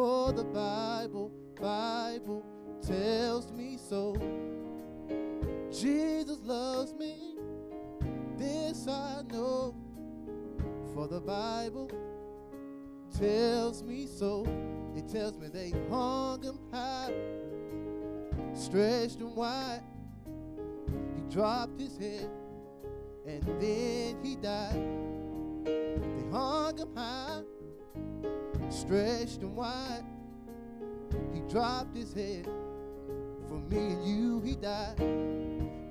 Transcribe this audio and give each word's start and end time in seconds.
For 0.00 0.32
the 0.32 0.44
Bible, 0.44 1.30
Bible 1.60 2.42
tells 2.80 3.52
me 3.52 3.76
so. 3.76 4.16
Jesus 5.70 6.38
loves 6.42 6.94
me, 6.94 7.36
this 8.38 8.88
I 8.88 9.20
know. 9.30 9.74
For 10.94 11.06
the 11.06 11.20
Bible 11.20 11.90
tells 13.14 13.82
me 13.82 14.06
so. 14.06 14.46
It 14.96 15.06
tells 15.06 15.36
me 15.36 15.48
they 15.48 15.74
hung 15.90 16.42
him 16.44 16.58
high, 16.72 17.12
stretched 18.54 19.20
him 19.20 19.34
wide. 19.34 19.82
He 21.14 21.34
dropped 21.34 21.78
his 21.78 21.98
head, 21.98 22.30
and 23.26 23.42
then 23.60 24.16
he 24.24 24.36
died. 24.36 24.82
They 25.66 26.30
hung 26.32 26.78
him 26.78 26.96
high, 26.96 27.29
stretched 28.90 29.40
him 29.40 29.54
wide. 29.54 30.02
He 31.32 31.38
dropped 31.48 31.96
his 31.96 32.12
head. 32.12 32.48
For 33.46 33.54
me 33.70 33.76
and 33.76 34.04
you, 34.04 34.40
he 34.40 34.56
died. 34.56 34.96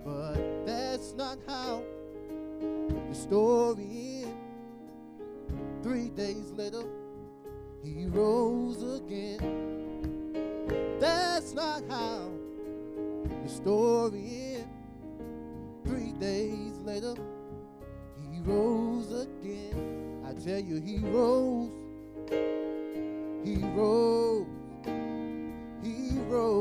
But 0.03 0.65
that's 0.65 1.13
not 1.13 1.37
how 1.47 1.81
the 3.07 3.15
story 3.15 4.23
ends. 4.23 4.35
Three 5.81 6.09
days 6.09 6.51
later, 6.57 6.83
he 7.81 8.07
rose 8.07 8.83
again. 8.99 10.35
That's 10.99 11.53
not 11.53 11.81
how 11.89 12.29
the 13.43 13.49
story 13.49 14.57
ends. 14.57 14.67
Three 15.85 16.11
days 16.19 16.73
later, 16.83 17.15
he 18.29 18.41
rose 18.41 19.09
again. 19.21 20.21
I 20.27 20.33
tell 20.33 20.59
you, 20.59 20.81
he 20.81 20.97
rose. 20.97 21.71
He 23.43 23.55
rose. 23.75 24.45
He 25.83 26.19
rose. 26.29 26.58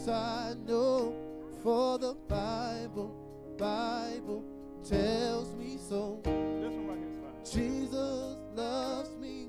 This 0.00 0.08
I 0.08 0.54
know, 0.66 1.14
for 1.62 1.98
the 1.98 2.14
Bible, 2.26 3.14
Bible 3.58 4.42
tells 4.82 5.54
me 5.56 5.76
so. 5.76 6.20
This 6.24 6.72
one 6.72 6.88
right 6.88 6.96
here 6.96 7.10
is 7.10 7.18
fine. 7.18 7.44
Jesus 7.44 8.38
loves 8.54 9.14
me. 9.18 9.48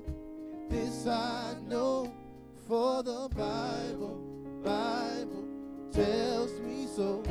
This 0.68 1.06
I 1.06 1.54
know, 1.66 2.12
for 2.68 3.02
the 3.02 3.30
Bible, 3.34 4.20
Bible 4.62 5.48
tells 5.90 6.60
me 6.60 6.86
so. 6.86 7.22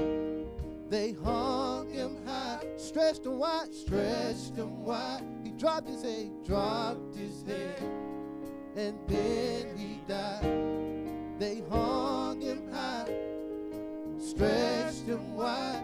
They 0.90 1.12
hung 1.12 1.92
him 1.92 2.26
high, 2.26 2.66
stretched 2.78 3.28
him 3.28 3.38
wide, 3.38 3.72
stretched 3.72 4.56
him 4.56 4.84
wide. 4.84 5.22
He 5.44 5.52
dropped 5.52 5.88
his 5.88 6.02
head, 6.02 6.44
dropped 6.44 7.16
his 7.16 7.44
head, 7.44 7.84
and 8.76 8.98
then 9.08 9.78
he 9.78 10.02
died. 10.08 11.38
They 11.38 11.62
hung 11.70 12.31
stretched 14.32 15.08
him 15.08 15.36
wide. 15.36 15.84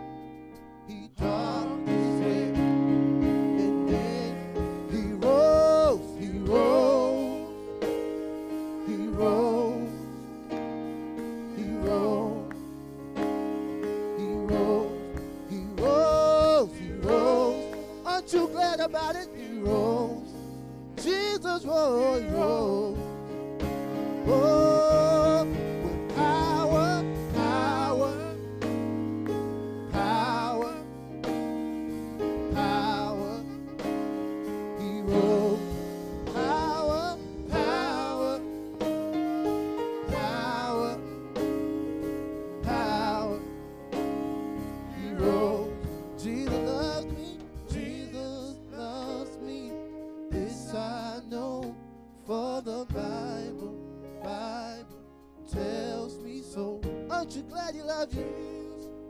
He 0.87 1.09
dropped 1.17 1.87
his 1.87 2.21
head, 2.21 2.55
and 2.55 3.89
then 3.89 4.35
he 4.89 5.01
rose, 5.13 6.17
he 6.17 6.29
rose, 6.39 7.49
he 8.87 8.95
rose, 9.07 9.89
he 11.57 11.63
rose. 11.83 12.53
He 14.17 14.23
rose, 14.23 15.01
he 15.49 15.59
rose, 15.75 16.71
he 16.79 16.89
rose. 17.05 17.75
Aren't 18.05 18.33
you 18.33 18.47
glad 18.47 18.79
about 18.79 19.15
it? 19.17 19.27
He 19.35 19.59
rose. 19.59 20.31
Jesus 21.03 21.65
rose, 21.65 22.21
he 22.21 22.29
rose. 22.29 22.97
Oh, 24.29 24.66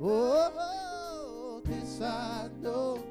Oh, 0.10 1.62
this 1.66 2.00
I 2.00 2.48
know, 2.62 3.04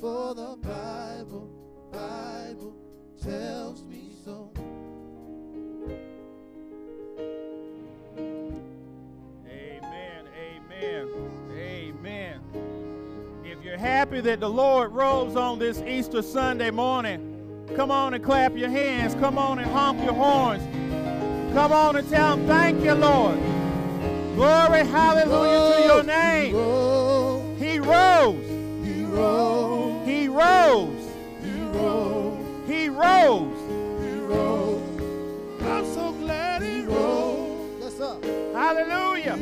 for 0.00 0.34
the 0.34 0.56
Bible, 0.56 1.50
Bible 1.92 2.74
tells 3.22 3.84
me 3.84 4.12
so. 4.24 4.50
Amen. 9.46 10.24
Amen. 10.40 11.08
Amen. 11.52 12.40
If 13.44 13.62
you're 13.62 13.76
happy 13.76 14.22
that 14.22 14.40
the 14.40 14.48
Lord 14.48 14.92
rose 14.92 15.36
on 15.36 15.58
this 15.58 15.82
Easter 15.82 16.22
Sunday 16.22 16.70
morning, 16.70 17.66
come 17.76 17.90
on 17.90 18.14
and 18.14 18.24
clap 18.24 18.56
your 18.56 18.70
hands. 18.70 19.14
Come 19.16 19.36
on 19.36 19.58
and 19.58 19.70
honk 19.70 20.02
your 20.02 20.14
horns. 20.14 20.62
Come 21.52 21.72
on 21.72 21.96
and 21.96 22.08
tell 22.08 22.38
him, 22.38 22.46
thank 22.46 22.82
you, 22.82 22.94
Lord. 22.94 23.38
Glory, 24.38 24.84
hallelujah 24.86 25.74
to 25.74 25.82
your 25.82 26.02
name. 26.04 26.54
He 27.58 27.80
rose. 27.80 28.46
he 28.86 29.02
rose, 29.02 30.06
He 30.06 30.28
rose. 30.28 31.00
he 31.42 31.58
rose, 31.58 32.38
He 32.68 32.88
rose. 32.88 34.00
he 34.00 34.20
rose. 34.20 35.60
I'm 35.60 35.84
so 35.92 36.12
glad 36.12 36.62
he 36.62 36.82
rose. 36.82 37.80
Yes, 37.80 37.96
sir. 37.96 38.16
Hallelujah. 38.54 39.36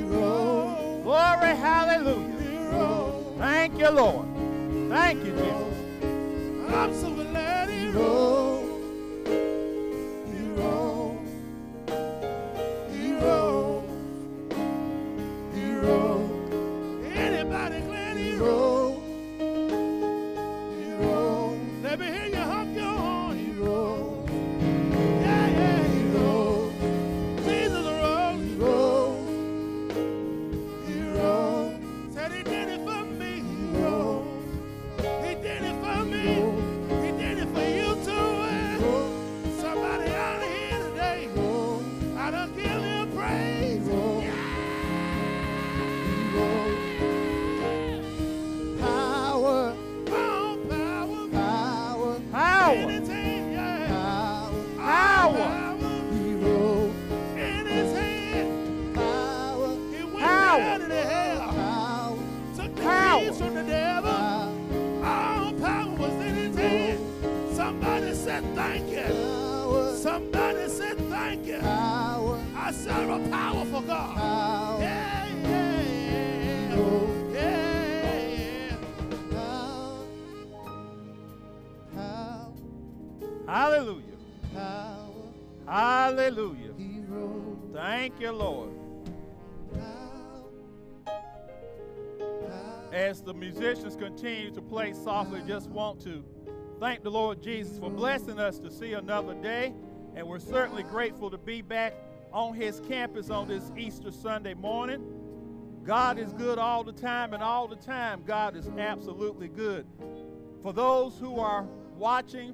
Glory, 1.03 1.55
hallelujah. 1.57 2.41
he 2.41 2.57
rose. 2.75 3.25
Thank 3.37 3.79
you, 3.79 3.91
Lord. 3.91 4.27
Thank 4.89 5.25
you, 5.27 5.33
Jesus. 5.33 6.75
I'm 6.75 6.95
so 6.95 7.11
glad 7.11 7.69
he 7.69 7.89
rose. 7.91 8.66
Thank 87.87 88.19
you, 88.19 88.33
Lord. 88.33 88.71
As 92.93 93.23
the 93.23 93.33
musicians 93.33 93.95
continue 93.95 94.51
to 94.51 94.61
play 94.61 94.93
softly, 94.93 95.41
just 95.47 95.71
want 95.71 96.01
to 96.01 96.25
thank 96.81 97.05
the 97.05 97.11
Lord 97.13 97.41
Jesus 97.41 97.79
for 97.79 97.89
blessing 97.89 98.41
us 98.41 98.59
to 98.59 98.73
see 98.73 98.95
another 98.95 99.35
day. 99.35 99.73
And 100.17 100.27
we're 100.27 100.41
certainly 100.41 100.83
grateful 100.83 101.31
to 101.31 101.39
be 101.39 101.63
back 101.63 101.95
on 102.33 102.55
his 102.55 102.81
campus 102.89 103.31
on 103.31 103.47
this 103.47 103.71
Easter 103.77 104.11
Sunday 104.11 104.55
morning. 104.55 105.07
God 105.85 106.19
is 106.19 106.33
good 106.33 106.59
all 106.59 106.83
the 106.83 106.91
time, 106.91 107.35
and 107.35 107.43
all 107.43 107.69
the 107.69 107.77
time, 107.77 108.25
God 108.27 108.57
is 108.57 108.67
absolutely 108.67 109.47
good. 109.47 109.87
For 110.61 110.73
those 110.73 111.21
who 111.21 111.39
are 111.39 111.65
watching 111.97 112.53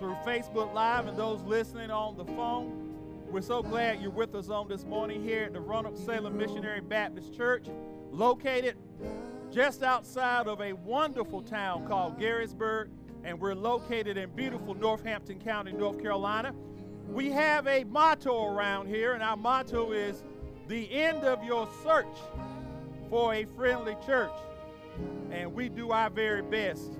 through 0.00 0.16
Facebook 0.26 0.74
Live 0.74 1.06
and 1.06 1.16
those 1.16 1.42
listening 1.42 1.92
on 1.92 2.16
the 2.16 2.24
phone, 2.24 2.83
we're 3.30 3.42
so 3.42 3.62
glad 3.62 4.00
you're 4.00 4.10
with 4.10 4.34
us 4.34 4.48
on 4.48 4.68
this 4.68 4.84
morning 4.84 5.22
here 5.22 5.44
at 5.44 5.52
the 5.52 5.60
Roanoke 5.60 5.96
Salem 5.96 6.36
Missionary 6.36 6.80
Baptist 6.80 7.34
Church, 7.34 7.66
located 8.10 8.76
just 9.50 9.82
outside 9.82 10.46
of 10.46 10.60
a 10.60 10.72
wonderful 10.72 11.42
town 11.42 11.86
called 11.86 12.18
Garysburg, 12.18 12.88
and 13.24 13.40
we're 13.40 13.54
located 13.54 14.16
in 14.16 14.30
beautiful 14.30 14.74
Northampton 14.74 15.40
County, 15.40 15.72
North 15.72 16.00
Carolina. 16.00 16.54
We 17.08 17.30
have 17.30 17.66
a 17.66 17.84
motto 17.84 18.46
around 18.46 18.88
here, 18.88 19.14
and 19.14 19.22
our 19.22 19.36
motto 19.36 19.92
is 19.92 20.22
the 20.68 20.90
end 20.92 21.24
of 21.24 21.42
your 21.44 21.68
search 21.82 22.16
for 23.10 23.34
a 23.34 23.44
friendly 23.56 23.96
church. 24.06 24.32
And 25.30 25.52
we 25.52 25.68
do 25.68 25.90
our 25.90 26.10
very 26.10 26.42
best. 26.42 26.92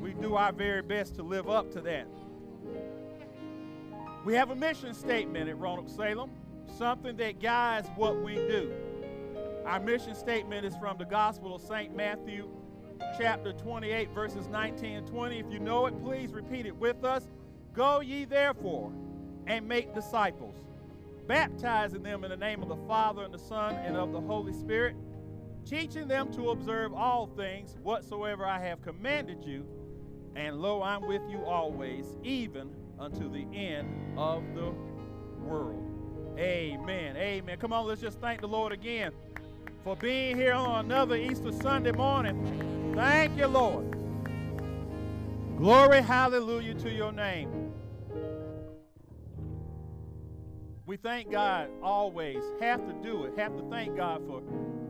We 0.00 0.12
do 0.14 0.36
our 0.36 0.52
very 0.52 0.82
best 0.82 1.16
to 1.16 1.22
live 1.22 1.48
up 1.48 1.70
to 1.72 1.80
that. 1.82 2.06
We 4.22 4.34
have 4.34 4.50
a 4.50 4.54
mission 4.54 4.92
statement 4.92 5.48
at 5.48 5.58
Roanoke 5.58 5.88
Salem, 5.88 6.30
something 6.76 7.16
that 7.16 7.40
guides 7.40 7.88
what 7.96 8.22
we 8.22 8.34
do. 8.34 8.70
Our 9.64 9.80
mission 9.80 10.14
statement 10.14 10.66
is 10.66 10.76
from 10.76 10.98
the 10.98 11.06
Gospel 11.06 11.54
of 11.54 11.62
St. 11.62 11.96
Matthew, 11.96 12.50
chapter 13.18 13.54
28, 13.54 14.10
verses 14.10 14.46
19 14.48 14.96
and 14.96 15.06
20. 15.06 15.38
If 15.38 15.50
you 15.50 15.58
know 15.58 15.86
it, 15.86 15.98
please 16.02 16.32
repeat 16.32 16.66
it 16.66 16.76
with 16.76 17.02
us. 17.02 17.28
Go 17.72 18.00
ye 18.00 18.26
therefore 18.26 18.92
and 19.46 19.66
make 19.66 19.94
disciples, 19.94 20.56
baptizing 21.26 22.02
them 22.02 22.22
in 22.22 22.30
the 22.30 22.36
name 22.36 22.62
of 22.62 22.68
the 22.68 22.86
Father 22.86 23.22
and 23.22 23.32
the 23.32 23.38
Son 23.38 23.74
and 23.76 23.96
of 23.96 24.12
the 24.12 24.20
Holy 24.20 24.52
Spirit, 24.52 24.96
teaching 25.64 26.08
them 26.08 26.30
to 26.34 26.50
observe 26.50 26.92
all 26.92 27.26
things 27.26 27.78
whatsoever 27.82 28.44
I 28.44 28.60
have 28.60 28.82
commanded 28.82 29.46
you. 29.46 29.66
And 30.36 30.60
lo, 30.60 30.82
I'm 30.82 31.08
with 31.08 31.22
you 31.30 31.42
always, 31.46 32.04
even 32.22 32.70
unto 33.00 33.30
the 33.30 33.46
end 33.56 34.18
of 34.18 34.42
the 34.54 34.72
world. 35.42 35.86
Amen. 36.38 37.16
Amen. 37.16 37.58
Come 37.58 37.72
on, 37.72 37.86
let's 37.86 38.00
just 38.00 38.20
thank 38.20 38.40
the 38.40 38.48
Lord 38.48 38.72
again 38.72 39.12
for 39.82 39.96
being 39.96 40.36
here 40.36 40.52
on 40.52 40.84
another 40.84 41.16
Easter 41.16 41.50
Sunday 41.50 41.92
morning. 41.92 42.92
Thank 42.94 43.36
you, 43.38 43.46
Lord. 43.46 43.96
Glory, 45.56 46.02
hallelujah 46.02 46.74
to 46.74 46.90
your 46.90 47.12
name. 47.12 47.72
We 50.86 50.96
thank 50.96 51.30
God 51.30 51.70
always, 51.82 52.42
have 52.60 52.84
to 52.86 52.92
do 52.94 53.24
it, 53.24 53.38
have 53.38 53.56
to 53.56 53.62
thank 53.70 53.96
God 53.96 54.26
for 54.26 54.42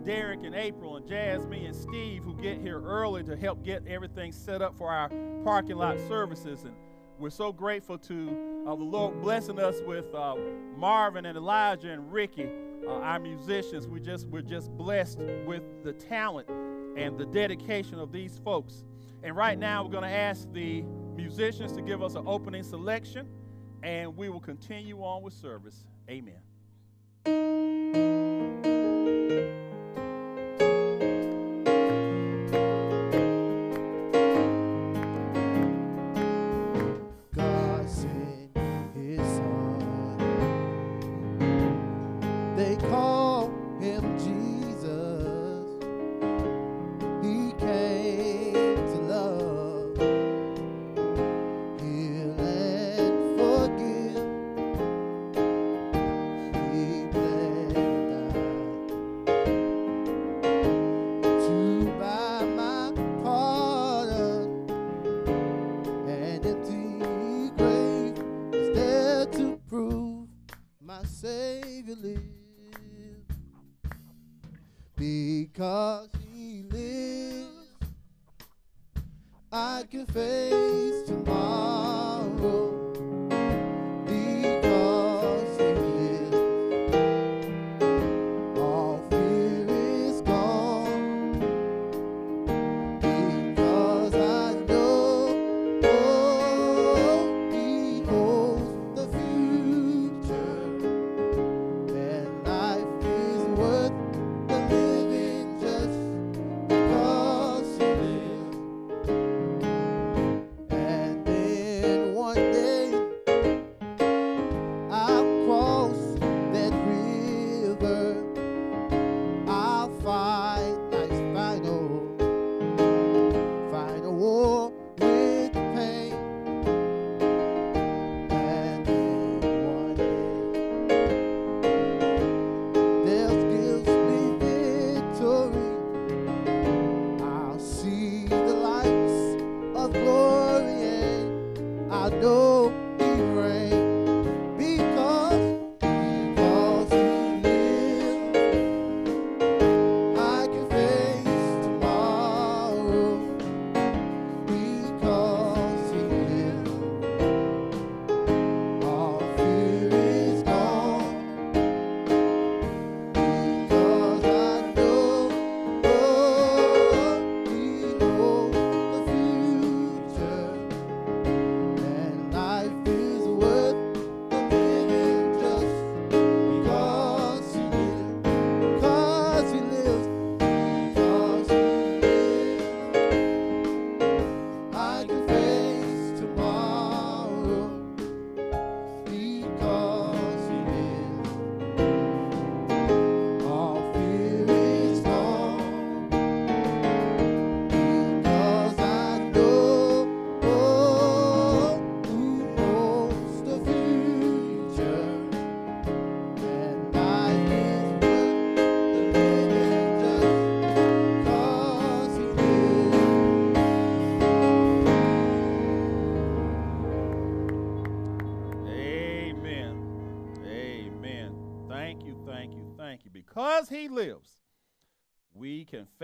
Derek 0.05 0.41
and 0.45 0.55
April 0.55 0.97
and 0.97 1.07
Jasmine 1.07 1.67
and 1.67 1.77
Steve 1.77 2.23
who 2.23 2.35
get 2.35 2.59
here 2.59 2.81
early 2.81 3.23
to 3.25 3.37
help 3.37 3.63
get 3.63 3.87
everything 3.87 4.33
set 4.33 4.63
up 4.63 4.77
for 4.79 4.89
our 4.89 5.11
parking 5.45 5.77
lot 5.77 5.99
services. 6.09 6.65
And 6.65 6.75
we're 7.21 7.29
so 7.29 7.53
grateful 7.53 7.99
to 7.99 8.65
uh, 8.67 8.75
the 8.75 8.83
Lord 8.83 9.21
blessing 9.21 9.59
us 9.59 9.77
with 9.87 10.13
uh, 10.15 10.37
Marvin 10.77 11.27
and 11.27 11.37
Elijah 11.37 11.91
and 11.91 12.11
Ricky, 12.11 12.49
uh, 12.89 12.93
our 12.93 13.21
musicians. 13.21 13.87
We 13.87 14.01
just 14.01 14.27
we're 14.29 14.41
just 14.41 14.71
blessed 14.71 15.19
with 15.47 15.63
the 15.85 15.93
talent 15.93 16.49
and 16.97 17.19
the 17.19 17.27
dedication 17.27 17.99
of 17.99 18.11
these 18.11 18.41
folks. 18.43 18.85
And 19.23 19.37
right 19.37 19.59
now, 19.59 19.85
we're 19.85 19.91
going 19.91 20.05
to 20.05 20.09
ask 20.09 20.51
the 20.53 20.83
musicians 21.15 21.73
to 21.73 21.83
give 21.83 22.03
us 22.03 22.15
an 22.15 22.25
opening 22.27 22.63
selection, 22.63 23.29
and 23.83 24.17
we 24.17 24.31
will 24.31 24.41
continue 24.41 25.03
on 25.03 25.23
with 25.23 25.35
service. 25.35 25.85
Amen. 26.09 26.41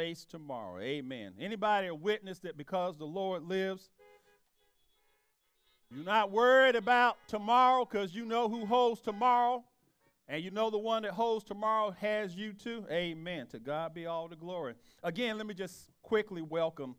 Face 0.06 0.24
tomorrow. 0.24 0.80
Amen. 0.80 1.32
Anybody 1.40 1.88
a 1.88 1.94
witness 1.94 2.38
that 2.40 2.56
because 2.56 2.96
the 2.96 3.04
Lord 3.04 3.42
lives, 3.42 3.90
you're 5.90 6.04
not 6.04 6.30
worried 6.30 6.76
about 6.76 7.16
tomorrow 7.26 7.84
because 7.84 8.14
you 8.14 8.24
know 8.24 8.48
who 8.48 8.66
holds 8.66 9.00
tomorrow, 9.00 9.64
and 10.28 10.44
you 10.44 10.52
know 10.52 10.70
the 10.70 10.78
one 10.78 11.02
that 11.02 11.10
holds 11.10 11.44
tomorrow 11.44 11.90
has 12.00 12.36
you 12.36 12.52
too. 12.52 12.84
Amen. 12.88 13.48
To 13.48 13.58
God 13.58 13.94
be 13.94 14.06
all 14.06 14.28
the 14.28 14.36
glory. 14.36 14.74
Again, 15.02 15.38
let 15.38 15.46
me 15.48 15.54
just 15.54 15.90
quickly 16.02 16.42
welcome 16.42 16.94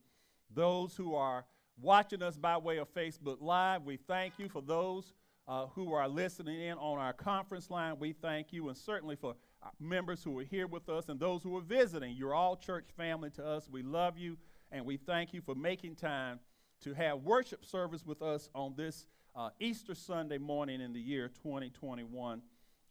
those 0.53 0.93
who 0.97 1.15
are 1.15 1.45
watching 1.81 2.21
us 2.21 2.35
by 2.35 2.57
way 2.57 2.77
of 2.77 2.93
Facebook 2.93 3.37
Live. 3.39 3.83
We 3.83 3.95
thank 3.95 4.33
you 4.37 4.49
for 4.49 4.61
those 4.61 5.13
uh, 5.47 5.67
who 5.67 5.93
are 5.93 6.09
listening 6.09 6.61
in 6.61 6.77
on 6.77 6.99
our 6.99 7.13
conference 7.13 7.69
line. 7.69 7.99
We 7.99 8.11
thank 8.11 8.51
you, 8.51 8.67
and 8.67 8.75
certainly 8.77 9.15
for 9.15 9.35
members 9.79 10.24
who 10.24 10.38
are 10.39 10.43
here 10.43 10.67
with 10.67 10.89
us 10.89 11.09
and 11.09 11.19
those 11.19 11.43
who 11.43 11.55
are 11.57 11.62
visiting. 11.62 12.15
You're 12.15 12.33
all 12.33 12.55
church 12.55 12.86
family 12.95 13.29
to 13.31 13.45
us. 13.45 13.69
We 13.69 13.83
love 13.83 14.17
you, 14.17 14.38
and 14.71 14.86
we 14.86 14.97
thank 14.97 15.33
you 15.33 15.41
for 15.41 15.55
making 15.55 15.95
time 15.95 16.39
to 16.81 16.93
have 16.93 17.19
worship 17.19 17.65
service 17.65 18.05
with 18.05 18.21
us 18.21 18.50
on 18.53 18.74
this 18.75 19.07
uh, 19.36 19.50
Easter 19.59 19.95
Sunday 19.95 20.38
morning 20.38 20.81
in 20.81 20.93
the 20.93 21.00
year 21.00 21.29
2021. 21.43 22.41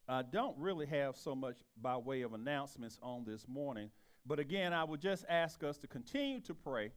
I 0.08 0.22
don't 0.22 0.56
really 0.58 0.86
have 0.86 1.16
so 1.16 1.34
much 1.34 1.56
by 1.80 1.96
way 1.96 2.22
of 2.22 2.32
announcements 2.32 2.98
on 3.02 3.24
this 3.24 3.48
morning, 3.48 3.90
but 4.24 4.38
again, 4.38 4.72
I 4.72 4.84
would 4.84 5.00
just 5.00 5.24
ask 5.28 5.64
us 5.64 5.78
to 5.78 5.86
continue 5.86 6.40
to 6.42 6.54
pray, 6.54 6.92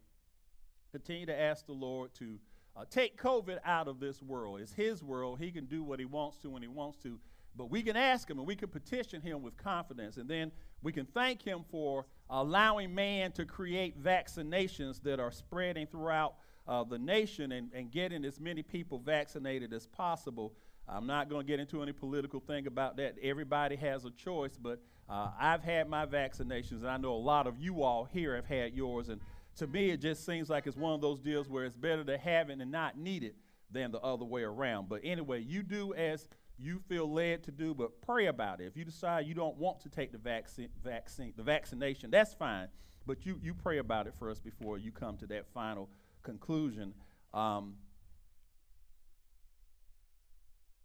continue 0.91 1.25
to 1.25 1.39
ask 1.39 1.65
the 1.65 1.74
Lord 1.74 2.13
to 2.15 2.38
uh, 2.75 2.86
take 2.89 3.19
COVID 3.19 3.57
out 3.65 3.88
of 3.88 4.00
this 4.00 4.21
world. 4.21 4.62
It's 4.62 4.74
His 4.74 5.03
world. 5.03 5.39
He 5.39 5.51
can 5.51 5.65
do 5.65 5.83
what 5.83 6.00
He 6.00 6.05
wants 6.05 6.38
to 6.39 6.50
when 6.50 6.62
He 6.62 6.67
wants 6.67 6.98
to. 7.03 7.19
But 7.56 7.70
we 7.70 7.82
can 7.82 7.96
ask 7.96 8.29
Him 8.29 8.38
and 8.38 8.48
we 8.48 8.56
can 8.56 8.70
petition 8.70 9.22
Him 9.22 9.41
with 9.41 9.58
confidence. 9.58 10.18
And 10.18 10.29
then 10.29 10.51
we 10.82 10.91
can 10.91 11.06
thank 11.06 11.41
Him 11.41 11.65
for 11.70 12.06
allowing 12.29 12.94
man 12.94 13.32
to 13.34 13.46
create 13.46 14.01
vaccinations 14.01 15.01
that 15.03 15.20
are 15.20 15.32
spreading 15.32 15.88
throughout 15.88 16.36
uh, 16.68 16.84
the 16.84 16.98
nation 16.98 17.51
and, 17.51 17.72
and 17.74 17.91
getting 17.91 18.24
as 18.24 18.39
many 18.39 18.62
people 18.62 19.00
vaccinated 19.00 19.74
as 19.74 19.88
possible. 19.88 20.53
I'm 20.88 21.08
not 21.08 21.29
going 21.29 21.46
to 21.46 21.48
get 21.48 21.60
into 21.60 21.82
any 21.82 21.91
political 21.91 22.39
thing 22.39 22.68
about 22.68 22.98
that. 22.98 23.15
Everybody 23.22 23.75
has 23.77 24.06
a 24.06 24.12
choice, 24.12 24.58
but 24.58 24.79
uh, 25.10 25.32
I've 25.39 25.63
had 25.63 25.89
my 25.89 26.06
vaccinations, 26.06 26.82
and 26.82 26.88
I 26.88 26.98
know 26.98 27.13
a 27.13 27.15
lot 27.15 27.48
of 27.48 27.60
you 27.60 27.84
all 27.84 28.06
here 28.06 28.36
have 28.36 28.46
had 28.46 28.74
yours. 28.74 29.10
And 29.10 29.22
to 29.58 29.68
me, 29.68 29.89
it 29.89 29.98
just 29.98 30.25
seems 30.25 30.50
like 30.50 30.68
it's 30.68 30.77
one 30.77 30.94
of 30.94 31.01
those 31.01 31.20
deals 31.20 31.48
where 31.50 31.65
it's 31.65 31.75
better 31.75 32.03
to 32.03 32.18
have 32.18 32.50
it 32.50 32.60
and 32.60 32.72
not 32.72 32.98
need 32.98 33.24
it 33.24 33.36
than 33.72 33.91
the 33.91 34.00
other 34.00 34.25
way 34.25 34.44
around. 34.44 34.89
But 34.89 35.01
anyway, 35.03 35.41
you 35.41 35.63
do 35.63 35.94
as 35.94 36.27
you 36.60 36.80
feel 36.88 37.12
led 37.12 37.44
to 37.44 37.51
do, 37.51 37.74
but 37.74 38.01
pray 38.01 38.28
about 38.28 38.60
it. 38.60 38.66
If 38.66 38.75
you 38.75 38.84
decide 38.84 39.25
you 39.25 39.34
don't 39.34 39.58
want 39.58 39.80
to 39.82 39.89
take 39.89 40.12
the 40.12 40.18
vaccine, 40.18 40.70
vaccine, 40.84 41.34
the 41.38 41.44
vaccination, 41.44 42.12
that's 42.12 42.34
fine. 42.34 42.68
But 43.06 43.25
you 43.25 43.39
you 43.42 43.54
pray 43.54 43.78
about 43.78 44.08
it 44.08 44.13
first 44.20 44.44
before 44.44 44.78
you 44.78 44.92
come 44.92 45.18
to 45.18 45.28
that 45.28 45.48
final 45.54 45.89
conclusion. 46.22 46.94
Um, 47.34 47.75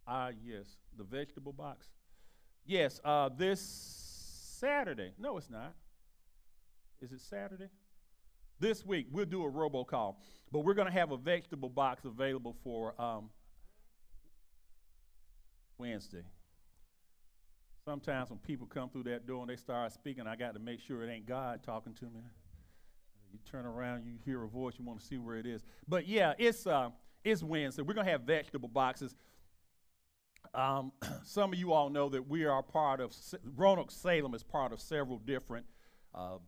ah, 0.07 0.31
yes, 0.43 0.67
the 0.97 1.05
vegetable 1.05 1.53
box. 1.53 1.89
Yes, 2.65 3.01
uh, 3.05 3.29
this 3.37 3.61
Saturday. 3.61 5.13
No, 5.19 5.37
it's 5.37 5.51
not. 5.51 5.75
Is 7.03 7.13
it 7.13 7.21
Saturday? 7.21 7.69
This 8.61 8.87
week, 8.87 9.09
we'll 9.11 9.27
do 9.27 9.45
a 9.45 9.51
robocall, 9.51 10.15
but 10.53 10.61
we're 10.61 10.75
going 10.75 10.87
to 10.87 10.93
have 10.93 11.11
a 11.11 11.17
vegetable 11.17 11.69
box 11.69 12.05
available 12.05 12.57
for 12.63 12.99
um, 13.01 13.29
Wednesday. 15.79 16.23
Sometimes 17.85 18.31
when 18.31 18.39
people 18.39 18.67
come 18.67 18.89
through 18.89 19.05
that 19.05 19.27
door 19.27 19.43
and 19.43 19.51
they 19.51 19.57
start 19.57 19.93
speaking, 19.93 20.27
I 20.27 20.37
got 20.37 20.55
to 20.55 20.61
make 20.61 20.81
sure 20.81 21.03
it 21.03 21.11
ain't 21.13 21.27
God 21.27 21.63
talking 21.63 21.93
to 21.95 22.05
me. 22.07 22.23
You 23.33 23.39
turn 23.51 23.67
around, 23.67 24.05
you 24.05 24.15
hear 24.25 24.43
a 24.45 24.49
voice, 24.49 24.75
you 24.79 24.85
want 24.85 25.01
to 25.01 25.05
see 25.05 25.19
where 25.19 25.37
it 25.37 25.45
is. 25.45 25.63
But 25.89 26.07
yeah, 26.07 26.35
it's 26.39 26.67
uh, 26.67 26.91
it's 27.25 27.43
Wednesday. 27.43 27.83
We're 27.83 27.95
gonna 27.95 28.11
have 28.11 28.23
vegetable 28.23 28.69
boxes. 28.69 29.17
Um, 30.55 30.93
some 31.25 31.53
of 31.53 31.59
you 31.59 31.73
all 31.73 31.91
know 31.91 32.09
that 32.09 32.29
we 32.29 32.45
are 32.45 32.63
part 32.63 33.01
of 33.01 33.13
Roanoke 33.57 33.91
Salem 33.91 34.35
is 34.35 34.45
part 34.45 34.73
of 34.73 34.81
several 34.81 35.19
different 35.19 35.67
uh, 36.15 36.39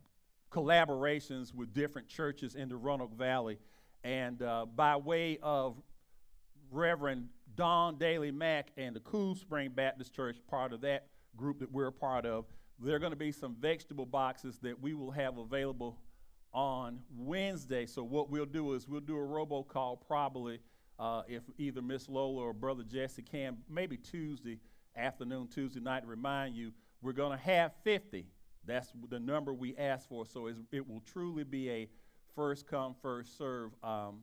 collaborations 0.52 1.52
with 1.52 1.74
different 1.74 2.08
churches 2.08 2.54
in 2.54 2.68
the 2.68 2.76
Roanoke 2.76 3.14
Valley, 3.14 3.58
and 4.04 4.40
uh, 4.42 4.64
by 4.64 4.96
way 4.96 5.38
of 5.42 5.76
Reverend 6.70 7.28
Don 7.54 7.96
Daly 7.98 8.30
Mack 8.30 8.70
and 8.76 8.94
the 8.94 9.00
Cool 9.00 9.34
Spring 9.34 9.70
Baptist 9.74 10.14
Church, 10.14 10.36
part 10.48 10.72
of 10.72 10.80
that 10.82 11.06
group 11.36 11.60
that 11.60 11.70
we're 11.72 11.88
a 11.88 11.92
part 11.92 12.26
of, 12.26 12.44
there 12.78 12.96
are 12.96 12.98
going 12.98 13.12
to 13.12 13.16
be 13.16 13.32
some 13.32 13.56
vegetable 13.58 14.06
boxes 14.06 14.58
that 14.58 14.80
we 14.80 14.94
will 14.94 15.10
have 15.10 15.38
available 15.38 15.98
on 16.52 17.00
Wednesday. 17.16 17.86
So 17.86 18.02
what 18.02 18.30
we'll 18.30 18.46
do 18.46 18.74
is 18.74 18.88
we'll 18.88 19.00
do 19.00 19.16
a 19.16 19.20
robocall 19.20 19.98
probably 20.06 20.60
uh, 20.98 21.22
if 21.28 21.42
either 21.58 21.82
Miss 21.82 22.08
Lola 22.08 22.42
or 22.42 22.52
Brother 22.52 22.82
Jesse 22.82 23.22
can, 23.22 23.58
maybe 23.68 23.96
Tuesday 23.96 24.58
afternoon, 24.96 25.48
Tuesday 25.48 25.80
night, 25.80 26.00
to 26.00 26.06
remind 26.06 26.56
you 26.56 26.72
we're 27.02 27.12
going 27.12 27.36
to 27.36 27.44
have 27.44 27.72
50. 27.84 28.26
That's 28.64 28.90
the 29.08 29.20
number 29.20 29.52
we 29.52 29.76
asked 29.76 30.08
for. 30.08 30.26
So 30.26 30.48
it 30.48 30.88
will 30.88 31.02
truly 31.12 31.44
be 31.44 31.70
a 31.70 31.88
first 32.34 32.66
come, 32.66 32.94
first 33.00 33.36
serve. 33.36 33.72
Um, 33.82 34.20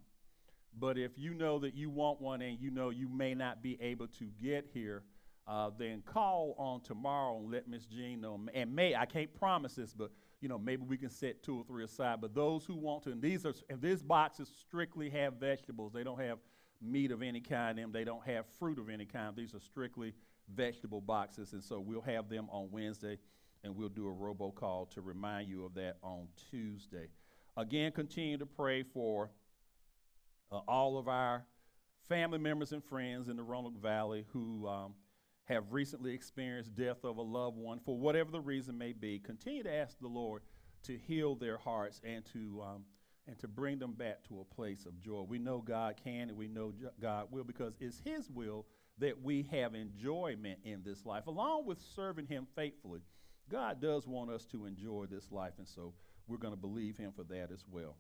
but 0.79 0.97
if 0.97 1.11
you 1.17 1.33
know 1.33 1.59
that 1.59 1.75
you 1.75 1.89
want 1.89 2.21
one 2.21 2.41
and 2.41 2.59
you 2.59 2.71
know 2.71 2.89
you 2.89 3.07
may 3.07 3.33
not 3.33 3.61
be 3.61 3.77
able 3.81 4.07
to 4.07 4.25
get 4.41 4.67
here, 4.73 5.03
uh, 5.47 5.69
then 5.77 6.01
call 6.05 6.55
on 6.57 6.81
tomorrow 6.81 7.37
and 7.37 7.51
let 7.51 7.67
Miss 7.67 7.85
Jean 7.85 8.21
know. 8.21 8.39
And 8.53 8.75
may 8.75 8.95
I 8.95 9.05
can't 9.05 9.33
promise 9.33 9.75
this, 9.75 9.93
but 9.93 10.11
you 10.41 10.49
know, 10.49 10.57
maybe 10.57 10.83
we 10.85 10.97
can 10.97 11.09
set 11.09 11.41
two 11.41 11.57
or 11.57 11.63
three 11.63 11.83
aside. 11.85 12.19
But 12.19 12.35
those 12.35 12.65
who 12.65 12.75
want 12.75 13.03
to, 13.03 13.11
and 13.11 13.21
these 13.21 13.45
are, 13.45 13.53
and 13.69 13.81
this 13.81 14.01
boxes 14.01 14.49
strictly 14.59 15.09
have 15.09 15.35
vegetables. 15.35 15.93
They 15.93 16.03
don't 16.03 16.19
have 16.19 16.39
meat 16.81 17.11
of 17.11 17.21
any 17.21 17.39
kind 17.39 17.79
in 17.79 17.83
them. 17.83 17.91
They 17.93 18.03
don't 18.03 18.25
have 18.25 18.45
fruit 18.59 18.77
of 18.77 18.89
any 18.89 19.05
kind. 19.05 19.35
These 19.35 19.53
are 19.53 19.59
strictly 19.61 20.13
vegetable 20.53 21.01
boxes. 21.01 21.53
And 21.53 21.63
so 21.63 21.79
we'll 21.79 22.01
have 22.01 22.27
them 22.27 22.49
on 22.51 22.69
Wednesday, 22.71 23.19
and 23.63 23.75
we'll 23.75 23.89
do 23.89 24.07
a 24.07 24.11
robocall 24.11 24.89
to 24.91 25.01
remind 25.01 25.47
you 25.47 25.65
of 25.65 25.73
that 25.75 25.97
on 26.03 26.27
Tuesday. 26.51 27.07
Again, 27.55 27.91
continue 27.91 28.37
to 28.37 28.45
pray 28.45 28.83
for 28.83 29.29
uh, 30.51 30.59
all 30.67 30.97
of 30.97 31.07
our 31.07 31.45
family 32.07 32.39
members 32.39 32.71
and 32.71 32.83
friends 32.83 33.27
in 33.27 33.35
the 33.35 33.43
Roanoke 33.43 33.81
Valley 33.81 34.25
who 34.33 34.67
um, 34.67 34.93
have 35.45 35.71
recently 35.71 36.13
experienced 36.13 36.75
death 36.75 37.03
of 37.03 37.17
a 37.17 37.21
loved 37.21 37.57
one, 37.57 37.79
for 37.79 37.97
whatever 37.97 38.31
the 38.31 38.41
reason 38.41 38.77
may 38.77 38.93
be, 38.93 39.19
continue 39.19 39.63
to 39.63 39.73
ask 39.73 39.97
the 39.99 40.07
Lord 40.07 40.41
to 40.83 40.97
heal 40.97 41.35
their 41.35 41.57
hearts 41.57 42.01
and 42.03 42.25
to 42.33 42.61
um, 42.61 42.83
and 43.25 43.39
to 43.39 43.47
bring 43.47 43.79
them 43.79 43.93
back 43.93 44.21
to 44.27 44.41
a 44.41 44.55
place 44.55 44.85
of 44.85 44.99
joy. 44.99 45.23
We 45.27 45.39
know 45.39 45.59
God 45.59 45.95
can 46.03 46.29
and 46.29 46.37
we 46.37 46.47
know 46.47 46.73
God 47.01 47.27
will 47.31 47.45
because 47.45 47.73
it's 47.79 48.01
His 48.03 48.29
will 48.29 48.65
that 48.99 49.21
we 49.21 49.43
have 49.51 49.75
enjoyment 49.75 50.59
in 50.63 50.83
this 50.83 51.05
life, 51.05 51.27
along 51.27 51.65
with 51.65 51.79
serving 51.95 52.27
Him 52.27 52.47
faithfully. 52.55 53.01
God 53.49 53.81
does 53.81 54.07
want 54.07 54.29
us 54.29 54.45
to 54.47 54.65
enjoy 54.65 55.05
this 55.09 55.31
life, 55.31 55.53
and 55.57 55.67
so 55.67 55.93
we're 56.27 56.37
going 56.37 56.53
to 56.53 56.59
believe 56.59 56.97
Him 56.97 57.11
for 57.15 57.23
that 57.23 57.49
as 57.51 57.65
well. 57.69 57.95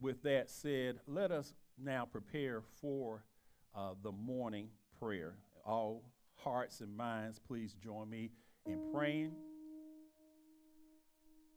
With 0.00 0.22
that 0.22 0.50
said, 0.50 0.98
let 1.06 1.30
us 1.30 1.54
now 1.82 2.04
prepare 2.04 2.62
for 2.80 3.24
uh, 3.74 3.94
the 4.02 4.12
morning 4.12 4.68
prayer. 4.98 5.34
All 5.64 6.02
hearts 6.36 6.80
and 6.80 6.94
minds, 6.96 7.38
please 7.38 7.74
join 7.82 8.10
me 8.10 8.30
in 8.66 8.78
praying. 8.92 9.32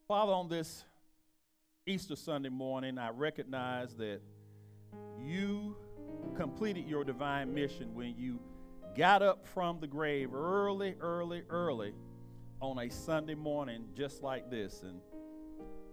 Father, 0.07 0.31
on 0.31 0.47
this 0.47 0.85
Easter 1.85 2.15
Sunday 2.15 2.49
morning, 2.49 2.97
I 2.97 3.09
recognize 3.09 3.95
that 3.95 4.21
you 5.19 5.75
completed 6.35 6.87
your 6.87 7.03
divine 7.03 7.53
mission 7.53 7.93
when 7.93 8.15
you 8.17 8.39
got 8.95 9.21
up 9.21 9.45
from 9.47 9.79
the 9.79 9.87
grave 9.87 10.33
early, 10.33 10.95
early, 11.01 11.43
early 11.49 11.93
on 12.61 12.79
a 12.79 12.89
Sunday 12.89 13.35
morning 13.35 13.85
just 13.95 14.23
like 14.23 14.49
this. 14.49 14.83
And 14.83 14.99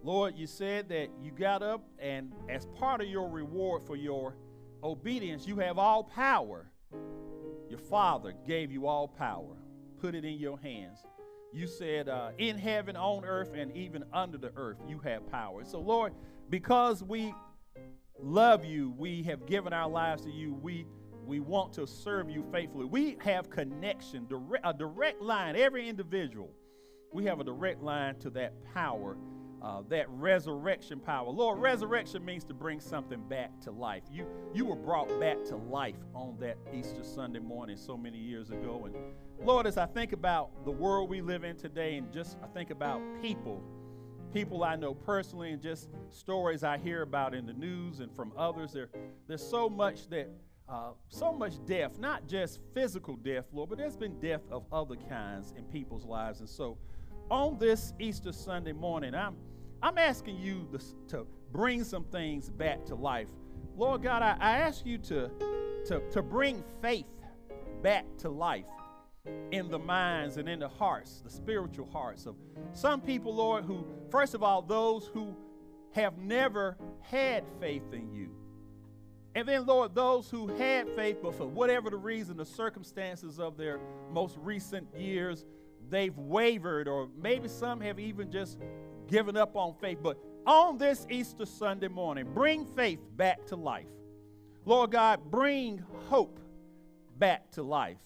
Lord, 0.04 0.36
you 0.36 0.46
said 0.46 0.88
that 0.90 1.08
you 1.20 1.32
got 1.32 1.62
up, 1.62 1.82
and 1.98 2.32
as 2.48 2.66
part 2.78 3.00
of 3.00 3.08
your 3.08 3.28
reward 3.28 3.82
for 3.82 3.96
your 3.96 4.36
obedience, 4.82 5.46
you 5.46 5.56
have 5.56 5.78
all 5.78 6.04
power 6.04 6.70
your 7.74 7.78
Father 7.78 8.34
gave 8.46 8.70
you 8.70 8.86
all 8.86 9.08
power, 9.08 9.56
put 10.00 10.14
it 10.14 10.24
in 10.24 10.38
your 10.38 10.58
hands. 10.60 10.98
You 11.52 11.66
said, 11.66 12.08
uh, 12.08 12.30
in 12.38 12.56
heaven, 12.56 12.94
on 12.94 13.24
earth, 13.24 13.52
and 13.52 13.74
even 13.76 14.04
under 14.12 14.38
the 14.38 14.52
earth, 14.54 14.78
you 14.86 15.00
have 15.00 15.28
power. 15.30 15.64
So, 15.64 15.80
Lord, 15.80 16.12
because 16.50 17.02
we 17.02 17.34
love 18.20 18.64
you, 18.64 18.94
we 18.96 19.22
have 19.24 19.46
given 19.46 19.72
our 19.72 19.88
lives 19.88 20.22
to 20.22 20.30
you, 20.30 20.54
we 20.54 20.86
we 21.26 21.40
want 21.40 21.72
to 21.72 21.86
serve 21.86 22.28
you 22.28 22.44
faithfully. 22.52 22.84
We 22.84 23.16
have 23.20 23.48
connection, 23.48 24.26
direct, 24.28 24.64
a 24.64 24.74
direct 24.74 25.22
line, 25.22 25.56
every 25.56 25.88
individual. 25.88 26.50
We 27.12 27.24
have 27.24 27.40
a 27.40 27.44
direct 27.44 27.82
line 27.82 28.18
to 28.20 28.30
that 28.30 28.52
power 28.74 29.16
uh, 29.64 29.80
that 29.88 30.06
resurrection 30.10 31.00
power. 31.00 31.30
Lord, 31.30 31.58
resurrection 31.58 32.22
means 32.22 32.44
to 32.44 32.54
bring 32.54 32.80
something 32.80 33.26
back 33.28 33.58
to 33.62 33.70
life. 33.70 34.02
You, 34.12 34.26
you 34.52 34.66
were 34.66 34.76
brought 34.76 35.08
back 35.18 35.42
to 35.46 35.56
life 35.56 35.96
on 36.14 36.36
that 36.40 36.58
Easter 36.74 37.02
Sunday 37.02 37.38
morning 37.38 37.78
so 37.78 37.96
many 37.96 38.18
years 38.18 38.50
ago. 38.50 38.84
And 38.84 38.94
Lord, 39.42 39.66
as 39.66 39.78
I 39.78 39.86
think 39.86 40.12
about 40.12 40.50
the 40.66 40.70
world 40.70 41.08
we 41.08 41.22
live 41.22 41.44
in 41.44 41.56
today 41.56 41.96
and 41.96 42.12
just 42.12 42.36
I 42.44 42.46
think 42.48 42.68
about 42.68 43.00
people, 43.22 43.62
people 44.34 44.64
I 44.64 44.76
know 44.76 44.92
personally 44.92 45.52
and 45.52 45.62
just 45.62 45.88
stories 46.10 46.62
I 46.62 46.76
hear 46.76 47.00
about 47.00 47.34
in 47.34 47.46
the 47.46 47.54
news 47.54 48.00
and 48.00 48.14
from 48.14 48.32
others, 48.36 48.74
there, 48.74 48.90
there's 49.26 49.46
so 49.46 49.70
much 49.70 50.08
that 50.10 50.28
uh, 50.68 50.92
so 51.08 51.32
much 51.32 51.54
death, 51.66 51.98
not 51.98 52.26
just 52.26 52.58
physical 52.74 53.16
death, 53.16 53.44
Lord, 53.52 53.68
but 53.68 53.78
there's 53.78 53.96
been 53.96 54.18
death 54.18 54.40
of 54.50 54.64
other 54.72 54.96
kinds 54.96 55.52
in 55.56 55.64
people's 55.64 56.04
lives. 56.06 56.40
And 56.40 56.48
so 56.48 56.78
on 57.30 57.58
this 57.58 57.92
Easter 57.98 58.32
Sunday 58.32 58.72
morning, 58.72 59.14
I'm, 59.14 59.36
I'm 59.84 59.98
asking 59.98 60.38
you 60.38 60.66
to, 61.08 61.26
bring 61.52 61.84
some 61.84 62.04
things 62.04 62.48
back 62.50 62.84
to 62.86 62.94
life. 62.96 63.28
Lord 63.76 64.02
God, 64.02 64.22
I, 64.22 64.36
I 64.40 64.56
ask 64.58 64.84
you 64.84 64.98
to, 64.98 65.30
to, 65.86 66.00
to 66.10 66.22
bring 66.22 66.64
faith 66.80 67.04
back 67.82 68.06
to 68.18 68.30
life 68.30 68.64
in 69.52 69.68
the 69.70 69.78
minds 69.78 70.38
and 70.38 70.48
in 70.48 70.60
the 70.60 70.68
hearts, 70.68 71.20
the 71.22 71.30
spiritual 71.30 71.86
hearts 71.86 72.24
of 72.26 72.34
some 72.72 73.00
people, 73.00 73.34
Lord, 73.34 73.64
who, 73.64 73.86
first 74.10 74.34
of 74.34 74.42
all, 74.42 74.62
those 74.62 75.06
who 75.12 75.36
have 75.92 76.16
never 76.16 76.76
had 77.02 77.44
faith 77.60 77.92
in 77.92 78.10
you. 78.10 78.30
And 79.34 79.46
then, 79.46 79.66
Lord, 79.66 79.94
those 79.94 80.30
who 80.30 80.48
had 80.48 80.88
faith, 80.96 81.18
but 81.22 81.36
for 81.36 81.46
whatever 81.46 81.90
the 81.90 81.98
reason, 81.98 82.38
the 82.38 82.44
circumstances 82.46 83.38
of 83.38 83.58
their 83.58 83.78
most 84.10 84.38
recent 84.40 84.88
years, 84.98 85.44
they've 85.90 86.16
wavered, 86.16 86.88
or 86.88 87.08
maybe 87.20 87.48
some 87.48 87.80
have 87.80 88.00
even 88.00 88.32
just 88.32 88.58
given 89.08 89.36
up 89.36 89.56
on 89.56 89.74
faith. 89.80 89.98
But 90.02 90.18
on 90.46 90.78
this 90.78 91.06
Easter 91.10 91.46
Sunday 91.46 91.88
morning, 91.88 92.26
bring 92.32 92.64
faith 92.64 93.00
back 93.16 93.46
to 93.46 93.56
life. 93.56 93.86
Lord 94.64 94.92
God, 94.92 95.20
bring 95.30 95.82
hope 96.08 96.38
back 97.18 97.50
to 97.52 97.62
life. 97.62 97.98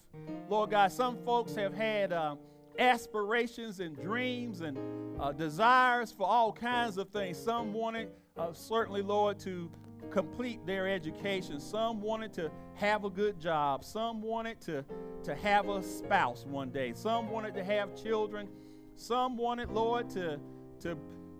Lord 0.49 0.71
God, 0.71 0.91
some 0.91 1.17
folks 1.23 1.55
have 1.55 1.73
had 1.73 2.11
uh, 2.11 2.35
aspirations 2.77 3.79
and 3.79 3.95
dreams 4.01 4.61
and 4.61 4.77
uh, 5.19 5.31
desires 5.31 6.11
for 6.11 6.27
all 6.27 6.51
kinds 6.51 6.97
of 6.97 7.09
things. 7.09 7.37
Some 7.37 7.73
wanted, 7.73 8.09
uh, 8.37 8.53
certainly, 8.53 9.01
Lord, 9.01 9.39
to 9.39 9.69
complete 10.09 10.65
their 10.65 10.87
education. 10.87 11.59
Some 11.59 12.01
wanted 12.01 12.33
to 12.33 12.51
have 12.75 13.03
a 13.03 13.09
good 13.09 13.39
job. 13.39 13.83
Some 13.83 14.21
wanted 14.21 14.59
to, 14.61 14.83
to 15.23 15.35
have 15.35 15.69
a 15.69 15.83
spouse 15.83 16.45
one 16.45 16.71
day. 16.71 16.93
Some 16.95 17.29
wanted 17.29 17.53
to 17.55 17.63
have 17.63 17.95
children. 18.01 18.47
Some 18.95 19.37
wanted, 19.37 19.69
Lord, 19.71 20.09
to, 20.11 20.39
to 20.81 20.97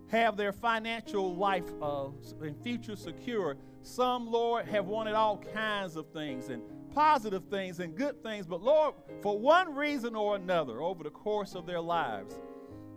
have 0.07 0.37
their 0.37 0.51
financial 0.51 1.35
life 1.35 1.71
uh, 1.81 2.07
and 2.41 2.61
future 2.63 2.95
secure. 2.95 3.57
Some, 3.81 4.31
Lord, 4.31 4.67
have 4.67 4.85
wanted 4.85 5.13
all 5.13 5.37
kinds 5.37 5.95
of 5.95 6.07
things 6.09 6.49
and 6.49 6.61
positive 6.93 7.43
things 7.45 7.79
and 7.79 7.95
good 7.95 8.21
things. 8.23 8.45
But, 8.45 8.61
Lord, 8.61 8.95
for 9.21 9.37
one 9.37 9.75
reason 9.75 10.15
or 10.15 10.35
another, 10.35 10.81
over 10.81 11.03
the 11.03 11.09
course 11.09 11.55
of 11.55 11.65
their 11.65 11.81
lives, 11.81 12.39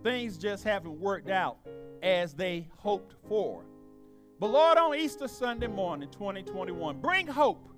things 0.03 0.37
just 0.39 0.65
haven't 0.65 0.99
worked 0.99 1.31
out 1.31 1.59
as 2.03 2.35
they 2.35 2.69
hoped 2.79 3.15
for. 3.29 3.65
But 4.41 4.49
Lord, 4.49 4.77
on 4.77 4.97
Easter 4.97 5.29
Sunday 5.29 5.69
morning, 5.69 6.09
2021, 6.11 7.01
bring 7.01 7.29
hope 7.29 7.69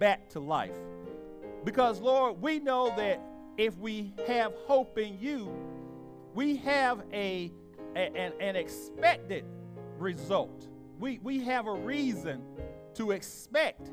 back 0.00 0.28
to 0.30 0.40
life. 0.40 0.74
Because, 1.64 2.00
Lord, 2.00 2.42
we 2.42 2.58
know 2.58 2.92
that 2.96 3.20
if 3.56 3.78
we 3.78 4.12
have 4.26 4.52
hope 4.66 4.98
in 4.98 5.18
you, 5.20 5.50
we 6.34 6.56
have 6.56 7.02
a, 7.12 7.52
a 7.94 8.16
an, 8.16 8.32
an 8.40 8.56
expected 8.56 9.44
result. 9.98 10.68
We, 10.98 11.18
we 11.22 11.40
have 11.44 11.66
a 11.66 11.74
reason 11.74 12.42
to 12.94 13.10
expect 13.10 13.90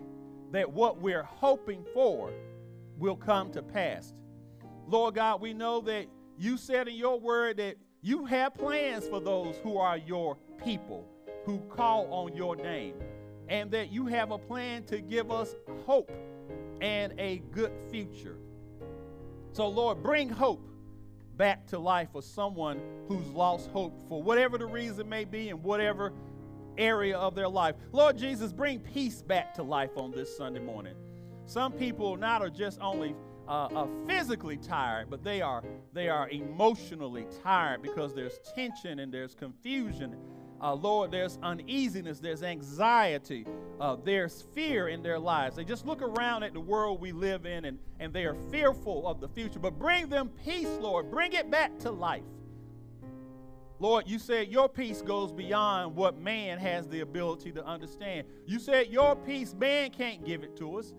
that 0.51 0.71
what 0.71 1.01
we're 1.01 1.23
hoping 1.23 1.85
for 1.93 2.31
will 2.97 3.15
come 3.15 3.51
to 3.51 3.63
pass. 3.63 4.13
Lord 4.87 5.15
God, 5.15 5.41
we 5.41 5.53
know 5.53 5.81
that 5.81 6.07
you 6.37 6.57
said 6.57 6.87
in 6.87 6.95
your 6.95 7.19
word 7.19 7.57
that 7.57 7.77
you 8.01 8.25
have 8.25 8.53
plans 8.55 9.07
for 9.07 9.19
those 9.19 9.55
who 9.63 9.77
are 9.77 9.97
your 9.97 10.37
people 10.63 11.07
who 11.45 11.59
call 11.69 12.11
on 12.11 12.35
your 12.35 12.55
name, 12.55 12.95
and 13.47 13.71
that 13.71 13.91
you 13.91 14.05
have 14.05 14.31
a 14.31 14.37
plan 14.37 14.83
to 14.85 15.01
give 15.01 15.31
us 15.31 15.55
hope 15.85 16.11
and 16.81 17.13
a 17.19 17.41
good 17.51 17.71
future. 17.89 18.37
So, 19.53 19.67
Lord, 19.67 20.01
bring 20.03 20.29
hope 20.29 20.65
back 21.37 21.65
to 21.67 21.79
life 21.79 22.09
for 22.11 22.21
someone 22.21 22.79
who's 23.07 23.27
lost 23.27 23.69
hope 23.71 23.99
for 24.07 24.21
whatever 24.21 24.57
the 24.57 24.65
reason 24.65 25.07
may 25.07 25.25
be 25.25 25.49
and 25.49 25.63
whatever 25.63 26.13
area 26.77 27.17
of 27.17 27.35
their 27.35 27.47
life. 27.47 27.75
Lord 27.91 28.17
Jesus, 28.17 28.51
bring 28.51 28.79
peace 28.79 29.21
back 29.21 29.53
to 29.55 29.63
life 29.63 29.91
on 29.95 30.11
this 30.11 30.35
Sunday 30.35 30.59
morning. 30.59 30.95
Some 31.45 31.73
people 31.73 32.15
not 32.17 32.41
are 32.41 32.49
just 32.49 32.79
only 32.79 33.15
uh, 33.47 33.85
physically 34.07 34.57
tired, 34.57 35.09
but 35.09 35.23
they 35.23 35.41
are 35.41 35.63
they 35.93 36.07
are 36.07 36.29
emotionally 36.29 37.27
tired 37.43 37.81
because 37.81 38.15
there's 38.15 38.39
tension 38.55 38.99
and 38.99 39.13
there's 39.13 39.35
confusion 39.35 40.15
uh, 40.62 40.74
Lord, 40.76 41.12
there's 41.12 41.39
uneasiness, 41.41 42.19
there's 42.19 42.43
anxiety, 42.43 43.45
uh, 43.80 43.97
there's 44.04 44.43
fear 44.54 44.89
in 44.89 45.02
their 45.02 45.17
lives. 45.17 45.56
They 45.56 45.63
just 45.63 45.86
look 45.88 46.02
around 46.02 46.43
at 46.43 46.54
the 46.54 46.60
world 46.60 47.02
we 47.02 47.12
live 47.12 47.45
in 47.45 47.65
and, 47.65 47.80
and 48.00 48.13
they 48.13 48.26
are 48.26 48.36
fearful 48.52 49.08
of 49.08 49.19
the 49.19 49.28
future. 49.28 49.60
But 49.60 49.80
bring 49.80 50.08
them 50.08 50.30
peace, 50.45 50.69
Lord. 50.80 51.10
Bring 51.10 51.34
it 51.34 51.50
back 51.50 51.80
to 51.80 51.91
life. 51.91 52.24
Lord, 53.80 54.08
you 54.08 54.19
said 54.19 54.50
your 54.50 54.69
peace 54.69 55.02
goes 55.02 55.32
beyond 55.32 55.95
what 55.95 56.15
man 56.19 56.60
has 56.60 56.88
the 56.88 57.00
ability 57.00 57.52
to 57.54 57.65
understand. 57.65 58.28
You 58.45 58.60
said 58.60 58.89
your 58.89 59.15
peace, 59.15 59.56
man 59.56 59.89
can't 59.89 60.24
give 60.24 60.43
it 60.43 60.56
to 60.58 60.78
us. 60.78 60.93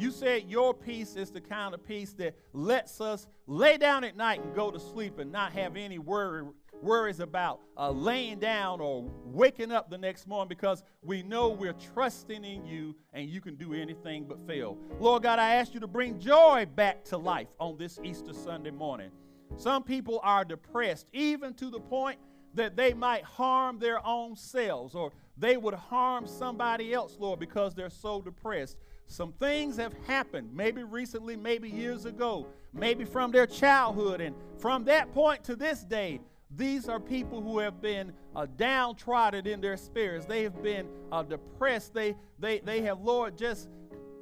You 0.00 0.10
said 0.10 0.44
your 0.48 0.72
peace 0.72 1.14
is 1.14 1.30
the 1.30 1.42
kind 1.42 1.74
of 1.74 1.86
peace 1.86 2.14
that 2.14 2.34
lets 2.54 3.02
us 3.02 3.26
lay 3.46 3.76
down 3.76 4.02
at 4.02 4.16
night 4.16 4.42
and 4.42 4.54
go 4.54 4.70
to 4.70 4.80
sleep 4.80 5.18
and 5.18 5.30
not 5.30 5.52
have 5.52 5.76
any 5.76 5.98
worry 5.98 6.42
worries 6.80 7.20
about 7.20 7.60
uh, 7.76 7.90
laying 7.90 8.38
down 8.38 8.80
or 8.80 9.04
waking 9.26 9.70
up 9.70 9.90
the 9.90 9.98
next 9.98 10.26
morning 10.26 10.48
because 10.48 10.82
we 11.02 11.22
know 11.22 11.50
we're 11.50 11.74
trusting 11.74 12.42
in 12.42 12.64
you 12.64 12.96
and 13.12 13.28
you 13.28 13.42
can 13.42 13.56
do 13.56 13.74
anything 13.74 14.24
but 14.24 14.40
fail. 14.46 14.78
Lord 14.98 15.22
God, 15.22 15.38
I 15.38 15.56
ask 15.56 15.74
you 15.74 15.80
to 15.80 15.86
bring 15.86 16.18
joy 16.18 16.66
back 16.74 17.04
to 17.04 17.18
life 17.18 17.48
on 17.58 17.76
this 17.76 18.00
Easter 18.02 18.32
Sunday 18.32 18.70
morning. 18.70 19.10
Some 19.58 19.82
people 19.82 20.18
are 20.22 20.46
depressed, 20.46 21.08
even 21.12 21.52
to 21.54 21.68
the 21.68 21.80
point 21.80 22.18
that 22.54 22.74
they 22.74 22.94
might 22.94 23.24
harm 23.24 23.78
their 23.78 24.04
own 24.06 24.34
selves 24.34 24.94
or 24.94 25.12
they 25.36 25.58
would 25.58 25.74
harm 25.74 26.26
somebody 26.26 26.94
else, 26.94 27.18
Lord, 27.18 27.38
because 27.38 27.74
they're 27.74 27.90
so 27.90 28.22
depressed. 28.22 28.78
Some 29.10 29.32
things 29.32 29.76
have 29.76 29.92
happened, 30.06 30.54
maybe 30.54 30.84
recently, 30.84 31.34
maybe 31.34 31.68
years 31.68 32.04
ago, 32.04 32.46
maybe 32.72 33.04
from 33.04 33.32
their 33.32 33.44
childhood, 33.44 34.20
and 34.20 34.36
from 34.56 34.84
that 34.84 35.12
point 35.12 35.42
to 35.44 35.56
this 35.56 35.82
day, 35.82 36.20
these 36.56 36.88
are 36.88 37.00
people 37.00 37.42
who 37.42 37.58
have 37.58 37.82
been 37.82 38.12
uh, 38.36 38.46
downtrodden 38.56 39.48
in 39.48 39.60
their 39.60 39.76
spirits. 39.76 40.26
They 40.26 40.44
have 40.44 40.62
been 40.62 40.86
uh, 41.10 41.24
depressed. 41.24 41.92
They, 41.92 42.14
they, 42.38 42.60
they 42.60 42.82
have, 42.82 43.00
Lord, 43.00 43.36
just 43.36 43.68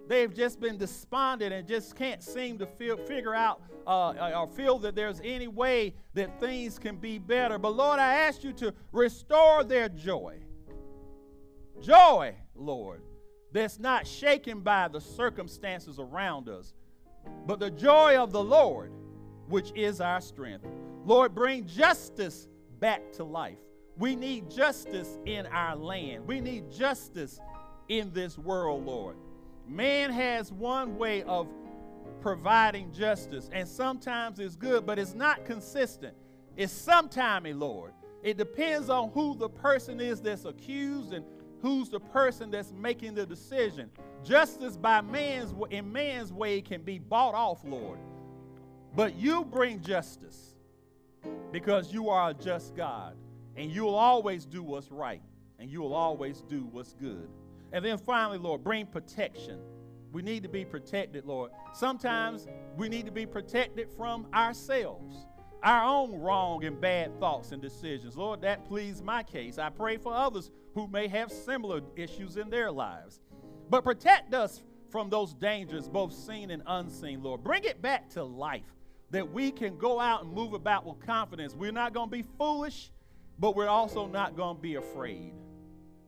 they've 0.09 0.33
just 0.33 0.59
been 0.59 0.79
despondent 0.79 1.53
and 1.53 1.69
just 1.69 1.95
can't 1.95 2.23
seem 2.23 2.57
to 2.59 2.67
feel, 2.67 2.97
figure 2.97 3.35
out 3.35 3.61
uh, 3.87 3.91
uh, 3.91 4.41
or 4.41 4.49
feel 4.49 4.79
that 4.79 4.95
there's 4.95 5.21
any 5.23 5.49
way 5.49 5.95
that 6.15 6.41
things 6.41 6.79
can 6.79 6.97
be 6.97 7.19
better. 7.19 7.59
But 7.59 7.77
Lord, 7.77 7.99
I 7.99 8.15
ask 8.21 8.43
you 8.43 8.55
to 8.55 8.73
restore 8.93 9.65
their 9.65 9.91
joy. 9.91 10.41
Joy, 11.83 12.37
Lord, 12.55 13.03
that's 13.53 13.79
not 13.79 14.07
shaken 14.07 14.61
by 14.61 14.89
the 14.89 15.01
circumstances 15.01 15.99
around 15.99 16.49
us, 16.49 16.75
but 17.47 17.59
the 17.61 17.71
joy 17.71 18.17
of 18.17 18.33
the 18.33 18.43
Lord, 18.43 18.93
which 19.49 19.73
is 19.75 20.01
our 20.01 20.21
strength. 20.21 20.67
Lord, 21.05 21.35
bring 21.35 21.67
justice 21.67 22.49
back 22.81 23.13
to 23.13 23.25
life. 23.25 23.59
We 23.97 24.15
need 24.15 24.51
justice 24.51 25.19
in 25.25 25.47
our 25.47 25.75
land. 25.75 26.27
We 26.27 26.41
need 26.41 26.71
justice 26.71 27.41
in 27.89 28.13
this 28.13 28.39
world, 28.39 28.85
Lord. 28.85 29.17
Man 29.67 30.11
has 30.11 30.53
one 30.53 30.97
way 30.97 31.23
of 31.25 31.49
providing 32.21 32.93
justice, 32.93 33.49
and 33.53 33.67
sometimes 33.67 34.39
it's 34.39 34.57
good, 34.57 34.87
but 34.87 34.99
it's 34.99 35.15
not 35.15 35.45
consistent. 35.45 36.15
It's 36.57 36.73
sometimey, 36.73 37.59
Lord. 37.59 37.93
It 38.23 38.37
depends 38.37 38.91
on 38.91 39.11
who 39.11 39.37
the 39.37 39.49
person 39.49 40.01
is 40.01 40.21
that's 40.21 40.45
accused 40.45 41.13
and 41.13 41.25
who's 41.63 41.89
the 41.89 42.01
person 42.01 42.51
that's 42.51 42.73
making 42.73 43.15
the 43.15 43.27
decision. 43.27 43.91
Justice 44.25 44.77
by 44.77 45.01
man's 45.01 45.55
in 45.71 45.91
man's 45.91 46.33
way 46.33 46.61
can 46.61 46.83
be 46.83 46.99
bought 46.99 47.35
off, 47.35 47.65
Lord. 47.65 47.99
But 48.95 49.17
you 49.17 49.45
bring 49.45 49.81
justice 49.81 50.55
because 51.53 51.93
you 51.93 52.09
are 52.09 52.31
a 52.31 52.35
just 52.35 52.75
God 52.75 53.17
and 53.57 53.71
you 53.71 53.83
will 53.85 53.95
always 53.95 54.45
do 54.45 54.63
what's 54.63 54.91
right 54.91 55.23
and 55.59 55.71
you 55.71 55.81
will 55.81 55.95
always 55.95 56.43
do 56.43 56.69
what's 56.71 56.95
good. 56.95 57.29
And 57.73 57.85
then 57.85 57.99
finally, 57.99 58.39
Lord, 58.39 58.65
bring 58.65 58.87
protection. 58.87 59.59
We 60.13 60.23
need 60.23 60.43
to 60.43 60.49
be 60.49 60.65
protected, 60.65 61.27
Lord. 61.27 61.51
Sometimes 61.75 62.49
we 62.77 62.89
need 62.89 63.05
to 63.07 63.13
be 63.13 63.27
protected 63.27 63.89
from 63.97 64.27
ourselves. 64.33 65.27
Our 65.63 65.85
own 65.85 66.21
wrong 66.21 66.65
and 66.65 66.81
bad 66.81 67.19
thoughts 67.19 67.53
and 67.53 67.61
decisions. 67.61 68.17
Lord, 68.17 68.43
that 68.43 68.65
please 68.67 69.03
my 69.03 69.23
case. 69.23 69.59
I 69.59 69.71
pray 69.71 69.97
for 69.97 70.15
others 70.15 70.51
who 70.75 70.87
may 70.87 71.09
have 71.09 71.31
similar 71.31 71.81
issues 71.97 72.37
in 72.37 72.51
their 72.51 72.71
lives. 72.71 73.21
But 73.69 73.85
protect 73.85 74.35
us 74.35 74.63
from 74.91 75.11
those 75.11 75.35
dangers, 75.35 75.89
both 75.89 76.13
seen 76.13 76.51
and 76.51 76.63
unseen, 76.67 77.23
Lord. 77.23 77.43
Bring 77.43 77.65
it 77.65 77.83
back 77.83 78.09
to 78.11 78.25
life 78.25 78.75
that 79.11 79.31
we 79.33 79.51
can 79.51 79.77
go 79.77 80.01
out 80.01 80.25
and 80.25 80.33
move 80.33 80.53
about 80.53 80.87
with 80.87 81.05
confidence. 81.05 81.55
We're 81.55 81.73
not 81.73 81.93
going 81.93 82.09
to 82.09 82.17
be 82.17 82.25
foolish, 82.39 82.91
but 83.39 83.57
we're 83.57 83.69
also 83.69 84.07
not 84.07 84.37
going 84.37 84.57
to 84.57 84.63
be 84.63 84.77
afraid. 84.77 85.33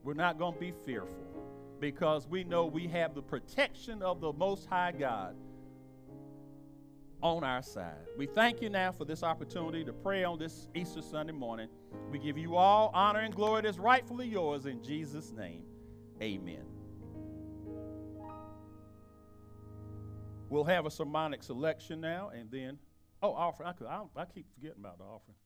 We're 0.02 0.14
not 0.14 0.38
going 0.38 0.54
to 0.54 0.60
be 0.60 0.72
fearful 0.84 1.16
because 1.80 2.26
we 2.26 2.44
know 2.44 2.66
we 2.66 2.86
have 2.88 3.14
the 3.14 3.22
protection 3.22 4.02
of 4.02 4.20
the 4.20 4.32
Most 4.32 4.66
High 4.66 4.92
God 4.92 5.34
on 7.22 7.44
our 7.44 7.62
side. 7.62 8.06
We 8.16 8.26
thank 8.26 8.62
you 8.62 8.70
now 8.70 8.92
for 8.92 9.04
this 9.04 9.22
opportunity 9.22 9.84
to 9.84 9.92
pray 9.92 10.24
on 10.24 10.38
this 10.38 10.68
Easter 10.74 11.02
Sunday 11.02 11.32
morning. 11.32 11.68
We 12.10 12.18
give 12.18 12.38
you 12.38 12.56
all 12.56 12.90
honor 12.94 13.20
and 13.20 13.34
glory 13.34 13.62
that's 13.62 13.78
rightfully 13.78 14.26
yours 14.26 14.66
in 14.66 14.82
Jesus' 14.82 15.32
name. 15.32 15.62
Amen. 16.22 16.64
We'll 20.48 20.64
have 20.64 20.86
a 20.86 20.90
sermonic 20.90 21.42
selection 21.42 22.00
now 22.00 22.30
and 22.34 22.50
then, 22.50 22.78
oh, 23.22 23.32
offering. 23.32 23.68
I, 23.68 23.84
I, 23.84 24.02
I 24.16 24.24
keep 24.24 24.46
forgetting 24.54 24.80
about 24.80 24.98
the 24.98 25.04
offering. 25.04 25.36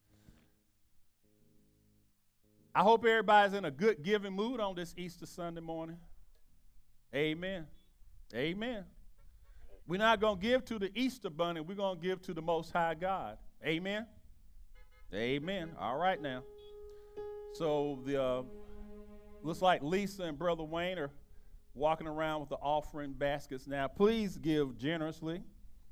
I 2.74 2.82
hope 2.82 3.04
everybody's 3.04 3.54
in 3.54 3.64
a 3.64 3.70
good 3.70 4.02
giving 4.02 4.32
mood 4.32 4.60
on 4.60 4.74
this 4.74 4.94
Easter 4.96 5.26
Sunday 5.26 5.60
morning. 5.60 5.98
Amen. 7.14 7.66
Amen. 8.34 8.84
We're 9.86 9.98
not 9.98 10.20
going 10.20 10.38
to 10.38 10.42
give 10.42 10.64
to 10.66 10.78
the 10.78 10.90
Easter 10.94 11.28
bunny. 11.28 11.60
We're 11.60 11.74
going 11.74 12.00
to 12.00 12.02
give 12.02 12.22
to 12.22 12.34
the 12.34 12.40
Most 12.40 12.72
High 12.72 12.94
God. 12.94 13.36
Amen. 13.64 14.06
Amen. 15.12 15.70
All 15.78 15.98
right 15.98 16.20
now. 16.20 16.42
So 17.52 18.00
the 18.04 18.22
uh, 18.22 18.42
looks 19.42 19.60
like 19.60 19.82
Lisa 19.82 20.24
and 20.24 20.38
Brother 20.38 20.64
Wayne 20.64 20.98
are 20.98 21.10
walking 21.74 22.06
around 22.06 22.40
with 22.40 22.48
the 22.48 22.56
offering 22.56 23.12
baskets 23.12 23.66
now. 23.66 23.86
Please 23.86 24.38
give 24.38 24.78
generously. 24.78 25.42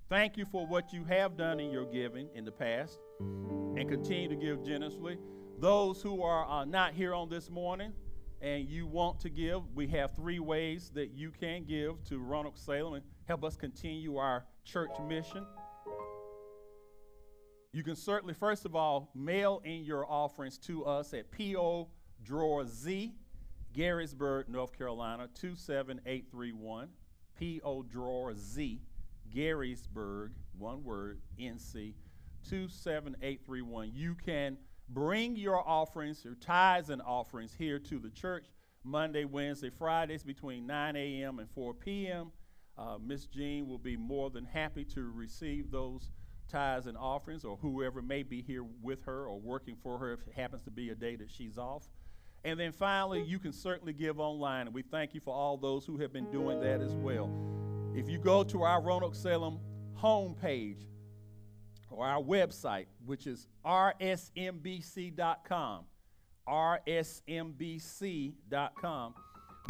Thank 0.09 0.37
you 0.37 0.46
for 0.46 0.66
what 0.66 0.92
you 0.92 1.05
have 1.05 1.37
done 1.37 1.61
in 1.61 1.70
your 1.70 1.85
giving 1.85 2.28
in 2.35 2.44
the 2.44 2.52
past, 2.52 2.98
and 3.20 3.88
continue 3.88 4.28
to 4.28 4.37
give 4.37 4.64
generously. 4.64 5.18
Those 5.59 6.02
who 6.02 6.22
are 6.22 6.48
uh, 6.48 6.64
not 6.64 6.94
here 6.94 7.14
on 7.14 7.28
this 7.28 7.48
morning 7.48 7.92
and 8.40 8.68
you 8.68 8.87
want 8.87 9.20
to 9.20 9.31
give, 9.31 9.62
we 9.74 9.87
have 9.87 10.16
three 10.16 10.40
ways 10.40 10.90
that 10.94 11.12
you 11.12 11.31
can 11.31 11.64
give 11.64 12.02
to 12.05 12.18
Roanoke 12.18 12.59
Salem 12.59 12.94
and 12.94 13.05
help 13.27 13.45
us 13.45 13.57
continue 13.57 14.17
our 14.17 14.45
church 14.65 14.91
mission. 15.07 15.47
You 17.73 17.83
can 17.83 17.97
certainly, 17.97 18.35
first 18.35 18.65
of 18.67 18.77
all, 18.77 19.11
mail 19.15 19.63
in 19.65 19.85
your 19.85 20.05
offerings 20.11 20.59
to 20.59 20.85
us 20.85 21.15
at 21.15 21.31
P.O. 21.31 21.89
Drawer 22.23 22.67
Z, 22.67 23.15
Garysburg, 23.75 24.49
North 24.49 24.77
Carolina, 24.77 25.29
27831. 25.35 26.89
P.O. 27.39 27.83
Drawer 27.83 28.35
Z, 28.37 28.81
Garysburg, 29.35 30.31
one 30.59 30.85
word, 30.85 31.19
NC, 31.41 31.95
27831. 32.49 33.91
You 33.95 34.15
can 34.15 34.57
bring 34.91 35.35
your 35.37 35.67
offerings, 35.67 36.25
your 36.25 36.35
tithes 36.35 36.91
and 36.91 37.03
offerings 37.03 37.55
here 37.59 37.79
to 37.79 37.99
the 37.99 38.11
church 38.11 38.47
Monday, 38.85 39.25
Wednesday, 39.25 39.71
Fridays 39.71 40.23
between 40.23 40.67
9 40.67 40.97
a.m. 40.97 41.39
and 41.39 41.49
4 41.51 41.75
p.m. 41.75 42.31
Uh, 42.79 42.97
Miss 43.05 43.27
Jean 43.27 43.69
will 43.69 43.79
be 43.79 43.97
more 43.97 44.31
than 44.31 44.45
happy 44.45 44.85
to 44.87 45.11
receive 45.15 45.71
those 45.71 46.11
tithes 46.49 46.87
and 46.87 46.97
offerings, 46.97 47.45
or 47.45 47.57
whoever 47.57 48.03
may 48.03 48.23
be 48.23 48.43
here 48.43 48.65
with 48.83 49.05
her 49.05 49.27
or 49.27 49.39
working 49.41 49.77
for 49.83 49.99
her 49.99 50.13
if 50.13 50.21
it 50.27 50.35
happens 50.35 50.63
to 50.63 50.71
be 50.71 50.91
a 50.91 50.95
day 50.95 51.17
that 51.17 51.31
she's 51.31 51.59
off. 51.59 51.89
And 52.45 52.59
then 52.59 52.73
finally, 52.73 53.23
you 53.23 53.39
can 53.39 53.53
certainly 53.53 53.93
give 53.93 54.19
online, 54.19 54.67
and 54.67 54.75
we 54.75 54.83
thank 54.83 55.15
you 55.15 55.21
for 55.21 55.33
all 55.35 55.57
those 55.57 55.87
who 55.87 55.99
have 55.99 56.13
been 56.13 56.31
doing 56.31 56.61
that 56.61 56.81
as 56.81 56.95
well. 56.95 57.31
If 57.95 58.09
you 58.09 58.19
go 58.19 58.43
to 58.45 58.63
our 58.63 58.83
Roanoke 58.83 59.15
Salem 59.15 59.61
homepage 59.97 60.83
or 61.91 62.07
our 62.07 62.21
website, 62.21 62.87
which 63.05 63.27
is 63.27 63.47
rsmbc.com, 63.65 65.15
rsmbc.com, 66.49 68.35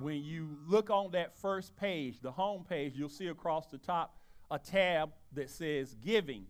when 0.00 0.22
you 0.22 0.56
look 0.66 0.90
on 0.90 1.10
that 1.12 1.36
first 1.36 1.76
page, 1.76 2.20
the 2.20 2.32
home 2.32 2.64
page, 2.68 2.94
you'll 2.96 3.08
see 3.08 3.28
across 3.28 3.66
the 3.66 3.78
top 3.78 4.16
a 4.50 4.58
tab 4.58 5.10
that 5.32 5.50
says 5.50 5.94
Giving. 5.94 6.46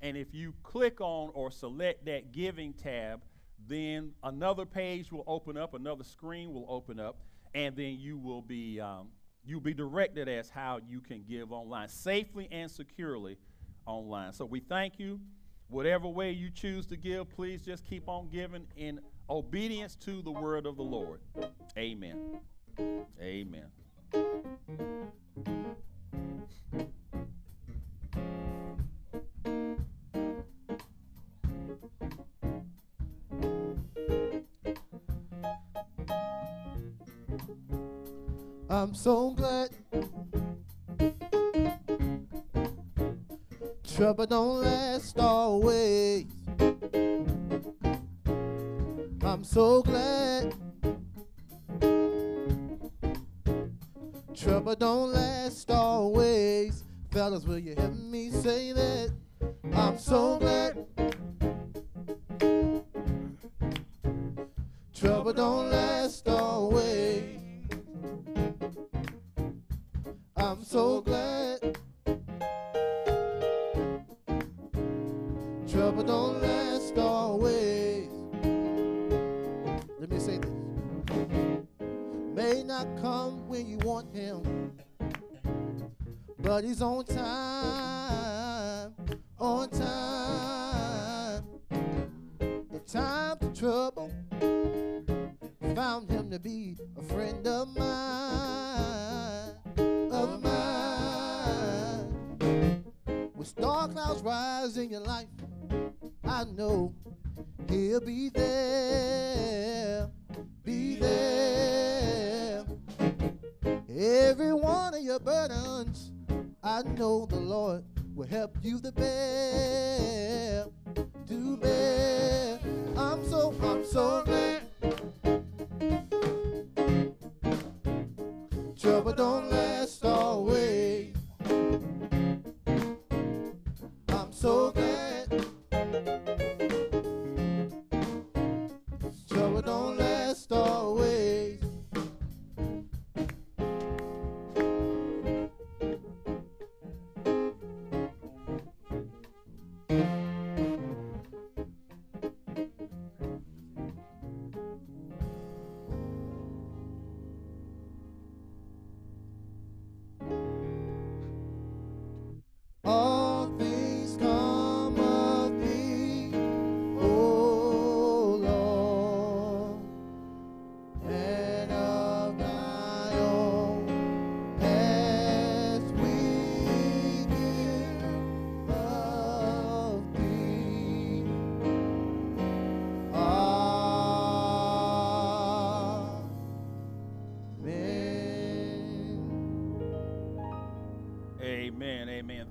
And 0.00 0.16
if 0.16 0.34
you 0.34 0.54
click 0.62 1.00
on 1.00 1.30
or 1.34 1.50
select 1.50 2.06
that 2.06 2.32
Giving 2.32 2.72
tab, 2.72 3.22
then 3.68 4.12
another 4.22 4.64
page 4.64 5.12
will 5.12 5.24
open 5.26 5.56
up, 5.56 5.74
another 5.74 6.04
screen 6.04 6.52
will 6.52 6.66
open 6.68 6.98
up, 6.98 7.18
and 7.54 7.76
then 7.76 7.98
you 7.98 8.16
will 8.16 8.42
be 8.42 8.80
um, 8.80 9.08
you'll 9.44 9.60
be 9.60 9.74
directed 9.74 10.28
as 10.28 10.48
how 10.48 10.80
you 10.88 11.00
can 11.00 11.24
give 11.28 11.52
online 11.52 11.88
safely 11.88 12.48
and 12.50 12.70
securely 12.70 13.36
online. 13.86 14.32
So 14.32 14.44
we 14.44 14.60
thank 14.60 14.98
you. 14.98 15.20
Whatever 15.68 16.08
way 16.08 16.32
you 16.32 16.50
choose 16.50 16.86
to 16.86 16.96
give, 16.96 17.30
please 17.30 17.62
just 17.62 17.84
keep 17.84 18.08
on 18.08 18.28
giving 18.30 18.66
in 18.76 19.00
obedience 19.28 19.94
to 19.96 20.20
the 20.22 20.32
word 20.32 20.66
of 20.66 20.76
the 20.76 20.82
Lord. 20.82 21.20
Amen. 21.78 22.40
Amen. 23.20 23.66
I'm 38.68 38.94
so 38.94 39.30
glad 39.32 39.70
trouble 44.00 44.26
don't 44.26 44.62
last 44.62 45.18
always. 45.18 46.24
I'm 49.22 49.44
so 49.44 49.82
glad 49.82 50.54
trouble 54.50 54.74
don't 54.74 55.12
last 55.12 55.70
always. 55.70 56.82
Fellas, 57.12 57.44
will 57.44 57.60
you 57.60 57.76
help 57.76 57.94
me 57.94 58.30
say 58.30 58.72
that? 58.72 59.12
I'm 59.72 59.96
so 59.96 60.38
glad 60.38 60.86
trouble 64.92 65.32
don't 65.32 65.70
last 65.70 66.26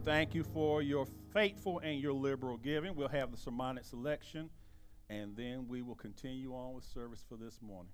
thank 0.06 0.34
you 0.34 0.44
for 0.44 0.82
your 0.82 1.06
faithful 1.34 1.80
and 1.80 2.00
your 2.00 2.14
liberal 2.14 2.58
giving. 2.58 2.96
We'll 2.96 3.08
have 3.10 3.32
the 3.32 3.38
sermonic 3.38 3.86
selection, 3.86 4.50
and 5.10 5.36
then 5.36 5.68
we 5.68 5.82
will 5.82 5.96
continue 5.96 6.54
on 6.54 6.74
with 6.74 6.84
service 6.84 7.24
for 7.28 7.36
this 7.36 7.62
morning. 7.62 7.92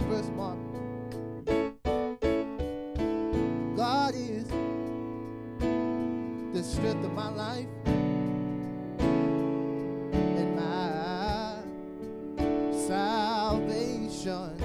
Verse 0.00 0.30
one. 0.36 0.58
God 3.76 4.14
is 4.14 4.46
the 6.52 6.62
strength 6.62 7.04
of 7.04 7.12
my 7.12 7.28
life. 7.30 7.66
And 10.12 10.56
my 10.56 11.62
salvation. 12.86 14.61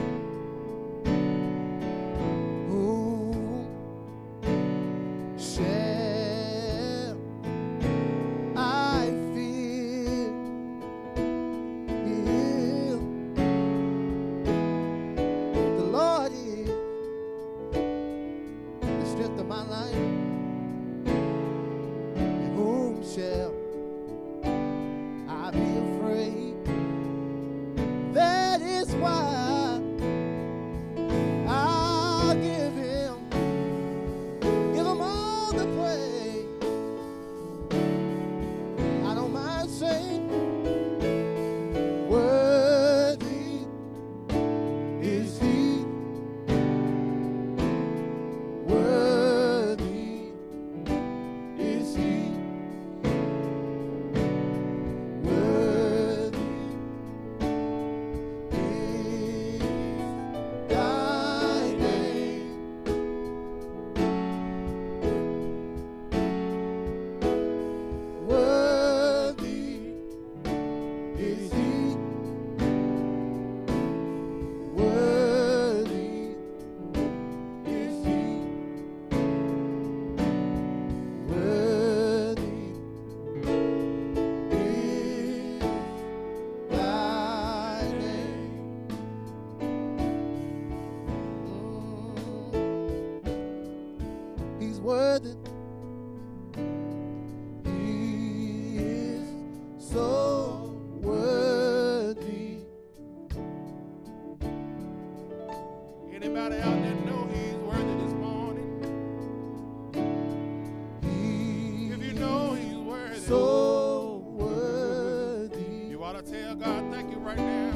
Tell 116.30 116.56
God 116.56 116.92
thank 116.92 117.12
you 117.12 117.20
right 117.20 117.38
now. 117.38 117.72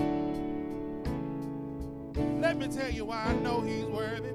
Let 2.42 2.58
me 2.58 2.68
tell 2.68 2.90
you 2.90 3.06
why 3.06 3.24
I 3.24 3.34
know 3.36 3.62
he's 3.62 3.86
worthy. 3.86 4.34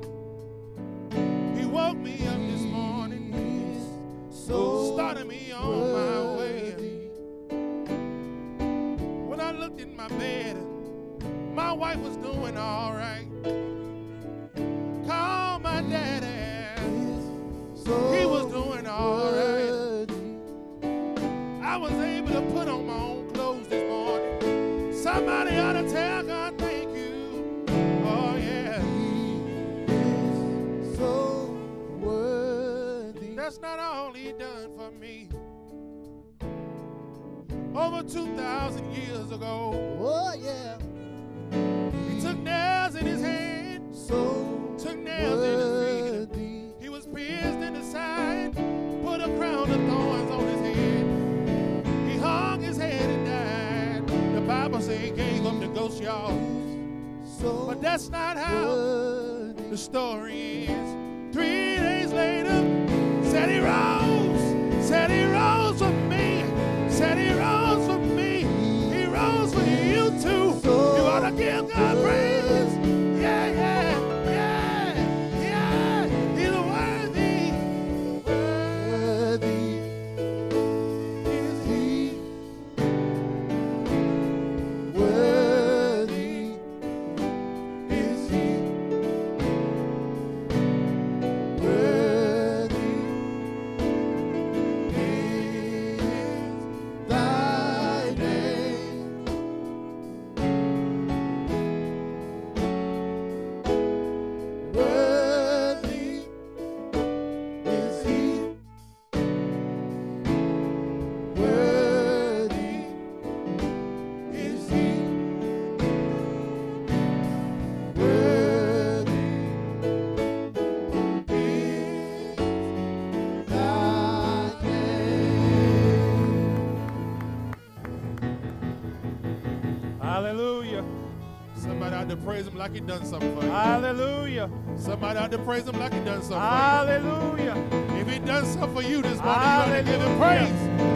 Praise 132.27 132.45
him 132.49 132.57
like 132.57 132.75
he 132.75 132.81
done 132.81 133.05
something 133.07 133.39
for 133.39 133.45
you. 133.45 133.51
Hallelujah. 133.53 134.51
Somebody 134.77 135.17
out 135.17 135.31
there 135.31 135.39
praise 135.39 135.69
him 135.69 135.79
like 135.79 135.95
he 135.95 136.01
done 136.01 136.23
something 136.23 136.35
for 136.35 136.39
Hallelujah. 136.41 137.55
you. 137.55 138.01
If 138.01 138.11
he 138.13 138.19
done 138.19 138.45
something 138.45 138.75
for 138.75 138.83
you 138.83 139.01
this 139.01 139.21
morning, 139.23 139.43
you 139.43 139.55
ought 139.55 139.67
to 139.67 139.83
give 139.85 140.01
him 140.01 140.19
Hallelujah. 140.19 140.19
praise. 140.19 140.87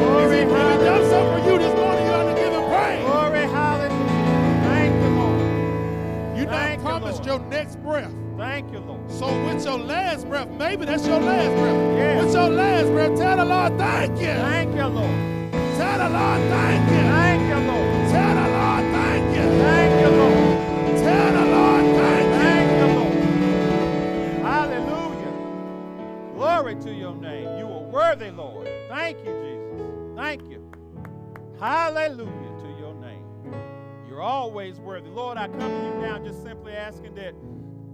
Glory, 0.00 0.38
If 0.38 0.48
he 0.48 0.84
done 0.84 1.10
something 1.10 1.44
for 1.44 1.48
you 1.48 1.58
this 1.60 1.74
morning, 1.76 2.04
you 2.04 2.10
ought 2.10 2.34
to 2.34 2.40
give 2.42 2.52
him 2.52 2.64
praise. 2.74 3.04
Glory, 3.06 3.44
hallelujah. 3.54 4.62
Thank 4.66 4.94
you, 5.02 5.10
Lord. 5.20 6.36
You 6.36 6.42
you, 6.42 6.82
promised 6.82 7.24
your 7.24 7.38
next 7.38 7.76
breath. 7.80 8.12
Thank 8.36 8.72
you, 8.72 8.80
Lord. 8.80 9.12
So 9.12 9.26
with 9.46 9.64
your 9.64 9.78
last 9.78 10.28
breath, 10.28 10.48
maybe 10.48 10.86
that's 10.86 11.06
your 11.06 11.20
last 11.20 11.54
breath. 11.60 11.96
Yes. 11.98 12.24
With 12.24 12.34
your 12.34 12.48
last 12.48 12.88
breath, 12.88 13.16
tell 13.16 13.36
the 13.36 13.44
Lord 13.44 13.78
thank 13.78 14.18
you. 14.18 14.26
Thank 14.26 14.74
you, 14.74 14.86
Lord. 14.86 15.52
Tell 15.78 15.98
the 15.98 16.08
Lord 16.08 16.40
thank 16.50 16.90
you. 16.90 17.02
Thank 17.14 17.42
you, 17.48 17.58
Lord. 17.70 18.10
Tell 18.10 18.34
the 18.34 18.51
Hallelujah 32.02 32.58
to 32.58 32.68
your 32.80 32.94
name. 32.94 33.24
You're 34.08 34.22
always 34.22 34.80
worthy. 34.80 35.08
Lord, 35.08 35.38
I 35.38 35.46
come 35.46 35.60
to 35.60 35.66
you 35.86 36.02
now 36.02 36.18
just 36.18 36.42
simply 36.42 36.72
asking 36.72 37.14
that 37.14 37.32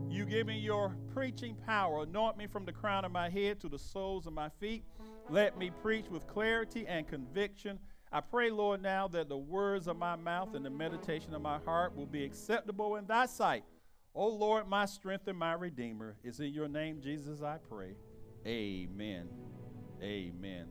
you 0.09 0.25
give 0.25 0.47
me 0.47 0.59
your 0.59 0.97
preaching 1.13 1.55
power. 1.67 2.05
Anoint 2.05 2.39
me 2.39 2.47
from 2.47 2.65
the 2.65 2.73
crown 2.73 3.05
of 3.05 3.13
my 3.13 3.29
head 3.29 3.61
to 3.61 3.69
the 3.69 3.79
soles 3.79 4.27
of 4.27 4.33
my 4.33 4.49
feet. 4.61 4.83
Let 5.29 5.59
me 5.59 5.71
preach 5.83 6.07
with 6.09 6.27
clarity 6.27 6.87
and 6.87 7.07
conviction. 7.07 7.79
I 8.11 8.23
pray, 8.23 8.49
Lord, 8.49 8.81
now 8.81 9.09
that 9.09 9.29
the 9.29 9.37
words 9.37 9.89
of 9.89 9.99
my 9.99 10.17
mouth 10.17 10.55
and 10.55 10.65
the 10.65 10.71
meditation 10.71 11.35
of 11.35 11.43
my 11.43 11.59
heart 11.59 11.95
will 11.95 12.07
be 12.07 12.25
acceptable 12.25 12.97
in 12.97 13.07
thy 13.07 13.27
sight. 13.27 13.65
O 14.15 14.27
Lord, 14.27 14.67
my 14.69 14.87
strength 14.87 15.29
and 15.29 15.39
my 15.39 15.53
redeemer. 15.53 16.17
Is 16.25 16.41
in 16.41 16.55
your 16.55 16.67
name, 16.67 17.03
Jesus, 17.03 17.43
I 17.43 17.59
pray. 17.69 17.93
Amen. 18.47 19.29
Amen. 20.03 20.69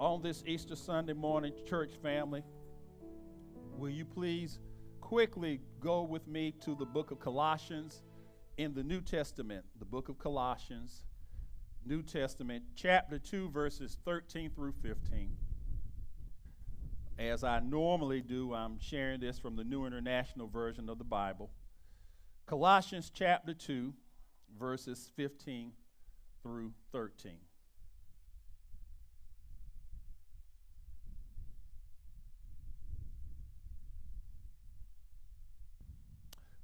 On 0.00 0.22
this 0.22 0.42
Easter 0.46 0.76
Sunday 0.76 1.12
morning, 1.12 1.52
church 1.68 1.92
family, 2.02 2.42
will 3.76 3.90
you 3.90 4.06
please 4.06 4.58
quickly 5.02 5.60
go 5.78 6.04
with 6.04 6.26
me 6.26 6.54
to 6.62 6.74
the 6.74 6.86
book 6.86 7.10
of 7.10 7.20
Colossians 7.20 8.00
in 8.56 8.72
the 8.72 8.82
New 8.82 9.02
Testament, 9.02 9.62
the 9.78 9.84
book 9.84 10.08
of 10.08 10.18
Colossians, 10.18 11.04
New 11.84 12.02
Testament, 12.02 12.64
chapter 12.74 13.18
2, 13.18 13.50
verses 13.50 13.98
13 14.06 14.48
through 14.54 14.72
15. 14.80 15.36
As 17.18 17.44
I 17.44 17.60
normally 17.60 18.22
do, 18.22 18.54
I'm 18.54 18.80
sharing 18.80 19.20
this 19.20 19.38
from 19.38 19.54
the 19.54 19.64
New 19.64 19.84
International 19.84 20.48
Version 20.48 20.88
of 20.88 20.96
the 20.96 21.04
Bible. 21.04 21.50
Colossians 22.46 23.12
chapter 23.12 23.52
2, 23.52 23.92
verses 24.58 25.10
15 25.14 25.72
through 26.42 26.72
13. 26.90 27.32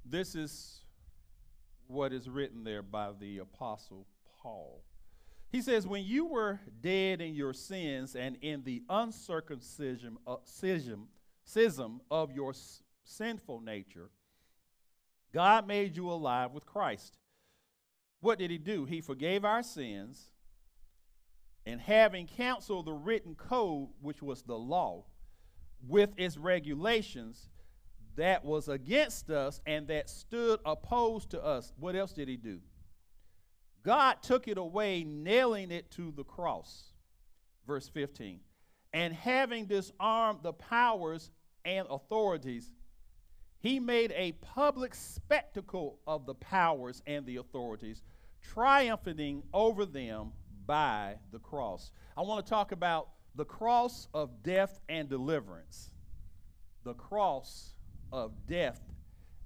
This 0.09 0.35
is 0.35 0.85
what 1.87 2.13
is 2.13 2.29
written 2.29 2.63
there 2.63 2.81
by 2.81 3.11
the 3.19 3.39
Apostle 3.39 4.07
Paul. 4.41 4.83
He 5.49 5.61
says, 5.61 5.85
When 5.85 6.03
you 6.03 6.25
were 6.25 6.59
dead 6.81 7.19
in 7.19 7.33
your 7.35 7.53
sins 7.53 8.15
and 8.15 8.37
in 8.41 8.63
the 8.63 8.83
uncircumcision 8.89 10.17
uh, 10.25 10.37
schism, 10.45 11.07
schism 11.43 12.01
of 12.09 12.31
your 12.31 12.51
s- 12.51 12.83
sinful 13.03 13.61
nature, 13.61 14.09
God 15.33 15.67
made 15.67 15.97
you 15.97 16.09
alive 16.09 16.51
with 16.53 16.65
Christ. 16.65 17.17
What 18.21 18.39
did 18.39 18.49
he 18.49 18.57
do? 18.57 18.85
He 18.85 19.01
forgave 19.01 19.43
our 19.43 19.63
sins, 19.63 20.31
and 21.65 21.81
having 21.81 22.27
canceled 22.27 22.85
the 22.85 22.93
written 22.93 23.35
code, 23.35 23.89
which 24.01 24.21
was 24.21 24.41
the 24.43 24.57
law, 24.57 25.03
with 25.85 26.11
its 26.17 26.37
regulations 26.37 27.49
that 28.17 28.43
was 28.43 28.67
against 28.67 29.29
us 29.29 29.61
and 29.65 29.87
that 29.87 30.09
stood 30.09 30.59
opposed 30.65 31.29
to 31.31 31.43
us, 31.43 31.71
what 31.79 31.95
else 31.95 32.11
did 32.11 32.27
he 32.27 32.35
do? 32.35 32.59
God 33.83 34.21
took 34.21 34.47
it 34.47 34.57
away, 34.57 35.03
nailing 35.03 35.71
it 35.71 35.89
to 35.91 36.11
the 36.11 36.23
cross. 36.23 36.93
Verse 37.65 37.87
15. 37.87 38.39
And 38.91 39.13
having 39.13 39.65
disarmed 39.65 40.39
the 40.41 40.53
powers 40.53 41.29
and 41.63 41.87
authorities, 41.89 42.71
he 43.59 43.79
made 43.79 44.11
a 44.15 44.33
public 44.33 44.95
spectacle 44.95 45.99
of 46.07 46.25
the 46.25 46.35
powers 46.35 47.01
and 47.05 47.25
the 47.25 47.37
authorities, 47.37 48.01
triumphing 48.41 49.43
over 49.53 49.85
them 49.85 50.31
by 50.65 51.15
the 51.31 51.39
cross. 51.39 51.91
I 52.17 52.21
want 52.21 52.45
to 52.45 52.49
talk 52.49 52.71
about 52.71 53.09
the 53.35 53.45
cross 53.45 54.07
of 54.13 54.41
death 54.41 54.79
and 54.89 55.07
deliverance. 55.07 55.91
The 56.83 56.93
cross 56.93 57.75
of 58.11 58.31
death 58.47 58.81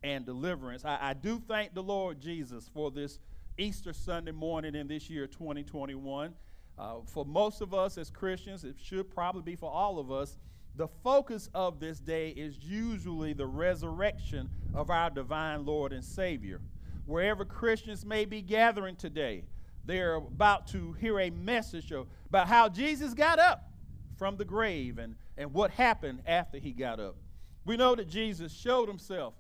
and 0.03 0.25
deliverance. 0.25 0.85
I, 0.85 0.97
I 1.01 1.13
do 1.13 1.41
thank 1.47 1.73
the 1.73 1.83
Lord 1.83 2.19
Jesus 2.19 2.69
for 2.73 2.91
this 2.91 3.19
Easter 3.57 3.93
Sunday 3.93 4.31
morning 4.31 4.75
in 4.75 4.87
this 4.87 5.09
year 5.09 5.27
2021. 5.27 6.33
Uh, 6.77 6.95
for 7.05 7.25
most 7.25 7.61
of 7.61 7.73
us 7.73 7.97
as 7.97 8.09
Christians, 8.09 8.63
it 8.63 8.75
should 8.81 9.09
probably 9.13 9.43
be 9.43 9.55
for 9.55 9.69
all 9.69 9.99
of 9.99 10.11
us, 10.11 10.37
the 10.75 10.87
focus 11.03 11.49
of 11.53 11.79
this 11.79 11.99
day 11.99 12.29
is 12.29 12.57
usually 12.59 13.33
the 13.33 13.45
resurrection 13.45 14.49
of 14.73 14.89
our 14.89 15.09
divine 15.09 15.65
Lord 15.65 15.91
and 15.91 16.03
Savior. 16.03 16.61
Wherever 17.05 17.43
Christians 17.43 18.05
may 18.05 18.25
be 18.25 18.41
gathering 18.41 18.95
today, 18.95 19.43
they're 19.85 20.15
about 20.15 20.67
to 20.67 20.93
hear 20.93 21.19
a 21.19 21.29
message 21.29 21.91
about 21.91 22.47
how 22.47 22.69
Jesus 22.69 23.13
got 23.13 23.37
up 23.37 23.69
from 24.17 24.37
the 24.37 24.45
grave 24.45 24.97
and, 24.97 25.15
and 25.37 25.53
what 25.53 25.71
happened 25.71 26.21
after 26.25 26.57
he 26.57 26.71
got 26.71 26.99
up. 26.99 27.17
We 27.65 27.77
know 27.77 27.95
that 27.95 28.09
Jesus 28.09 28.51
showed 28.51 28.87
himself 28.87 29.33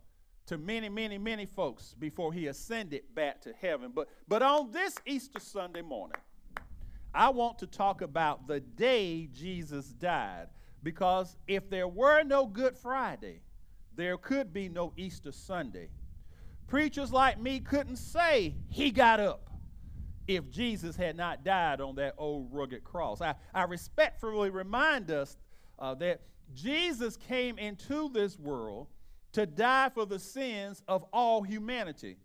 to 0.47 0.57
many, 0.57 0.89
many, 0.89 1.17
many 1.17 1.45
folks 1.45 1.95
before 1.97 2.33
he 2.33 2.47
ascended 2.47 3.03
back 3.15 3.41
to 3.41 3.53
heaven. 3.59 3.91
But, 3.93 4.09
but 4.27 4.41
on 4.41 4.71
this 4.71 4.95
Easter 5.05 5.39
Sunday 5.39 5.81
morning, 5.81 6.17
I 7.13 7.29
want 7.29 7.59
to 7.59 7.67
talk 7.67 8.01
about 8.01 8.47
the 8.47 8.59
day 8.59 9.27
Jesus 9.33 9.87
died. 9.87 10.47
Because 10.83 11.35
if 11.47 11.69
there 11.69 11.87
were 11.87 12.23
no 12.23 12.47
Good 12.47 12.75
Friday, 12.75 13.41
there 13.95 14.17
could 14.17 14.51
be 14.51 14.67
no 14.67 14.93
Easter 14.97 15.31
Sunday. 15.31 15.89
Preachers 16.67 17.11
like 17.11 17.39
me 17.39 17.59
couldn't 17.59 17.97
say 17.97 18.55
he 18.69 18.91
got 18.91 19.19
up 19.19 19.49
if 20.27 20.49
Jesus 20.49 20.95
had 20.95 21.15
not 21.15 21.43
died 21.43 21.81
on 21.81 21.95
that 21.95 22.15
old 22.17 22.49
rugged 22.51 22.83
cross. 22.83 23.21
I, 23.21 23.35
I 23.53 23.63
respectfully 23.63 24.49
remind 24.49 25.11
us 25.11 25.37
uh, 25.77 25.93
that 25.95 26.21
Jesus 26.53 27.17
came 27.17 27.57
into 27.57 28.09
this 28.09 28.37
world 28.37 28.87
to 29.33 29.45
die 29.45 29.89
for 29.89 30.05
the 30.05 30.19
sins 30.19 30.83
of 30.87 31.03
all 31.13 31.41
humanity. 31.41 32.17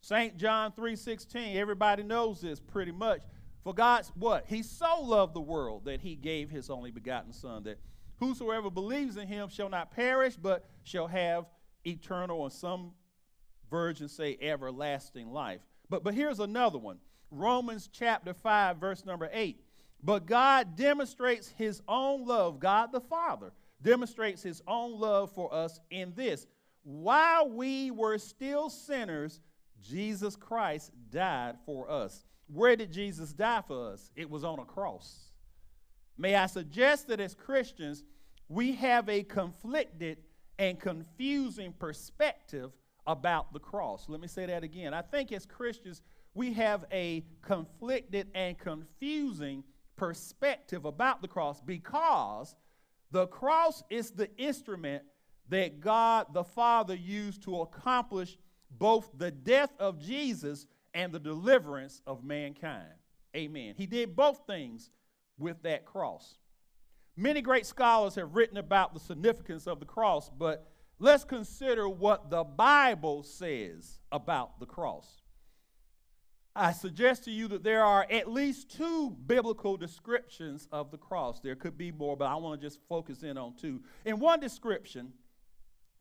St. 0.00 0.36
John 0.36 0.72
3:16, 0.72 1.56
everybody 1.56 2.02
knows 2.02 2.40
this 2.40 2.60
pretty 2.60 2.92
much. 2.92 3.22
For 3.62 3.72
God's 3.72 4.10
what? 4.10 4.44
He 4.46 4.62
so 4.62 5.00
loved 5.00 5.34
the 5.34 5.40
world 5.40 5.86
that 5.86 6.00
he 6.00 6.14
gave 6.14 6.50
his 6.50 6.68
only 6.68 6.90
begotten 6.90 7.32
Son, 7.32 7.62
that 7.64 7.80
whosoever 8.18 8.70
believes 8.70 9.16
in 9.16 9.26
him 9.26 9.48
shall 9.48 9.70
not 9.70 9.90
perish, 9.90 10.36
but 10.36 10.66
shall 10.82 11.06
have 11.06 11.46
eternal, 11.86 12.38
or 12.38 12.50
some 12.50 12.92
versions 13.70 14.12
say 14.12 14.36
everlasting 14.40 15.30
life. 15.30 15.62
But, 15.88 16.04
but 16.04 16.14
here's 16.14 16.40
another 16.40 16.78
one 16.78 16.98
Romans 17.30 17.88
chapter 17.90 18.34
5, 18.34 18.76
verse 18.76 19.04
number 19.06 19.30
8. 19.32 19.63
But 20.04 20.26
God 20.26 20.76
demonstrates 20.76 21.48
his 21.48 21.80
own 21.88 22.26
love, 22.26 22.60
God 22.60 22.92
the 22.92 23.00
Father 23.00 23.52
demonstrates 23.84 24.42
his 24.42 24.62
own 24.66 24.98
love 24.98 25.30
for 25.32 25.54
us 25.54 25.78
in 25.90 26.12
this. 26.16 26.46
While 26.82 27.50
we 27.50 27.90
were 27.90 28.18
still 28.18 28.70
sinners, 28.70 29.40
Jesus 29.80 30.34
Christ 30.34 30.90
died 31.10 31.56
for 31.64 31.88
us. 31.90 32.24
Where 32.48 32.74
did 32.74 32.90
Jesus 32.90 33.32
die 33.32 33.62
for 33.66 33.92
us? 33.92 34.10
It 34.16 34.28
was 34.28 34.42
on 34.42 34.58
a 34.58 34.64
cross. 34.64 35.32
May 36.16 36.34
I 36.34 36.46
suggest 36.46 37.08
that 37.08 37.20
as 37.20 37.34
Christians, 37.34 38.02
we 38.48 38.72
have 38.72 39.08
a 39.08 39.22
conflicted 39.22 40.18
and 40.58 40.78
confusing 40.80 41.72
perspective 41.72 42.72
about 43.06 43.52
the 43.52 43.58
cross. 43.58 44.08
Let 44.08 44.20
me 44.20 44.28
say 44.28 44.46
that 44.46 44.64
again. 44.64 44.94
I 44.94 45.02
think 45.02 45.32
as 45.32 45.44
Christians, 45.44 46.02
we 46.32 46.52
have 46.54 46.84
a 46.90 47.24
conflicted 47.42 48.28
and 48.34 48.58
confusing 48.58 49.64
perspective 49.96 50.84
about 50.84 51.22
the 51.22 51.28
cross 51.28 51.60
because 51.60 52.54
the 53.10 53.26
cross 53.26 53.82
is 53.90 54.10
the 54.10 54.34
instrument 54.36 55.04
that 55.48 55.80
God 55.80 56.26
the 56.32 56.44
Father 56.44 56.94
used 56.94 57.42
to 57.44 57.60
accomplish 57.60 58.36
both 58.70 59.10
the 59.16 59.30
death 59.30 59.72
of 59.78 60.00
Jesus 60.00 60.66
and 60.94 61.12
the 61.12 61.20
deliverance 61.20 62.02
of 62.06 62.24
mankind. 62.24 62.94
Amen. 63.36 63.74
He 63.76 63.86
did 63.86 64.16
both 64.16 64.42
things 64.46 64.90
with 65.38 65.62
that 65.62 65.84
cross. 65.84 66.38
Many 67.16 67.42
great 67.42 67.66
scholars 67.66 68.14
have 68.16 68.34
written 68.34 68.56
about 68.56 68.94
the 68.94 69.00
significance 69.00 69.66
of 69.66 69.80
the 69.80 69.86
cross, 69.86 70.30
but 70.36 70.68
let's 70.98 71.24
consider 71.24 71.88
what 71.88 72.30
the 72.30 72.44
Bible 72.44 73.22
says 73.22 74.00
about 74.10 74.58
the 74.58 74.66
cross. 74.66 75.22
I 76.56 76.72
suggest 76.72 77.24
to 77.24 77.32
you 77.32 77.48
that 77.48 77.64
there 77.64 77.82
are 77.82 78.06
at 78.08 78.30
least 78.30 78.70
two 78.70 79.10
biblical 79.10 79.76
descriptions 79.76 80.68
of 80.70 80.92
the 80.92 80.98
cross. 80.98 81.40
There 81.40 81.56
could 81.56 81.76
be 81.76 81.90
more, 81.90 82.16
but 82.16 82.26
I 82.26 82.36
want 82.36 82.60
to 82.60 82.66
just 82.66 82.78
focus 82.88 83.24
in 83.24 83.36
on 83.36 83.54
two. 83.56 83.82
In 84.04 84.20
one 84.20 84.38
description, 84.38 85.12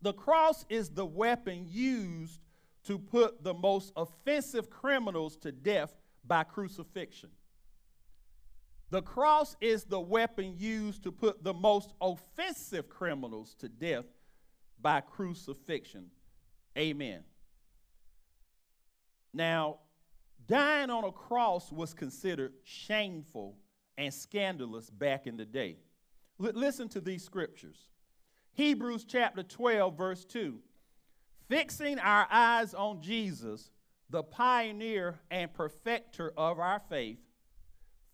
the 0.01 0.13
cross 0.13 0.63
is 0.69 0.89
the 0.89 1.05
weapon 1.05 1.65
used 1.67 2.39
to 2.83 2.99
put 2.99 3.43
the 3.43 3.53
most 3.53 3.93
offensive 3.95 4.69
criminals 4.69 5.37
to 5.37 5.51
death 5.51 5.95
by 6.23 6.43
crucifixion. 6.43 7.29
The 8.91 9.01
cross 9.01 9.55
is 9.59 9.85
the 9.85 9.99
weapon 9.99 10.53
used 10.59 11.01
to 11.03 11.11
put 11.11 11.43
the 11.43 11.53
most 11.53 11.93
offensive 11.99 12.89
criminals 12.89 13.55
to 13.55 13.69
death 13.69 14.05
by 14.79 15.01
crucifixion. 15.01 16.11
Amen. 16.77 17.23
Now, 19.33 19.79
dying 20.47 20.89
on 20.89 21.03
a 21.03 21.11
cross 21.11 21.71
was 21.71 21.93
considered 21.93 22.53
shameful 22.63 23.57
and 23.97 24.13
scandalous 24.13 24.89
back 24.89 25.27
in 25.27 25.37
the 25.37 25.45
day. 25.45 25.77
L- 26.43 26.51
listen 26.53 26.89
to 26.89 27.01
these 27.01 27.23
scriptures 27.23 27.87
Hebrews 28.53 29.05
chapter 29.05 29.43
12, 29.43 29.97
verse 29.97 30.25
2 30.25 30.59
fixing 31.49 31.99
our 31.99 32.27
eyes 32.31 32.73
on 32.73 33.01
Jesus, 33.01 33.69
the 34.09 34.23
pioneer 34.23 35.19
and 35.29 35.53
perfecter 35.53 36.33
of 36.37 36.59
our 36.59 36.81
faith, 36.89 37.19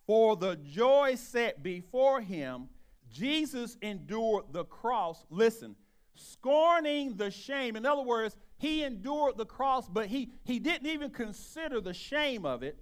for 0.05 0.35
the 0.35 0.55
joy 0.55 1.15
set 1.15 1.61
before 1.61 2.19
him, 2.19 2.67
Jesus 3.09 3.77
endured 3.81 4.45
the 4.51 4.65
cross. 4.65 5.25
Listen, 5.29 5.75
scorning 6.15 7.15
the 7.15 7.31
shame. 7.31 7.75
In 7.75 7.85
other 7.85 8.01
words, 8.01 8.35
he 8.59 8.83
endured 8.83 9.37
the 9.37 9.45
cross, 9.45 9.89
but 9.89 10.07
he, 10.07 10.31
he 10.43 10.59
didn't 10.59 10.87
even 10.87 11.09
consider 11.09 11.81
the 11.81 11.93
shame 11.93 12.45
of 12.45 12.61
it 12.61 12.77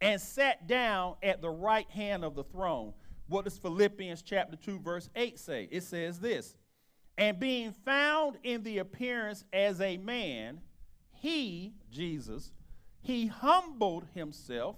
and 0.00 0.20
sat 0.20 0.66
down 0.66 1.14
at 1.22 1.40
the 1.40 1.50
right 1.50 1.88
hand 1.90 2.24
of 2.24 2.34
the 2.34 2.44
throne. 2.44 2.92
What 3.28 3.44
does 3.44 3.58
Philippians 3.58 4.22
chapter 4.22 4.56
2, 4.56 4.80
verse 4.80 5.08
8 5.14 5.38
say? 5.38 5.68
It 5.70 5.82
says 5.82 6.18
this 6.18 6.56
and 7.20 7.38
being 7.38 7.72
found 7.84 8.38
in 8.42 8.62
the 8.62 8.78
appearance 8.78 9.44
as 9.52 9.78
a 9.82 9.98
man, 9.98 10.62
he, 11.10 11.74
Jesus, 11.92 12.50
he 13.02 13.26
humbled 13.26 14.06
himself 14.14 14.76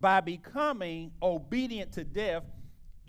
by 0.00 0.20
becoming 0.20 1.10
obedient 1.20 1.90
to 1.94 2.04
death, 2.04 2.44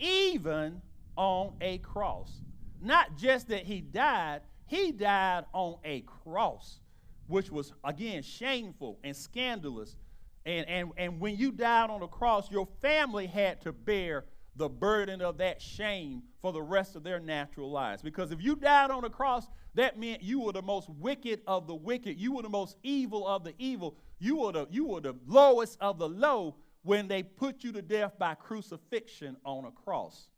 even 0.00 0.82
on 1.16 1.52
a 1.60 1.78
cross. 1.78 2.42
Not 2.82 3.16
just 3.16 3.48
that 3.48 3.62
he 3.64 3.82
died, 3.82 4.40
he 4.66 4.92
died 4.92 5.44
on 5.52 5.76
a 5.84 6.00
cross, 6.02 6.80
which 7.28 7.50
was, 7.50 7.72
again, 7.84 8.22
shameful 8.22 8.98
and 9.02 9.16
scandalous. 9.16 9.96
And, 10.44 10.68
and, 10.68 10.90
and 10.96 11.20
when 11.20 11.36
you 11.36 11.52
died 11.52 11.90
on 11.90 12.02
a 12.02 12.08
cross, 12.08 12.50
your 12.50 12.68
family 12.80 13.26
had 13.26 13.60
to 13.62 13.72
bear 13.72 14.24
the 14.56 14.68
burden 14.68 15.20
of 15.20 15.38
that 15.38 15.60
shame 15.60 16.22
for 16.40 16.52
the 16.52 16.62
rest 16.62 16.96
of 16.96 17.02
their 17.02 17.20
natural 17.20 17.70
lives. 17.70 18.02
Because 18.02 18.32
if 18.32 18.42
you 18.42 18.56
died 18.56 18.90
on 18.90 19.04
a 19.04 19.10
cross, 19.10 19.46
that 19.74 19.98
meant 19.98 20.22
you 20.22 20.40
were 20.40 20.52
the 20.52 20.62
most 20.62 20.88
wicked 20.88 21.42
of 21.46 21.66
the 21.66 21.74
wicked. 21.74 22.18
You 22.18 22.32
were 22.32 22.42
the 22.42 22.48
most 22.48 22.76
evil 22.82 23.26
of 23.26 23.44
the 23.44 23.54
evil. 23.58 23.96
You 24.18 24.36
were 24.36 24.52
the, 24.52 24.66
you 24.70 24.86
were 24.86 25.00
the 25.00 25.16
lowest 25.26 25.76
of 25.80 25.98
the 25.98 26.08
low 26.08 26.56
when 26.82 27.08
they 27.08 27.22
put 27.22 27.62
you 27.62 27.72
to 27.72 27.82
death 27.82 28.18
by 28.18 28.34
crucifixion 28.34 29.36
on 29.44 29.64
a 29.66 29.70
cross. 29.70 30.28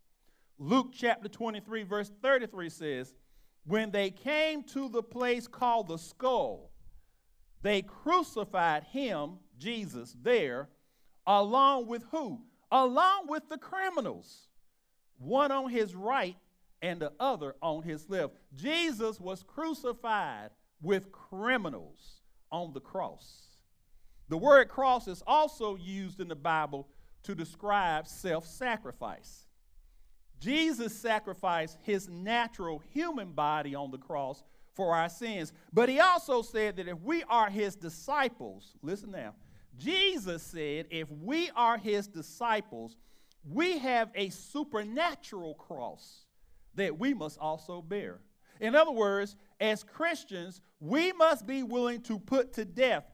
Luke 0.59 0.89
chapter 0.93 1.29
23, 1.29 1.85
verse 1.85 2.11
33 2.21 2.69
says, 2.69 3.15
When 3.65 3.91
they 3.91 4.11
came 4.11 4.63
to 4.65 4.89
the 4.89 5.03
place 5.03 5.47
called 5.47 5.89
the 5.89 5.99
skull, 5.99 6.71
they 7.63 7.83
crucified 7.83 8.85
him, 8.85 9.39
Jesus, 9.59 10.17
there, 10.23 10.69
along 11.27 11.87
with 11.87 12.05
who? 12.11 12.43
along 12.71 13.27
with 13.29 13.49
the 13.49 13.59
criminals, 13.59 14.49
one 15.19 15.51
on 15.51 15.71
his 15.71 15.95
right 15.95 16.37
and 16.83 17.01
the 17.01 17.13
other 17.19 17.55
on 17.63 17.83
his 17.83 18.09
left. 18.09 18.35
Jesus 18.55 19.19
was 19.19 19.43
crucified 19.43 20.51
with 20.81 21.11
criminals 21.11 22.21
on 22.53 22.73
the 22.73 22.81
cross. 22.81 23.57
The 24.29 24.37
word 24.37 24.69
cross 24.69 25.09
is 25.09 25.23
also 25.27 25.77
used 25.77 26.21
in 26.21 26.29
the 26.29 26.37
Bible 26.37 26.89
to 27.25 27.35
describe 27.35 28.07
self 28.07 28.47
sacrifice. 28.47 29.47
Jesus 30.41 30.97
sacrificed 30.97 31.79
his 31.83 32.09
natural 32.09 32.83
human 32.93 33.33
body 33.33 33.75
on 33.75 33.91
the 33.91 33.99
cross 33.99 34.43
for 34.75 34.95
our 34.95 35.09
sins. 35.09 35.53
But 35.73 35.89
he 35.89 35.99
also 36.01 36.43
said 36.43 36.77
that 36.77 36.89
if 36.89 37.01
we 37.01 37.25
are 37.25 37.51
his 37.51 37.75
disciples, 37.75 38.77
listen 38.83 39.11
now, 39.11 39.35
Jesus 39.77 40.43
said 40.43 40.87
if 40.91 41.11
we 41.11 41.51
are 41.57 41.79
his 41.79 42.07
disciples, 42.07 42.97
we 43.49 43.79
have 43.79 44.11
a 44.15 44.31
supernatural 44.31 45.55
cross 45.55 46.27
that 46.75 46.99
we 46.99 47.15
must 47.15 47.39
also 47.39 47.83
bear. 47.83 48.21
In 48.61 48.75
other 48.75 48.93
words, 48.93 49.37
as 49.61 49.83
Christians, 49.83 50.61
we 50.81 51.13
must 51.13 51.47
be 51.47 51.63
willing 51.63 52.03
to 52.03 52.19
put 52.19 52.53
to 52.55 52.65
death 52.65 53.05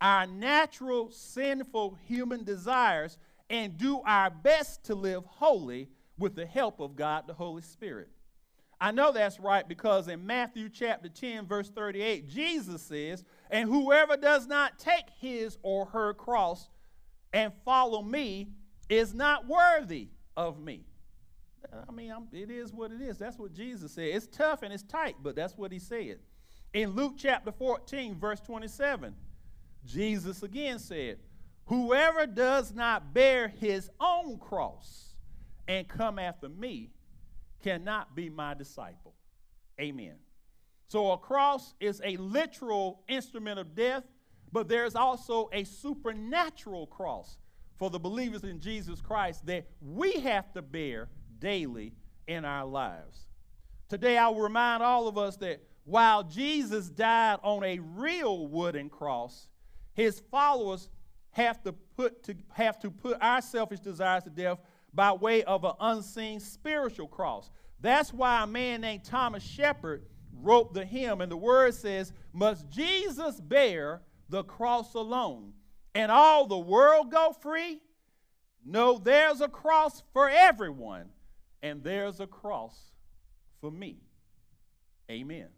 our 0.00 0.26
natural, 0.26 1.10
sinful 1.10 1.98
human 2.06 2.44
desires 2.44 3.18
and 3.50 3.76
do 3.76 4.00
our 4.06 4.30
best 4.30 4.84
to 4.84 4.94
live 4.94 5.24
holy 5.26 5.88
with 6.20 6.36
the 6.36 6.46
help 6.46 6.80
of 6.80 6.94
God 6.94 7.26
the 7.26 7.34
Holy 7.34 7.62
Spirit. 7.62 8.08
I 8.80 8.92
know 8.92 9.12
that's 9.12 9.40
right 9.40 9.66
because 9.66 10.08
in 10.08 10.24
Matthew 10.24 10.68
chapter 10.68 11.08
10, 11.08 11.46
verse 11.46 11.68
38, 11.68 12.28
Jesus 12.28 12.80
says, 12.80 13.24
And 13.50 13.68
whoever 13.68 14.16
does 14.16 14.46
not 14.46 14.78
take 14.78 15.04
his 15.18 15.58
or 15.62 15.86
her 15.86 16.14
cross 16.14 16.68
and 17.32 17.52
follow 17.64 18.02
me 18.02 18.48
is 18.88 19.12
not 19.12 19.46
worthy 19.46 20.08
of 20.36 20.58
me. 20.58 20.84
I 21.88 21.92
mean, 21.92 22.10
I'm, 22.10 22.26
it 22.32 22.50
is 22.50 22.72
what 22.72 22.90
it 22.90 23.02
is. 23.02 23.18
That's 23.18 23.38
what 23.38 23.52
Jesus 23.52 23.92
said. 23.92 24.06
It's 24.06 24.26
tough 24.26 24.62
and 24.62 24.72
it's 24.72 24.82
tight, 24.82 25.16
but 25.22 25.36
that's 25.36 25.58
what 25.58 25.72
he 25.72 25.78
said. 25.78 26.18
In 26.72 26.90
Luke 26.90 27.14
chapter 27.18 27.52
14, 27.52 28.14
verse 28.18 28.40
27, 28.40 29.14
Jesus 29.84 30.42
again 30.42 30.78
said, 30.78 31.18
Whoever 31.66 32.26
does 32.26 32.72
not 32.72 33.12
bear 33.12 33.48
his 33.48 33.90
own 34.00 34.38
cross 34.38 35.09
and 35.70 35.86
come 35.86 36.18
after 36.18 36.48
me 36.48 36.90
cannot 37.62 38.16
be 38.16 38.28
my 38.28 38.54
disciple. 38.54 39.14
Amen. 39.80 40.16
So 40.88 41.12
a 41.12 41.16
cross 41.16 41.74
is 41.78 42.02
a 42.04 42.16
literal 42.16 43.04
instrument 43.06 43.60
of 43.60 43.76
death, 43.76 44.02
but 44.50 44.68
there's 44.68 44.96
also 44.96 45.48
a 45.52 45.62
supernatural 45.62 46.88
cross 46.88 47.38
for 47.76 47.88
the 47.88 48.00
believers 48.00 48.42
in 48.42 48.58
Jesus 48.58 49.00
Christ 49.00 49.46
that 49.46 49.68
we 49.80 50.14
have 50.14 50.52
to 50.54 50.62
bear 50.62 51.08
daily 51.38 51.92
in 52.26 52.44
our 52.44 52.66
lives. 52.66 53.28
Today, 53.88 54.18
I 54.18 54.26
will 54.26 54.40
remind 54.40 54.82
all 54.82 55.06
of 55.06 55.16
us 55.16 55.36
that 55.36 55.62
while 55.84 56.24
Jesus 56.24 56.88
died 56.88 57.38
on 57.44 57.62
a 57.62 57.78
real 57.78 58.48
wooden 58.48 58.90
cross, 58.90 59.46
his 59.92 60.20
followers 60.32 60.88
have 61.30 61.62
to 61.62 61.72
put 61.72 62.24
to 62.24 62.34
have 62.54 62.80
to 62.80 62.90
put 62.90 63.18
our 63.20 63.40
selfish 63.40 63.78
desires 63.78 64.24
to 64.24 64.30
death 64.30 64.58
by 64.92 65.12
way 65.12 65.42
of 65.44 65.64
an 65.64 65.72
unseen 65.80 66.40
spiritual 66.40 67.08
cross. 67.08 67.50
That's 67.80 68.12
why 68.12 68.42
a 68.42 68.46
man 68.46 68.80
named 68.82 69.04
Thomas 69.04 69.42
Shepard 69.42 70.04
wrote 70.32 70.74
the 70.74 70.84
hymn, 70.84 71.20
and 71.20 71.30
the 71.30 71.36
word 71.36 71.74
says, 71.74 72.12
Must 72.32 72.68
Jesus 72.68 73.40
bear 73.40 74.02
the 74.28 74.44
cross 74.44 74.94
alone, 74.94 75.52
and 75.94 76.10
all 76.10 76.46
the 76.46 76.58
world 76.58 77.10
go 77.10 77.34
free? 77.40 77.80
No, 78.64 78.98
there's 78.98 79.40
a 79.40 79.48
cross 79.48 80.02
for 80.12 80.28
everyone, 80.28 81.06
and 81.62 81.82
there's 81.82 82.20
a 82.20 82.26
cross 82.26 82.76
for 83.60 83.70
me. 83.70 83.98
Amen. 85.10 85.48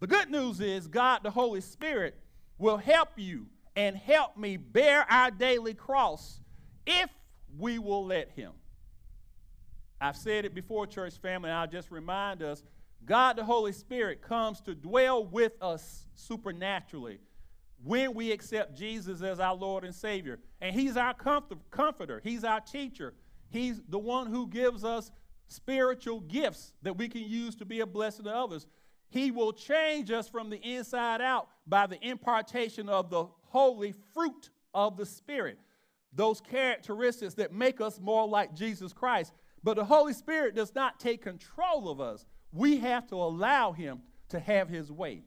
The 0.00 0.06
good 0.06 0.30
news 0.30 0.60
is 0.60 0.86
God, 0.86 1.20
the 1.22 1.30
Holy 1.30 1.60
Spirit, 1.60 2.18
will 2.58 2.76
help 2.76 3.10
you 3.16 3.46
and 3.76 3.96
help 3.96 4.36
me 4.36 4.56
bear 4.56 5.10
our 5.10 5.30
daily 5.30 5.74
cross 5.74 6.40
if 6.86 7.08
we 7.58 7.78
will 7.78 8.04
let 8.04 8.30
Him. 8.30 8.52
I've 10.00 10.16
said 10.16 10.44
it 10.44 10.54
before, 10.54 10.86
church 10.86 11.18
family, 11.18 11.50
I'll 11.50 11.66
just 11.66 11.90
remind 11.90 12.42
us 12.42 12.62
God, 13.04 13.36
the 13.36 13.44
Holy 13.44 13.72
Spirit, 13.72 14.22
comes 14.22 14.60
to 14.62 14.74
dwell 14.74 15.24
with 15.24 15.52
us 15.62 16.06
supernaturally 16.14 17.18
when 17.82 18.14
we 18.14 18.30
accept 18.30 18.76
Jesus 18.76 19.22
as 19.22 19.40
our 19.40 19.54
Lord 19.54 19.84
and 19.84 19.94
Savior. 19.94 20.38
And 20.60 20.74
He's 20.74 20.96
our 20.96 21.14
comforter, 21.14 22.20
He's 22.22 22.44
our 22.44 22.60
teacher, 22.60 23.14
He's 23.48 23.80
the 23.88 23.98
one 23.98 24.26
who 24.26 24.46
gives 24.46 24.84
us 24.84 25.10
spiritual 25.48 26.20
gifts 26.20 26.74
that 26.82 26.96
we 26.96 27.08
can 27.08 27.22
use 27.22 27.56
to 27.56 27.64
be 27.64 27.80
a 27.80 27.86
blessing 27.86 28.24
to 28.26 28.34
others. 28.34 28.66
He 29.08 29.32
will 29.32 29.52
change 29.52 30.10
us 30.10 30.28
from 30.28 30.50
the 30.50 30.58
inside 30.58 31.20
out 31.20 31.48
by 31.66 31.86
the 31.86 31.98
impartation 32.06 32.88
of 32.88 33.10
the 33.10 33.26
holy 33.46 33.92
fruit 34.14 34.50
of 34.72 34.96
the 34.96 35.06
Spirit, 35.06 35.58
those 36.12 36.40
characteristics 36.40 37.34
that 37.34 37.52
make 37.52 37.80
us 37.80 38.00
more 38.00 38.26
like 38.26 38.54
Jesus 38.54 38.92
Christ. 38.92 39.32
But 39.62 39.76
the 39.76 39.84
Holy 39.84 40.12
Spirit 40.12 40.54
does 40.54 40.74
not 40.74 40.98
take 40.98 41.22
control 41.22 41.88
of 41.88 42.00
us. 42.00 42.24
We 42.52 42.78
have 42.78 43.06
to 43.08 43.16
allow 43.16 43.72
Him 43.72 44.00
to 44.30 44.40
have 44.40 44.68
His 44.68 44.90
way. 44.90 45.22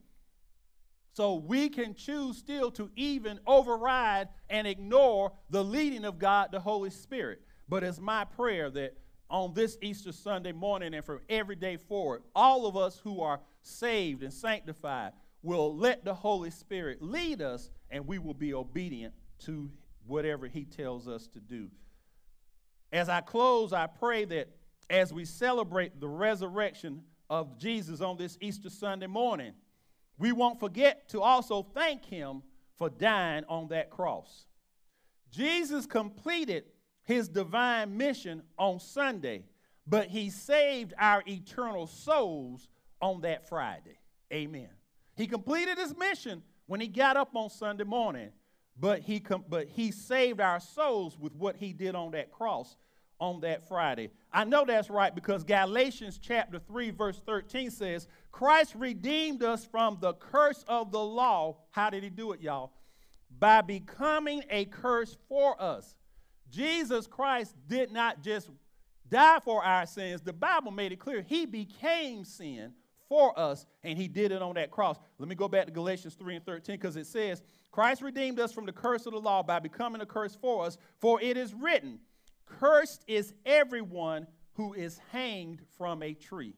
So 1.14 1.36
we 1.36 1.70
can 1.70 1.94
choose 1.94 2.38
still 2.38 2.72
to 2.72 2.90
even 2.96 3.40
override 3.46 4.30
and 4.50 4.66
ignore 4.66 5.32
the 5.50 5.64
leading 5.64 6.06
of 6.06 6.18
God, 6.18 6.50
the 6.52 6.60
Holy 6.60 6.90
Spirit. 6.90 7.42
But 7.70 7.84
it's 7.84 8.00
my 8.00 8.26
prayer 8.26 8.72
that 8.72 8.98
on 9.30 9.54
this 9.54 9.78
Easter 9.82 10.12
Sunday 10.12 10.52
morning 10.52 10.94
and 10.94 11.06
from 11.06 11.20
every 11.30 11.56
day 11.56 11.78
forward, 11.78 12.24
all 12.36 12.66
of 12.66 12.76
us 12.76 13.00
who 13.04 13.22
are 13.22 13.40
saved 13.62 14.24
and 14.24 14.34
sanctified 14.34 15.14
will 15.44 15.76
let 15.76 16.04
the 16.04 16.14
Holy 16.14 16.50
Spirit 16.50 17.02
lead 17.02 17.42
us 17.42 17.70
and 17.92 18.08
we 18.08 18.18
will 18.18 18.34
be 18.34 18.54
obedient 18.54 19.14
to 19.40 19.70
whatever 20.06 20.48
He 20.48 20.66
tells 20.66 21.08
us 21.08 21.28
to 21.28 21.40
do. 21.40 21.70
As 22.92 23.10
I 23.10 23.22
close, 23.22 23.74
I 23.74 23.88
pray 23.88 24.26
that 24.26 24.50
as 24.90 25.14
we 25.14 25.26
celebrate 25.26 26.00
the 26.00 26.08
resurrection 26.08 27.04
of 27.30 27.58
Jesus 27.58 28.02
on 28.02 28.18
this 28.18 28.38
Easter 28.42 28.70
Sunday 28.70 29.08
morning, 29.08 29.54
we 30.18 30.32
won't 30.32 30.60
forget 30.60 31.10
to 31.10 31.22
also 31.22 31.64
thank 31.74 32.06
Him 32.06 32.44
for 32.78 32.90
dying 32.90 33.44
on 33.48 33.68
that 33.70 33.90
cross. 33.90 34.46
Jesus 35.32 35.86
completed 35.86 36.66
his 37.04 37.28
divine 37.28 37.98
mission 37.98 38.44
on 38.58 38.80
Sunday, 38.80 39.44
but 39.86 40.08
he 40.08 40.30
saved 40.30 40.94
our 40.98 41.24
eternal 41.28 41.88
souls 41.88 42.70
on 43.02 43.22
that 43.22 43.48
Friday. 43.50 43.98
Amen. 44.32 44.70
He 45.16 45.28
completed 45.28 45.78
his 45.78 45.96
mission 45.98 46.42
when 46.66 46.80
he 46.80 46.88
got 46.88 47.18
up 47.18 47.36
on 47.36 47.50
Sunday 47.50 47.84
morning, 47.84 48.30
but 48.80 49.00
he, 49.02 49.20
com- 49.20 49.46
but 49.48 49.68
he 49.68 49.92
saved 49.92 50.40
our 50.40 50.60
souls 50.60 51.18
with 51.18 51.36
what 51.36 51.56
he 51.56 51.74
did 51.74 51.96
on 51.96 52.12
that 52.12 52.32
cross 52.32 52.76
on 53.20 53.40
that 53.42 53.68
Friday. 53.68 54.12
I 54.32 54.44
know 54.44 54.66
that's 54.66 54.90
right 54.90 55.14
because 55.14 55.44
Galatians 55.44 56.20
chapter 56.22 56.60
3 56.60 56.90
verse 56.92 57.22
13 57.26 57.72
says, 57.72 58.08
"Christ 58.32 58.76
redeemed 58.76 59.44
us 59.44 59.66
from 59.66 59.98
the 60.02 60.14
curse 60.14 60.64
of 60.68 60.92
the 60.92 61.04
law." 61.04 61.58
How 61.72 61.90
did 61.90 62.04
he 62.04 62.10
do 62.10 62.34
it, 62.34 62.42
y'all? 62.42 62.74
By 63.40 63.62
becoming 63.62 64.44
a 64.50 64.66
curse 64.66 65.18
for 65.30 65.60
us. 65.62 65.96
Jesus 66.50 67.08
Christ 67.08 67.56
did 67.68 67.92
not 67.92 68.22
just 68.22 68.50
die 69.08 69.40
for 69.40 69.64
our 69.64 69.86
sins. 69.86 70.22
The 70.22 70.34
Bible 70.34 70.72
made 70.72 70.92
it 70.92 71.00
clear 71.00 71.22
he 71.22 71.46
became 71.46 72.26
sin 72.26 72.74
for 73.14 73.38
us, 73.38 73.68
and 73.84 73.96
he 73.96 74.08
did 74.08 74.32
it 74.32 74.42
on 74.42 74.56
that 74.56 74.72
cross. 74.72 74.98
Let 75.20 75.30
me 75.30 75.36
go 75.36 75.48
back 75.48 75.68
to 75.68 75.72
Galatians 75.72 76.16
3 76.16 76.38
and 76.38 76.44
13 76.44 76.78
because 76.78 76.96
it 76.96 77.06
says, 77.06 77.44
Christ 77.72 78.02
redeemed 78.02 78.40
us 78.40 78.52
from 78.52 78.66
the 78.66 78.72
curse 78.72 79.06
of 79.06 79.14
the 79.14 79.20
law 79.20 79.44
by 79.44 79.60
becoming 79.60 80.02
a 80.02 80.06
curse 80.06 80.36
for 80.36 80.66
us, 80.66 80.80
for 81.00 81.22
it 81.22 81.38
is 81.38 81.54
written, 81.54 82.00
Cursed 82.48 83.04
is 83.08 83.36
everyone 83.46 84.26
who 84.54 84.74
is 84.74 85.00
hanged 85.12 85.62
from 85.78 86.02
a 86.02 86.16
tree. 86.16 86.56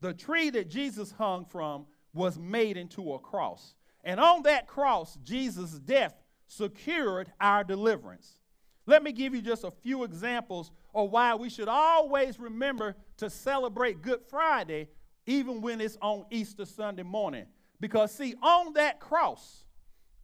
The 0.00 0.12
tree 0.12 0.50
that 0.50 0.68
Jesus 0.68 1.12
hung 1.12 1.44
from 1.44 1.86
was 2.12 2.36
made 2.36 2.76
into 2.76 3.12
a 3.12 3.20
cross. 3.20 3.74
And 4.02 4.18
on 4.18 4.42
that 4.42 4.66
cross, 4.66 5.16
Jesus' 5.22 5.78
death 5.78 6.16
secured 6.48 7.30
our 7.40 7.62
deliverance. 7.62 8.40
Let 8.86 9.04
me 9.04 9.12
give 9.12 9.36
you 9.36 9.42
just 9.42 9.62
a 9.62 9.70
few 9.70 10.02
examples 10.02 10.72
of 10.92 11.12
why 11.12 11.36
we 11.36 11.48
should 11.48 11.68
always 11.68 12.40
remember 12.40 12.96
to 13.18 13.30
celebrate 13.30 14.02
Good 14.02 14.22
Friday 14.28 14.88
even 15.28 15.60
when 15.60 15.80
it's 15.80 15.98
on 16.00 16.24
Easter 16.30 16.64
Sunday 16.64 17.02
morning. 17.02 17.44
Because, 17.80 18.10
see, 18.12 18.34
on 18.42 18.72
that 18.72 18.98
cross, 18.98 19.64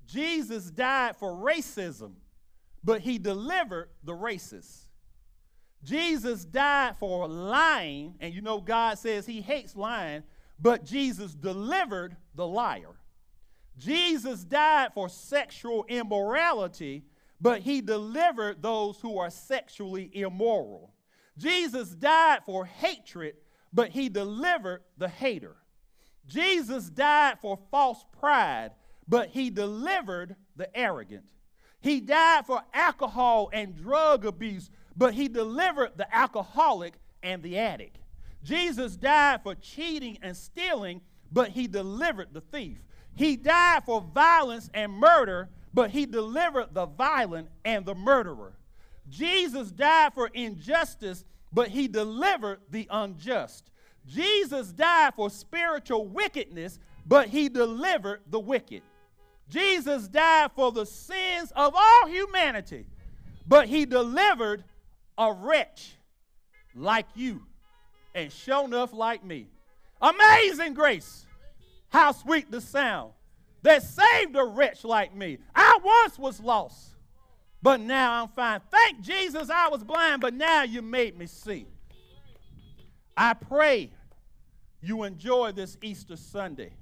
Jesus 0.07 0.71
died 0.71 1.17
for 1.17 1.31
racism, 1.31 2.15
but 2.83 3.03
he 3.03 3.19
delivered 3.19 3.91
the 4.03 4.15
racists. 4.15 4.87
Jesus 5.85 6.47
died 6.47 6.97
for 6.97 7.29
lying, 7.29 8.15
and 8.19 8.33
you 8.33 8.41
know 8.41 8.61
God 8.61 8.99
says 8.99 9.27
he 9.27 9.43
hates 9.43 9.77
lying, 9.77 10.23
but 10.59 10.85
Jesus 10.85 11.35
delivered 11.35 12.17
the 12.35 12.47
liar. 12.47 12.97
Jesus 13.77 14.43
died 14.43 14.95
for 14.95 15.11
sexual 15.11 15.85
immorality, 15.87 17.05
but 17.41 17.61
he 17.61 17.83
delivered 17.83 18.63
those 18.63 18.99
who 19.01 19.19
are 19.19 19.31
sexually 19.31 20.11
immoral. 20.15 20.95
Jesus 21.37 21.91
died 21.91 22.41
for 22.47 22.65
hatred, 22.65 23.35
but 23.75 23.91
he 23.91 24.09
delivered 24.09 24.83
the 24.97 25.09
hater. 25.09 25.57
Jesus 26.27 26.89
died 26.89 27.39
for 27.43 27.59
false 27.71 28.05
pride, 28.19 28.71
but 29.07 29.29
he 29.29 29.51
delivered 29.51 30.37
the 30.57 30.75
arrogant. 30.77 31.25
He 31.81 32.01
died 32.01 32.47
for 32.47 32.63
alcohol 32.73 33.51
and 33.53 33.77
drug 33.77 34.25
abuse, 34.25 34.71
but 34.97 35.13
he 35.13 35.29
delivered 35.29 35.93
the 35.97 36.15
alcoholic 36.15 36.95
and 37.23 37.43
the 37.43 37.59
addict. 37.59 37.99
Jesus 38.43 38.97
died 38.97 39.43
for 39.43 39.55
cheating 39.55 40.19
and 40.23 40.37
stealing, 40.37 41.03
but 41.33 41.51
he 41.51 41.67
delivered 41.67 42.29
the 42.33 42.41
thief. 42.41 42.79
He 43.15 43.37
died 43.37 43.85
for 43.85 44.01
violence 44.01 44.71
and 44.73 44.93
murder, 44.93 45.51
but 45.75 45.91
he 45.91 46.07
delivered 46.07 46.73
the 46.73 46.87
violent 46.87 47.49
and 47.65 47.85
the 47.85 47.95
murderer. 47.95 48.55
Jesus 49.09 49.71
died 49.71 50.15
for 50.15 50.29
injustice, 50.33 51.25
but 51.55 51.69
he 51.69 51.89
delivered 51.89 52.59
the 52.69 52.87
unjust. 52.91 53.71
Jesus 54.07 54.73
died 54.73 55.15
for 55.15 55.31
spiritual 55.31 56.07
wickedness, 56.07 56.79
but 57.07 57.29
he 57.29 57.49
delivered 57.49 58.21
the 58.27 58.41
wicked. 58.41 58.83
Jesus 59.49 60.09
died 60.09 60.51
for 60.55 60.73
the 60.73 60.85
sins 60.85 61.53
of 61.55 61.75
all 61.75 62.09
humanity, 62.09 62.87
but 63.47 63.69
he 63.69 63.87
delivered 63.87 64.65
a 65.17 65.33
wretch 65.33 65.95
like 66.75 67.07
you 67.15 67.43
and 68.15 68.33
sure 68.33 68.65
enough 68.65 68.93
like 68.93 69.25
me. 69.25 69.49
Amazing 70.01 70.75
grace. 70.75 71.27
How 71.89 72.13
sweet 72.13 72.51
the 72.51 72.61
sound 72.61 73.13
that 73.63 73.83
saved 73.83 74.37
a 74.37 74.45
wretch 74.45 74.85
like 74.85 75.15
me. 75.15 75.39
I 75.55 75.79
once 75.83 76.19
was 76.19 76.41
lost, 76.41 76.94
but 77.65 77.81
now 77.81 78.23
I'm 78.23 78.29
fine. 78.29 78.61
Thank 78.71 79.01
Jesus 79.01 79.49
I 79.49 79.69
was 79.69 79.83
blind, 79.83 80.21
but 80.21 80.35
now 80.35 80.65
you 80.65 80.83
made 80.83 81.17
me 81.17 81.25
see. 81.25 81.67
I 83.17 83.33
pray 83.33 83.91
you 84.83 85.05
enjoy 85.05 85.53
this 85.53 85.79
Easter 85.81 86.17
Sunday 86.17 86.75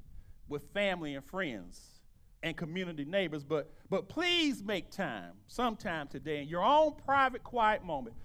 with 0.49 0.65
family 0.75 1.15
and 1.15 1.25
friends 1.25 2.01
and 2.43 2.57
community 2.57 3.05
neighbors, 3.05 3.45
but, 3.45 3.73
but 3.91 4.09
please 4.09 4.65
make 4.65 4.91
time 4.91 5.35
sometime 5.47 6.09
today 6.09 6.43
in 6.43 6.49
your 6.49 6.65
own 6.65 6.95
private, 7.07 7.45
quiet 7.45 7.85
moment. 7.85 8.17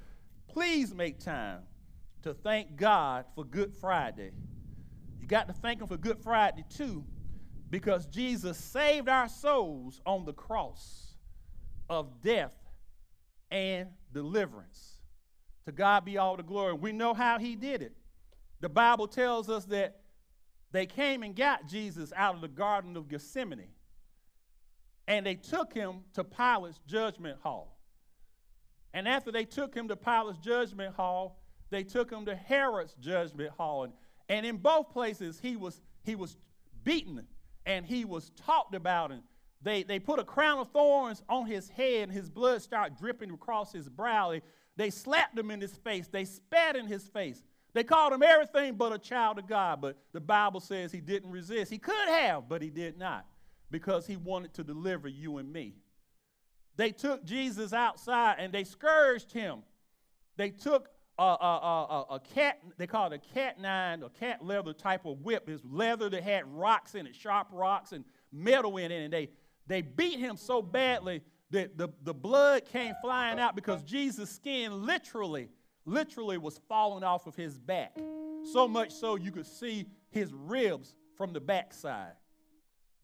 Please 0.47 0.95
make 0.95 1.19
time 1.19 1.59
to 2.23 2.33
thank 2.33 2.75
God 2.75 3.25
for 3.35 3.43
Good 3.45 3.71
Friday. 3.71 4.31
You 5.21 5.27
got 5.27 5.47
to 5.47 5.53
thank 5.53 5.79
Him 5.79 5.87
for 5.87 5.97
Good 5.97 6.17
Friday 6.23 6.65
too, 6.75 7.03
because 7.69 8.07
Jesus 8.07 8.57
saved 8.57 9.09
our 9.09 9.29
souls 9.29 10.01
on 10.07 10.25
the 10.25 10.33
cross 10.33 11.06
of 11.89 12.21
death 12.21 12.53
and 13.51 13.89
deliverance. 14.13 14.93
To 15.65 15.71
God 15.71 16.05
be 16.05 16.17
all 16.17 16.37
the 16.37 16.43
glory. 16.43 16.73
We 16.73 16.91
know 16.91 17.13
how 17.13 17.39
He 17.39 17.55
did 17.55 17.81
it. 17.81 17.93
The 18.61 18.69
Bible 18.69 19.07
tells 19.07 19.49
us 19.49 19.65
that 19.65 20.01
they 20.71 20.85
came 20.85 21.23
and 21.23 21.35
got 21.35 21.67
Jesus 21.67 22.11
out 22.15 22.35
of 22.35 22.41
the 22.41 22.47
Garden 22.47 22.97
of 22.97 23.07
Gethsemane 23.07 23.69
and 25.07 25.25
they 25.25 25.35
took 25.35 25.73
him 25.73 26.01
to 26.13 26.23
Pilate's 26.23 26.79
judgment 26.85 27.39
hall. 27.41 27.77
And 28.93 29.07
after 29.07 29.31
they 29.31 29.45
took 29.45 29.73
him 29.73 29.87
to 29.87 29.95
Pilate's 29.95 30.39
judgment 30.39 30.95
hall, 30.95 31.39
they 31.69 31.83
took 31.83 32.11
him 32.11 32.25
to 32.25 32.35
Herod's 32.35 32.93
judgment 32.99 33.51
hall. 33.51 33.83
And, 33.83 33.93
and 34.27 34.45
in 34.45 34.57
both 34.57 34.91
places, 34.91 35.39
he 35.41 35.55
was, 35.55 35.81
he 36.03 36.15
was 36.15 36.35
beaten 36.83 37.25
and 37.65 37.85
he 37.85 38.05
was 38.05 38.31
talked 38.45 38.75
about. 38.75 39.11
And 39.11 39.21
they, 39.61 39.83
they 39.83 39.99
put 39.99 40.19
a 40.19 40.23
crown 40.23 40.59
of 40.59 40.69
thorns 40.71 41.23
on 41.27 41.45
his 41.45 41.69
head, 41.69 42.03
and 42.03 42.11
his 42.11 42.29
blood 42.29 42.61
started 42.61 42.97
dripping 42.97 43.31
across 43.31 43.71
his 43.71 43.89
brow. 43.89 44.31
They, 44.31 44.41
they 44.75 44.89
slapped 44.89 45.37
him 45.37 45.51
in 45.51 45.59
his 45.59 45.75
face, 45.75 46.07
they 46.07 46.25
spat 46.25 46.75
in 46.75 46.87
his 46.87 47.07
face. 47.07 47.43
They 47.73 47.83
called 47.83 48.13
him 48.13 48.23
everything 48.23 48.75
but 48.75 48.93
a 48.93 48.97
child 48.97 49.37
of 49.37 49.47
God, 49.47 49.81
but 49.81 49.97
the 50.11 50.19
Bible 50.19 50.59
says 50.59 50.91
he 50.91 51.01
didn't 51.01 51.29
resist. 51.29 51.71
He 51.71 51.77
could 51.77 52.07
have, 52.07 52.49
but 52.49 52.61
he 52.61 52.69
did 52.69 52.97
not 52.97 53.25
because 53.69 54.07
he 54.07 54.15
wanted 54.15 54.53
to 54.55 54.63
deliver 54.63 55.07
you 55.07 55.37
and 55.37 55.51
me. 55.51 55.75
They 56.75 56.91
took 56.91 57.25
Jesus 57.25 57.73
outside 57.73 58.37
and 58.39 58.53
they 58.53 58.63
scourged 58.63 59.31
him. 59.31 59.59
They 60.37 60.51
took 60.51 60.89
a, 61.19 61.23
a, 61.23 61.25
a, 62.09 62.15
a, 62.15 62.19
cat, 62.19 62.59
they 62.77 62.85
call 62.85 63.11
it 63.11 63.21
a 63.21 63.33
cat 63.33 63.59
nine, 63.59 64.03
a 64.03 64.09
cat 64.09 64.45
leather 64.45 64.73
type 64.73 65.05
of 65.05 65.21
whip. 65.21 65.49
It's 65.49 65.63
leather 65.65 66.09
that 66.09 66.23
had 66.23 66.45
rocks 66.47 66.93
in 66.93 67.07
it, 67.07 67.15
sharp 67.15 67.47
rocks 67.51 67.91
and 67.91 68.05
metal 68.31 68.77
in 68.77 68.91
it. 68.91 69.03
And 69.03 69.11
they, 69.13 69.29
they 69.67 69.81
beat 69.81 70.19
him 70.19 70.37
so 70.37 70.61
badly 70.61 71.21
that 71.51 71.77
the, 71.77 71.89
the 72.03 72.13
blood 72.13 72.65
came 72.65 72.93
flying 73.01 73.39
out 73.39 73.55
because 73.55 73.83
Jesus' 73.83 74.29
skin 74.29 74.85
literally, 74.85 75.49
literally 75.85 76.37
was 76.37 76.59
falling 76.67 77.03
off 77.03 77.27
of 77.27 77.35
his 77.35 77.57
back. 77.57 77.97
So 78.51 78.67
much 78.67 78.91
so 78.91 79.15
you 79.15 79.31
could 79.31 79.45
see 79.45 79.85
his 80.09 80.33
ribs 80.33 80.95
from 81.15 81.33
the 81.33 81.39
backside. 81.39 82.13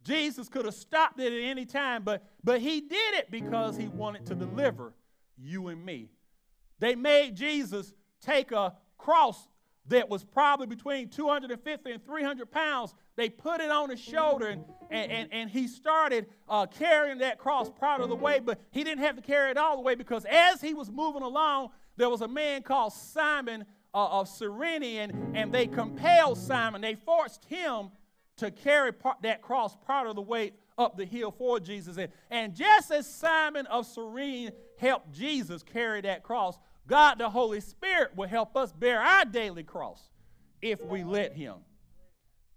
Jesus 0.02 0.48
could 0.48 0.66
have 0.66 0.74
stopped 0.74 1.18
it 1.18 1.32
at 1.32 1.50
any 1.50 1.64
time, 1.64 2.02
but, 2.02 2.22
but 2.42 2.60
he 2.60 2.80
did 2.80 3.14
it 3.14 3.30
because 3.30 3.76
he 3.76 3.88
wanted 3.88 4.26
to 4.26 4.34
deliver 4.34 4.92
you 5.38 5.68
and 5.68 5.84
me. 5.84 6.10
They 6.78 6.94
made 6.94 7.34
Jesus 7.34 7.94
take 8.20 8.52
a 8.52 8.74
cross 8.98 9.48
that 9.88 10.08
was 10.08 10.24
probably 10.24 10.66
between 10.66 11.08
250 11.08 11.90
and 11.90 12.04
300 12.04 12.50
pounds. 12.50 12.94
They 13.16 13.28
put 13.28 13.60
it 13.60 13.70
on 13.70 13.90
his 13.90 14.00
shoulder, 14.00 14.48
and, 14.48 14.64
and, 14.90 15.12
and, 15.12 15.28
and 15.32 15.50
he 15.50 15.68
started 15.68 16.26
uh, 16.48 16.66
carrying 16.66 17.18
that 17.18 17.38
cross 17.38 17.70
part 17.70 18.00
of 18.00 18.08
the 18.08 18.16
way, 18.16 18.40
but 18.40 18.60
he 18.70 18.82
didn't 18.82 19.04
have 19.04 19.16
to 19.16 19.22
carry 19.22 19.50
it 19.50 19.56
all 19.58 19.76
the 19.76 19.82
way 19.82 19.94
because 19.94 20.24
as 20.24 20.60
he 20.60 20.74
was 20.74 20.90
moving 20.90 21.22
along, 21.22 21.70
there 21.96 22.08
was 22.08 22.22
a 22.22 22.28
man 22.28 22.62
called 22.62 22.92
Simon 22.92 23.64
uh, 23.92 24.20
of 24.20 24.28
Cyrene, 24.28 24.82
and, 24.82 25.36
and 25.36 25.52
they 25.52 25.66
compelled 25.66 26.38
Simon, 26.38 26.80
they 26.80 26.94
forced 26.94 27.44
him 27.44 27.90
to 28.36 28.50
carry 28.50 28.92
part, 28.92 29.22
that 29.22 29.42
cross 29.42 29.76
part 29.86 30.08
of 30.08 30.16
the 30.16 30.22
way 30.22 30.52
up 30.76 30.96
the 30.96 31.04
hill 31.04 31.30
for 31.30 31.60
Jesus. 31.60 31.98
And, 31.98 32.08
and 32.30 32.54
just 32.54 32.90
as 32.90 33.08
Simon 33.08 33.66
of 33.66 33.86
Cyrene 33.86 34.50
helped 34.78 35.12
Jesus 35.12 35.62
carry 35.62 36.00
that 36.00 36.22
cross, 36.22 36.58
God 36.86 37.18
the 37.18 37.30
Holy 37.30 37.60
Spirit 37.60 38.16
will 38.16 38.28
help 38.28 38.56
us 38.56 38.72
bear 38.72 39.00
our 39.00 39.24
daily 39.24 39.62
cross 39.62 40.02
if 40.60 40.84
we 40.84 41.04
let 41.04 41.32
Him. 41.32 41.54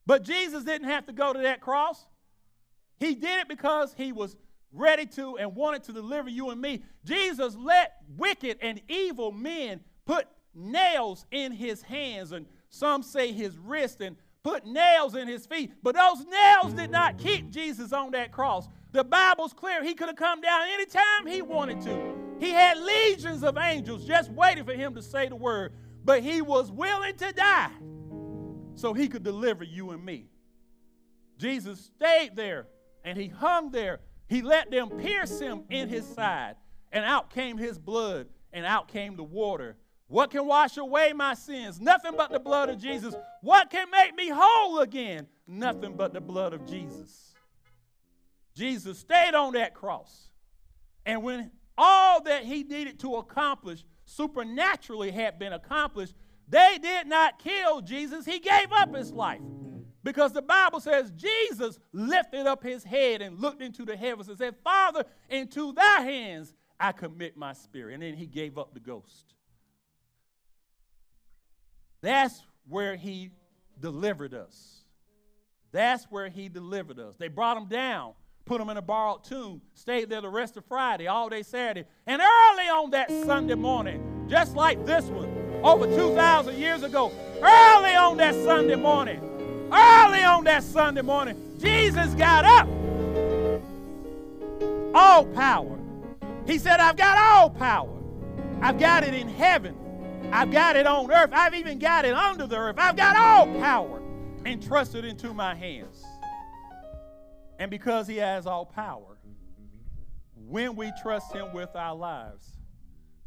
But 0.06 0.24
Jesus 0.24 0.64
didn't 0.64 0.90
have 0.90 1.06
to 1.08 1.14
go 1.14 1.34
to 1.34 1.40
that 1.40 1.62
cross. 1.62 2.06
He 3.00 3.16
did 3.16 3.40
it 3.40 3.48
because 3.48 3.94
He 3.94 4.12
was 4.12 4.36
ready 4.72 5.06
to 5.06 5.38
and 5.38 5.56
wanted 5.56 5.84
to 5.84 5.94
deliver 5.94 6.30
you 6.30 6.50
and 6.50 6.62
me. 6.62 6.84
Jesus 7.06 7.56
let 7.56 7.98
wicked 8.18 8.58
and 8.62 8.82
evil 8.90 9.32
men 9.32 9.82
put 10.06 10.28
nails 10.54 11.26
in 11.32 11.52
His 11.52 11.82
hands 11.82 12.32
and 12.32 12.46
some 12.70 13.04
say 13.04 13.32
His 13.32 13.58
wrist 13.58 14.02
and 14.02 14.18
put 14.48 14.66
nails 14.66 15.14
in 15.14 15.28
his 15.28 15.46
feet. 15.46 15.74
But 15.84 15.96
those 15.96 16.26
nails 16.26 16.74
did 16.74 16.90
not 16.90 17.18
keep 17.18 17.50
Jesus 17.50 17.92
on 17.92 18.12
that 18.12 18.32
cross. 18.32 18.70
The 18.94 19.04
Bible's 19.04 19.52
clear. 19.52 19.84
He 19.84 19.94
could 19.94 20.08
have 20.08 20.16
come 20.16 20.40
down 20.40 20.68
anytime 20.70 21.28
he 21.28 21.42
wanted 21.42 21.82
to. 21.82 22.27
He 22.40 22.52
had 22.52 22.78
legions 22.78 23.44
of 23.44 23.58
angels 23.58 24.06
just 24.06 24.32
waiting 24.32 24.64
for 24.64 24.74
him 24.74 24.96
to 24.96 25.02
say 25.02 25.28
the 25.28 25.36
word. 25.36 25.74
But 26.04 26.24
he 26.24 26.42
was 26.42 26.72
willing 26.72 27.16
to 27.18 27.32
die 27.34 27.72
so 28.76 28.94
he 28.94 29.08
could 29.08 29.24
deliver 29.24 29.64
you 29.64 29.92
and 29.92 30.04
me. 30.04 30.28
Jesus 31.38 31.92
stayed 31.96 32.36
there 32.36 32.68
and 33.04 33.18
he 33.18 33.28
hung 33.28 33.72
there. 33.72 34.00
He 34.28 34.42
let 34.42 34.72
them 34.72 34.90
pierce 34.90 35.40
him 35.40 35.64
in 35.70 35.88
his 35.88 36.06
side, 36.06 36.56
and 36.92 37.06
out 37.06 37.30
came 37.30 37.58
his 37.58 37.80
blood, 37.80 38.28
and 38.52 38.66
out 38.66 38.90
came 38.90 39.16
the 39.16 39.24
water 39.24 39.78
what 40.08 40.32
can 40.32 40.46
wash 40.46 40.78
away 40.78 41.12
my 41.14 41.34
sins? 41.34 41.82
Nothing 41.82 42.14
but 42.16 42.32
the 42.32 42.40
blood 42.40 42.70
of 42.70 42.80
Jesus. 42.80 43.14
What 43.42 43.70
can 43.70 43.90
make 43.92 44.16
me 44.16 44.30
whole 44.34 44.80
again? 44.80 45.28
Nothing 45.46 45.96
but 45.96 46.14
the 46.14 46.22
blood 46.22 46.54
of 46.54 46.66
Jesus. 46.66 47.34
Jesus 48.56 49.00
stayed 49.00 49.36
on 49.36 49.54
that 49.54 49.74
cross. 49.74 50.30
And 51.06 51.24
when 51.24 51.52
all 51.78 52.22
that 52.24 52.44
he 52.44 52.64
needed 52.64 53.00
to 53.00 53.16
accomplish 53.16 53.84
supernaturally 54.06 55.12
had 55.12 55.38
been 55.38 55.54
accomplished, 55.54 56.14
they 56.48 56.80
did 56.82 57.08
not 57.08 57.40
kill 57.40 57.82
Jesus. 57.82 58.26
He 58.26 58.40
gave 58.40 58.72
up 58.72 58.96
his 58.96 59.12
life. 59.12 59.42
Because 60.04 60.32
the 60.32 60.42
Bible 60.42 60.80
says 60.80 61.12
Jesus 61.18 61.80
lifted 61.92 62.48
up 62.48 62.64
his 62.64 62.84
head 62.84 63.22
and 63.22 63.42
looked 63.42 63.62
into 63.62 63.84
the 63.84 63.98
heavens 63.98 64.30
and 64.30 64.38
said, 64.38 64.56
Father, 64.64 65.04
into 65.30 65.74
thy 65.74 66.02
hands 66.02 66.54
I 66.80 66.94
commit 66.94 67.36
my 67.36 67.54
spirit. 67.54 67.96
And 67.96 68.04
then 68.04 68.14
he 68.14 68.26
gave 68.26 68.58
up 68.58 68.74
the 68.74 68.80
ghost. 68.80 69.34
That's 72.02 72.42
where 72.70 72.96
he 72.96 73.32
delivered 73.80 74.34
us. 74.34 74.84
That's 75.72 76.06
where 76.06 76.30
he 76.30 76.48
delivered 76.48 77.00
us. 77.00 77.16
They 77.18 77.28
brought 77.28 77.58
him 77.58 77.68
down, 77.68 78.14
put 78.48 78.62
him 78.62 78.70
in 78.70 78.78
a 78.78 78.82
borrowed 78.82 79.24
tomb, 79.24 79.62
stayed 79.74 80.10
there 80.10 80.22
the 80.22 80.30
rest 80.30 80.58
of 80.58 80.66
Friday, 80.66 81.08
all 81.08 81.30
day 81.30 81.44
Saturday. 81.44 81.88
And 82.06 82.22
early 82.22 82.70
on 82.70 82.92
that 82.92 83.10
Sunday 83.10 83.56
morning, 83.56 84.26
just 84.30 84.56
like 84.56 84.86
this 84.86 85.06
one, 85.06 85.62
over 85.64 85.86
2,000 85.86 86.58
years 86.58 86.84
ago, 86.84 87.12
early 87.42 87.96
on 87.96 88.18
that 88.18 88.34
Sunday 88.34 88.76
morning, 88.76 89.20
early 89.72 90.24
on 90.24 90.44
that 90.46 90.64
Sunday 90.64 91.02
morning, 91.02 91.56
Jesus 91.60 92.14
got 92.14 92.46
up. 92.46 92.68
All 94.96 95.26
power. 95.26 95.78
He 96.46 96.58
said, 96.58 96.80
I've 96.80 96.98
got 96.98 97.18
all 97.18 97.50
power. 97.50 97.94
I've 98.62 98.80
got 98.80 99.04
it 99.04 99.14
in 99.14 99.28
heaven 99.28 99.76
I've 100.32 100.52
got 100.52 100.76
it 100.76 100.86
on 100.86 101.12
earth. 101.12 101.30
I've 101.34 101.54
even 101.54 101.80
got 101.80 102.06
it 102.06 102.14
under 102.14 102.48
the 102.48 102.58
earth. 102.58 102.76
I've 102.78 102.96
got 102.96 103.16
all 103.16 103.48
power 103.60 104.02
entrusted 104.46 105.06
into 105.06 105.34
my 105.34 105.56
hands. 105.56 106.04
And 107.60 107.72
because 107.72 108.08
he 108.08 108.18
has 108.18 108.46
all 108.46 108.66
power, 108.66 109.18
when 110.48 110.76
we 110.76 110.92
trust 111.02 111.34
him 111.34 111.54
with 111.54 111.76
our 111.76 111.96
lives, 111.96 112.58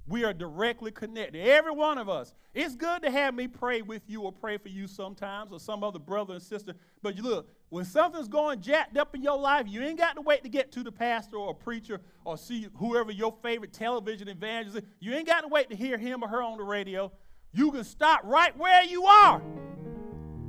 we 0.06 0.24
are 0.24 0.32
directly 0.32 0.90
connected. 0.90 1.40
Every 1.46 1.70
one 1.70 1.98
of 1.98 2.08
us. 2.08 2.34
It's 2.52 2.74
good 2.74 3.02
to 3.02 3.10
have 3.12 3.32
me 3.32 3.46
pray 3.46 3.80
with 3.80 4.02
you 4.08 4.22
or 4.22 4.32
pray 4.32 4.58
for 4.58 4.68
you 4.68 4.88
sometimes 4.88 5.52
or 5.52 5.60
some 5.60 5.84
other 5.84 6.00
brother 6.00 6.34
and 6.34 6.42
sister. 6.42 6.74
But 7.00 7.16
you 7.16 7.22
look, 7.22 7.48
when 7.68 7.84
something's 7.84 8.26
going 8.26 8.60
jacked 8.60 8.96
up 8.96 9.14
in 9.14 9.22
your 9.22 9.38
life, 9.38 9.66
you 9.68 9.82
ain't 9.82 9.98
got 9.98 10.16
to 10.16 10.22
wait 10.22 10.42
to 10.42 10.48
get 10.48 10.72
to 10.72 10.82
the 10.82 10.90
pastor 10.90 11.36
or 11.36 11.54
preacher 11.54 12.00
or 12.24 12.36
see 12.36 12.66
whoever 12.74 13.12
your 13.12 13.32
favorite 13.40 13.72
television 13.72 14.26
evangelist 14.26 14.78
is. 14.78 14.90
You 14.98 15.14
ain't 15.14 15.28
got 15.28 15.42
to 15.42 15.48
wait 15.48 15.70
to 15.70 15.76
hear 15.76 15.96
him 15.96 16.24
or 16.24 16.28
her 16.28 16.42
on 16.42 16.58
the 16.58 16.64
radio. 16.64 17.12
You 17.52 17.70
can 17.70 17.84
stop 17.84 18.22
right 18.24 18.56
where 18.58 18.82
you 18.84 19.04
are 19.04 19.40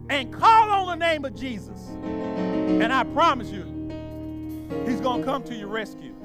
and 0.09 0.33
call 0.33 0.71
on 0.71 0.87
the 0.87 1.05
name 1.05 1.23
of 1.23 1.35
Jesus. 1.35 1.79
And 2.79 2.93
I 2.93 3.03
promise 3.03 3.49
you, 3.49 3.63
he's 4.85 5.01
going 5.01 5.21
to 5.21 5.25
come 5.25 5.43
to 5.43 5.55
your 5.55 5.67
rescue. 5.67 6.15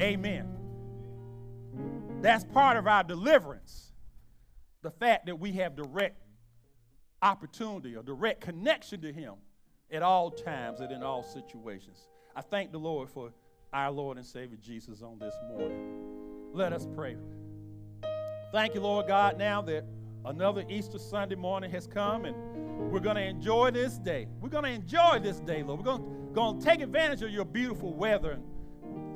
Amen. 0.00 0.48
That's 2.20 2.44
part 2.44 2.76
of 2.76 2.86
our 2.86 3.04
deliverance. 3.04 3.92
The 4.82 4.90
fact 4.90 5.26
that 5.26 5.38
we 5.38 5.52
have 5.52 5.76
direct 5.76 6.20
opportunity 7.22 7.96
or 7.96 8.02
direct 8.02 8.40
connection 8.40 9.00
to 9.02 9.12
Him 9.12 9.34
at 9.90 10.02
all 10.02 10.30
times 10.30 10.80
and 10.80 10.90
in 10.92 11.02
all 11.02 11.22
situations. 11.22 12.08
I 12.34 12.40
thank 12.42 12.72
the 12.72 12.78
Lord 12.78 13.10
for 13.10 13.32
our 13.72 13.90
Lord 13.90 14.16
and 14.16 14.26
Savior 14.26 14.58
Jesus 14.60 15.02
on 15.02 15.18
this 15.18 15.34
morning. 15.48 16.50
Let 16.52 16.72
us 16.72 16.86
pray. 16.94 17.16
Thank 18.52 18.74
you, 18.74 18.80
Lord 18.80 19.08
God, 19.08 19.38
now 19.38 19.62
that 19.62 19.84
another 20.24 20.64
Easter 20.68 20.98
Sunday 20.98 21.34
morning 21.34 21.70
has 21.70 21.86
come 21.86 22.24
and 22.24 22.36
we're 22.90 23.00
going 23.00 23.16
to 23.16 23.24
enjoy 23.24 23.70
this 23.70 23.98
day. 23.98 24.26
We're 24.40 24.48
going 24.48 24.64
to 24.64 24.70
enjoy 24.70 25.20
this 25.22 25.40
day, 25.40 25.62
Lord. 25.62 25.80
We're 25.80 25.98
going, 26.34 26.58
to 26.58 26.64
take 26.64 26.80
advantage 26.80 27.22
of 27.22 27.30
your 27.30 27.44
beautiful 27.44 27.92
weather 27.92 28.38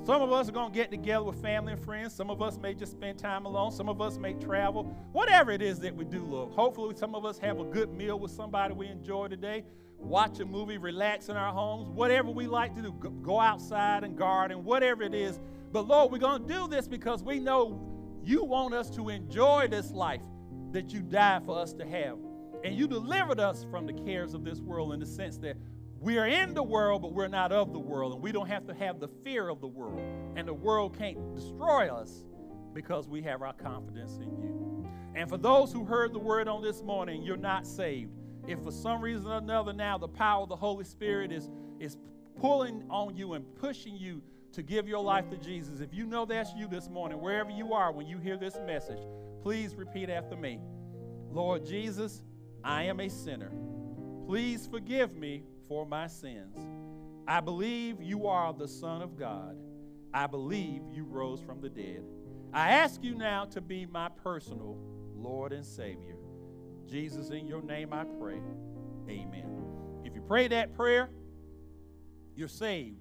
some 0.09 0.23
of 0.23 0.33
us 0.33 0.49
are 0.49 0.53
going 0.53 0.71
to 0.71 0.75
get 0.75 0.91
together 0.91 1.23
with 1.23 1.41
family 1.43 1.75
and 1.75 1.85
friends. 1.85 2.15
Some 2.15 2.31
of 2.31 2.41
us 2.41 2.57
may 2.57 2.73
just 2.73 2.93
spend 2.93 3.19
time 3.19 3.45
alone. 3.45 3.71
Some 3.73 3.91
of 3.91 4.01
us 4.01 4.17
may 4.17 4.33
travel. 4.33 4.85
Whatever 5.13 5.51
it 5.51 5.61
is 5.61 5.79
that 5.81 5.95
we 5.95 6.07
do, 6.07 6.25
Lord. 6.25 6.55
Hopefully, 6.55 6.95
some 6.97 7.15
of 7.15 7.27
us 7.27 7.39
have 7.41 7.61
a 7.61 7.65
good 7.65 7.93
meal 7.93 8.19
with 8.19 8.31
somebody 8.31 8.73
we 8.73 8.87
enjoy 8.87 9.29
today. 9.29 9.65
Watch 9.99 10.41
a 10.41 10.47
movie, 10.47 10.79
relax 10.79 11.29
in 11.29 11.37
our 11.37 11.53
homes. 11.53 11.91
Whatever 11.91 12.31
we 12.31 12.47
like 12.47 12.75
to 12.77 12.81
do, 12.81 12.93
go 13.23 13.39
outside 13.39 14.03
and 14.03 14.17
garden, 14.17 14.65
whatever 14.65 15.03
it 15.03 15.13
is. 15.13 15.41
But 15.73 15.87
Lord, 15.87 16.11
we're 16.11 16.19
going 16.19 16.47
to 16.47 16.49
do 16.49 16.69
this 16.69 16.89
because 16.89 17.23
we 17.23 17.39
know 17.39 17.79
you 18.25 18.45
want 18.45 18.73
us 18.73 18.89
to 18.91 19.11
enjoy 19.11 19.69
this 19.69 19.91
life 19.91 20.23
that 20.73 20.93
you 20.93 21.01
died 21.01 21.45
for 21.45 21.59
us 21.59 21.73
to 21.75 21.87
have. 21.87 22.19
And 22.65 22.77
you 22.77 22.87
delivered 22.87 23.41
us 23.41 23.65
from 23.71 23.87
the 23.87 23.93
cares 23.93 24.35
of 24.35 24.45
this 24.45 24.61
world 24.61 24.93
in 24.93 25.01
the 25.01 25.07
sense 25.07 25.39
that 25.39 25.57
we 26.01 26.19
are 26.19 26.27
in 26.27 26.55
the 26.55 26.63
world, 26.63 27.03
but 27.03 27.13
we're 27.13 27.29
not 27.29 27.51
of 27.51 27.73
the 27.73 27.79
world, 27.79 28.13
and 28.13 28.23
we 28.23 28.31
don't 28.31 28.47
have 28.49 28.67
to 28.69 28.75
have 28.75 29.01
the 29.01 29.09
fear 29.25 29.49
of 29.49 29.61
the 29.61 29.67
world. 29.67 30.01
And 30.37 30.47
the 30.47 30.55
world 30.55 30.97
can't 30.97 31.35
destroy 31.35 31.93
us 31.93 32.25
because 32.73 33.09
we 33.09 33.23
have 33.23 33.43
our 33.43 33.53
confidence 33.53 34.17
in 34.17 34.31
you. 34.41 34.87
And 35.15 35.29
for 35.29 35.37
those 35.37 35.73
who 35.73 35.85
heard 35.85 36.13
the 36.13 36.19
word 36.19 36.47
on 36.47 36.63
this 36.63 36.83
morning, 36.83 37.23
you're 37.23 37.37
not 37.37 37.67
saved. 37.67 38.13
If 38.47 38.61
for 38.63 38.71
some 38.71 39.01
reason 39.01 39.27
or 39.27 39.39
another 39.39 39.73
now 39.73 39.99
the 39.99 40.09
power 40.09 40.43
of 40.43 40.49
the 40.49 40.57
Holy 40.57 40.85
Spirit 40.85 41.33
is, 41.33 41.51
is 41.81 41.97
pulling 42.41 42.85
on 42.89 43.17
you 43.17 43.35
and 43.35 43.45
pushing 43.57 43.97
you 43.97 44.23
to 44.53 44.63
give 44.63 44.87
your 44.87 45.03
life 45.03 45.29
to 45.31 45.37
Jesus, 45.37 45.81
if 45.81 45.93
you 45.93 46.07
know 46.07 46.25
that's 46.25 46.53
you 46.55 46.69
this 46.69 46.89
morning, 46.89 47.21
wherever 47.21 47.51
you 47.51 47.73
are 47.73 47.91
when 47.91 48.07
you 48.07 48.19
hear 48.19 48.37
this 48.37 48.57
message, 48.65 49.01
please 49.49 49.75
repeat 49.75 50.11
after 50.11 50.37
me 50.37 50.61
Lord 51.31 51.65
Jesus, 51.65 52.23
I 52.63 52.83
am 52.83 53.01
a 53.01 53.09
sinner. 53.09 53.51
Please 54.27 54.67
forgive 54.67 55.17
me 55.17 55.43
for 55.69 55.87
my 55.87 56.07
sins. 56.07 56.55
I 57.27 57.41
believe 57.41 58.03
you 58.03 58.27
are 58.27 58.53
the 58.53 58.69
Son 58.69 59.01
of 59.01 59.19
God. 59.19 59.57
I 60.13 60.27
believe 60.27 60.83
you 60.93 61.05
rose 61.05 61.41
from 61.41 61.63
the 61.63 61.71
dead. 61.71 62.05
I 62.53 62.73
ask 62.73 63.03
you 63.03 63.15
now 63.15 63.47
to 63.47 63.63
be 63.63 63.87
my 63.87 64.11
personal 64.23 64.77
Lord 65.17 65.55
and 65.55 65.65
Savior. 65.65 66.17
Jesus, 66.87 67.31
in 67.31 67.49
your 67.49 67.63
name 67.63 67.95
I 67.95 68.05
pray. 68.05 68.43
Amen. 69.09 69.49
If 70.05 70.15
you 70.15 70.21
pray 70.21 70.49
that 70.49 70.75
prayer, 70.75 71.09
you're 72.37 72.49
saved. 72.49 73.01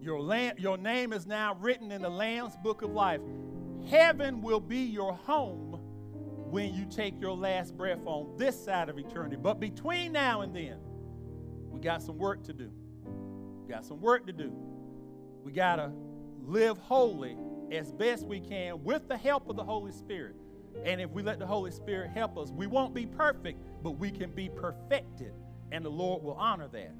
Your, 0.00 0.20
your 0.56 0.78
name 0.78 1.12
is 1.12 1.26
now 1.26 1.54
written 1.60 1.92
in 1.92 2.00
the 2.00 2.08
Lamb's 2.08 2.56
book 2.56 2.80
of 2.80 2.92
life. 2.92 3.20
Heaven 3.88 4.42
will 4.42 4.60
be 4.60 4.80
your 4.80 5.14
home 5.14 5.80
when 6.50 6.74
you 6.74 6.84
take 6.84 7.20
your 7.20 7.34
last 7.34 7.76
breath 7.76 8.00
on 8.04 8.36
this 8.36 8.62
side 8.62 8.88
of 8.88 8.98
eternity. 8.98 9.36
But 9.36 9.60
between 9.60 10.12
now 10.12 10.42
and 10.42 10.54
then, 10.54 10.78
we 11.70 11.80
got 11.80 12.02
some 12.02 12.18
work 12.18 12.44
to 12.44 12.52
do. 12.52 12.70
We 13.62 13.72
got 13.72 13.84
some 13.84 14.00
work 14.00 14.26
to 14.26 14.32
do. 14.32 14.52
We 15.42 15.52
got 15.52 15.76
to 15.76 15.92
live 16.42 16.78
holy 16.78 17.36
as 17.72 17.92
best 17.92 18.26
we 18.26 18.40
can 18.40 18.82
with 18.82 19.08
the 19.08 19.16
help 19.16 19.48
of 19.48 19.56
the 19.56 19.64
Holy 19.64 19.92
Spirit. 19.92 20.36
And 20.84 21.00
if 21.00 21.10
we 21.10 21.22
let 21.22 21.38
the 21.38 21.46
Holy 21.46 21.70
Spirit 21.70 22.10
help 22.10 22.38
us, 22.38 22.50
we 22.50 22.66
won't 22.66 22.94
be 22.94 23.06
perfect, 23.06 23.58
but 23.82 23.92
we 23.92 24.10
can 24.10 24.30
be 24.30 24.48
perfected, 24.48 25.32
and 25.72 25.84
the 25.84 25.90
Lord 25.90 26.22
will 26.22 26.34
honor 26.34 26.68
that. 26.68 26.94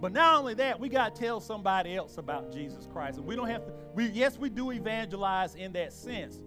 But 0.00 0.12
not 0.12 0.38
only 0.38 0.54
that, 0.54 0.80
we 0.80 0.88
got 0.88 1.14
to 1.14 1.20
tell 1.20 1.40
somebody 1.40 1.94
else 1.94 2.16
about 2.16 2.52
Jesus 2.52 2.86
Christ. 2.90 3.18
And 3.18 3.26
we 3.26 3.36
don't 3.36 3.48
have 3.48 3.66
to, 3.66 3.72
we, 3.94 4.06
yes, 4.06 4.38
we 4.38 4.48
do 4.48 4.72
evangelize 4.72 5.54
in 5.54 5.72
that 5.72 5.92
sense, 5.92 6.40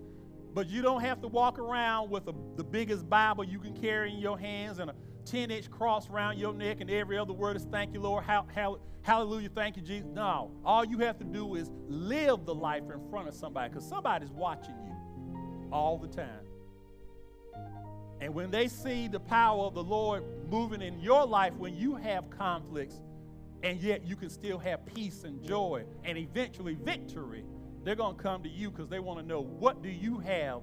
but 0.53 0.69
you 0.69 0.81
don't 0.81 1.01
have 1.01 1.21
to 1.21 1.27
walk 1.27 1.59
around 1.59 2.09
with 2.09 2.27
a, 2.27 2.33
the 2.55 2.63
biggest 2.63 3.07
Bible 3.07 3.43
you 3.43 3.59
can 3.59 3.73
carry 3.73 4.11
in 4.11 4.19
your 4.19 4.39
hands 4.39 4.79
and 4.79 4.89
a 4.89 4.95
10 5.25 5.51
inch 5.51 5.69
cross 5.69 6.09
around 6.09 6.37
your 6.37 6.53
neck 6.53 6.81
and 6.81 6.89
every 6.89 7.17
other 7.17 7.33
word 7.33 7.55
is 7.55 7.65
thank 7.71 7.93
you, 7.93 8.01
Lord. 8.01 8.23
hallelujah, 9.03 9.49
thank 9.53 9.77
you, 9.77 9.83
Jesus. 9.83 10.09
No. 10.13 10.51
All 10.65 10.83
you 10.83 10.97
have 10.99 11.17
to 11.19 11.23
do 11.23 11.55
is 11.55 11.71
live 11.87 12.45
the 12.45 12.55
life 12.55 12.83
in 12.93 13.09
front 13.09 13.27
of 13.27 13.35
somebody 13.35 13.69
because 13.69 13.87
somebody's 13.87 14.31
watching 14.31 14.75
you 14.85 15.69
all 15.71 15.97
the 15.97 16.07
time. 16.07 16.45
And 18.19 18.33
when 18.33 18.51
they 18.51 18.67
see 18.67 19.07
the 19.07 19.19
power 19.19 19.65
of 19.65 19.73
the 19.73 19.83
Lord 19.83 20.23
moving 20.49 20.81
in 20.81 20.99
your 21.01 21.25
life 21.25 21.53
when 21.55 21.75
you 21.75 21.95
have 21.95 22.29
conflicts, 22.29 23.01
and 23.63 23.81
yet 23.81 24.05
you 24.05 24.15
can 24.15 24.29
still 24.29 24.59
have 24.59 24.85
peace 24.85 25.23
and 25.23 25.41
joy 25.41 25.83
and 26.03 26.17
eventually 26.17 26.75
victory, 26.75 27.43
they're 27.83 27.95
going 27.95 28.15
to 28.15 28.21
come 28.21 28.43
to 28.43 28.49
you 28.49 28.69
because 28.69 28.89
they 28.89 28.99
want 28.99 29.19
to 29.19 29.25
know 29.25 29.41
what 29.41 29.81
do 29.81 29.89
you 29.89 30.19
have 30.19 30.61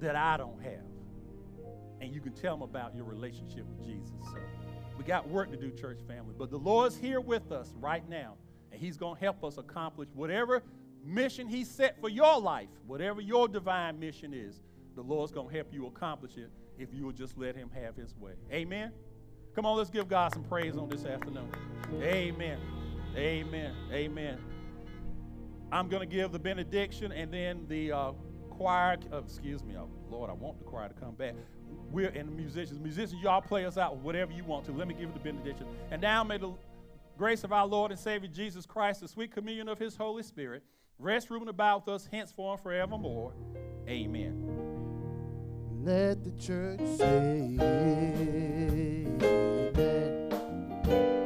that 0.00 0.16
I 0.16 0.36
don't 0.36 0.60
have 0.62 0.92
and 2.02 2.12
you 2.12 2.20
can 2.20 2.32
tell 2.32 2.54
them 2.54 2.62
about 2.62 2.94
your 2.96 3.04
relationship 3.04 3.64
with 3.64 3.86
Jesus. 3.86 4.12
So 4.24 4.38
we 4.98 5.04
got 5.04 5.28
work 5.28 5.50
to 5.52 5.56
do, 5.56 5.70
church 5.70 6.00
family. 6.08 6.34
But 6.36 6.50
the 6.50 6.58
Lord's 6.58 6.96
here 6.96 7.20
with 7.20 7.52
us 7.52 7.72
right 7.80 8.06
now, 8.08 8.34
and 8.72 8.80
He's 8.80 8.96
going 8.96 9.14
to 9.14 9.20
help 9.20 9.44
us 9.44 9.56
accomplish 9.56 10.08
whatever 10.12 10.64
mission 11.04 11.46
He 11.46 11.64
set 11.64 12.00
for 12.00 12.08
your 12.08 12.40
life, 12.40 12.68
whatever 12.88 13.20
your 13.20 13.46
divine 13.46 14.00
mission 14.00 14.34
is. 14.34 14.60
The 14.96 15.02
Lord's 15.02 15.30
going 15.30 15.48
to 15.48 15.54
help 15.54 15.72
you 15.72 15.86
accomplish 15.86 16.36
it 16.36 16.50
if 16.76 16.92
you 16.92 17.04
will 17.04 17.12
just 17.12 17.38
let 17.38 17.54
Him 17.54 17.70
have 17.72 17.94
His 17.94 18.16
way. 18.16 18.32
Amen. 18.52 18.90
Come 19.54 19.66
on, 19.66 19.76
let's 19.76 19.90
give 19.90 20.08
God 20.08 20.32
some 20.32 20.44
praise 20.44 20.76
on 20.76 20.88
this 20.88 21.04
afternoon. 21.04 21.48
Amen. 22.00 22.58
Amen. 23.16 23.74
Amen. 23.92 24.38
I'm 25.70 25.88
going 25.88 26.00
to 26.00 26.14
give 26.14 26.32
the 26.32 26.38
benediction 26.38 27.12
and 27.12 27.32
then 27.32 27.66
the 27.68 27.92
uh, 27.92 28.12
choir, 28.50 28.98
uh, 29.12 29.18
excuse 29.18 29.62
me, 29.62 29.76
oh, 29.76 29.88
Lord, 30.10 30.30
I 30.30 30.34
want 30.34 30.58
the 30.58 30.64
choir 30.64 30.88
to 30.88 30.94
come 30.94 31.14
back 31.14 31.34
we're 31.92 32.08
in 32.08 32.26
the 32.26 32.32
musicians. 32.32 32.80
Musicians, 32.80 33.22
y'all 33.22 33.40
play 33.40 33.64
us 33.66 33.76
out 33.76 33.96
whatever 33.98 34.32
you 34.32 34.44
want 34.44 34.64
to. 34.66 34.72
Let 34.72 34.88
me 34.88 34.94
give 34.94 35.04
you 35.04 35.12
the 35.12 35.20
benediction. 35.20 35.66
And 35.90 36.00
now 36.00 36.24
may 36.24 36.38
the 36.38 36.52
grace 37.18 37.44
of 37.44 37.52
our 37.52 37.66
Lord 37.66 37.90
and 37.90 38.00
Savior 38.00 38.28
Jesus 38.28 38.64
Christ, 38.66 39.00
the 39.00 39.08
sweet 39.08 39.30
communion 39.32 39.68
of 39.68 39.78
his 39.78 39.96
Holy 39.96 40.22
Spirit, 40.22 40.62
rest, 40.98 41.30
room, 41.30 41.46
about 41.48 41.86
us 41.88 42.08
henceforth 42.10 42.60
and 42.60 42.62
forevermore. 42.62 43.34
Amen. 43.86 44.48
Let 45.84 46.24
the 46.24 46.30
church 46.32 46.80
say, 46.96 47.58
baby. 49.22 51.21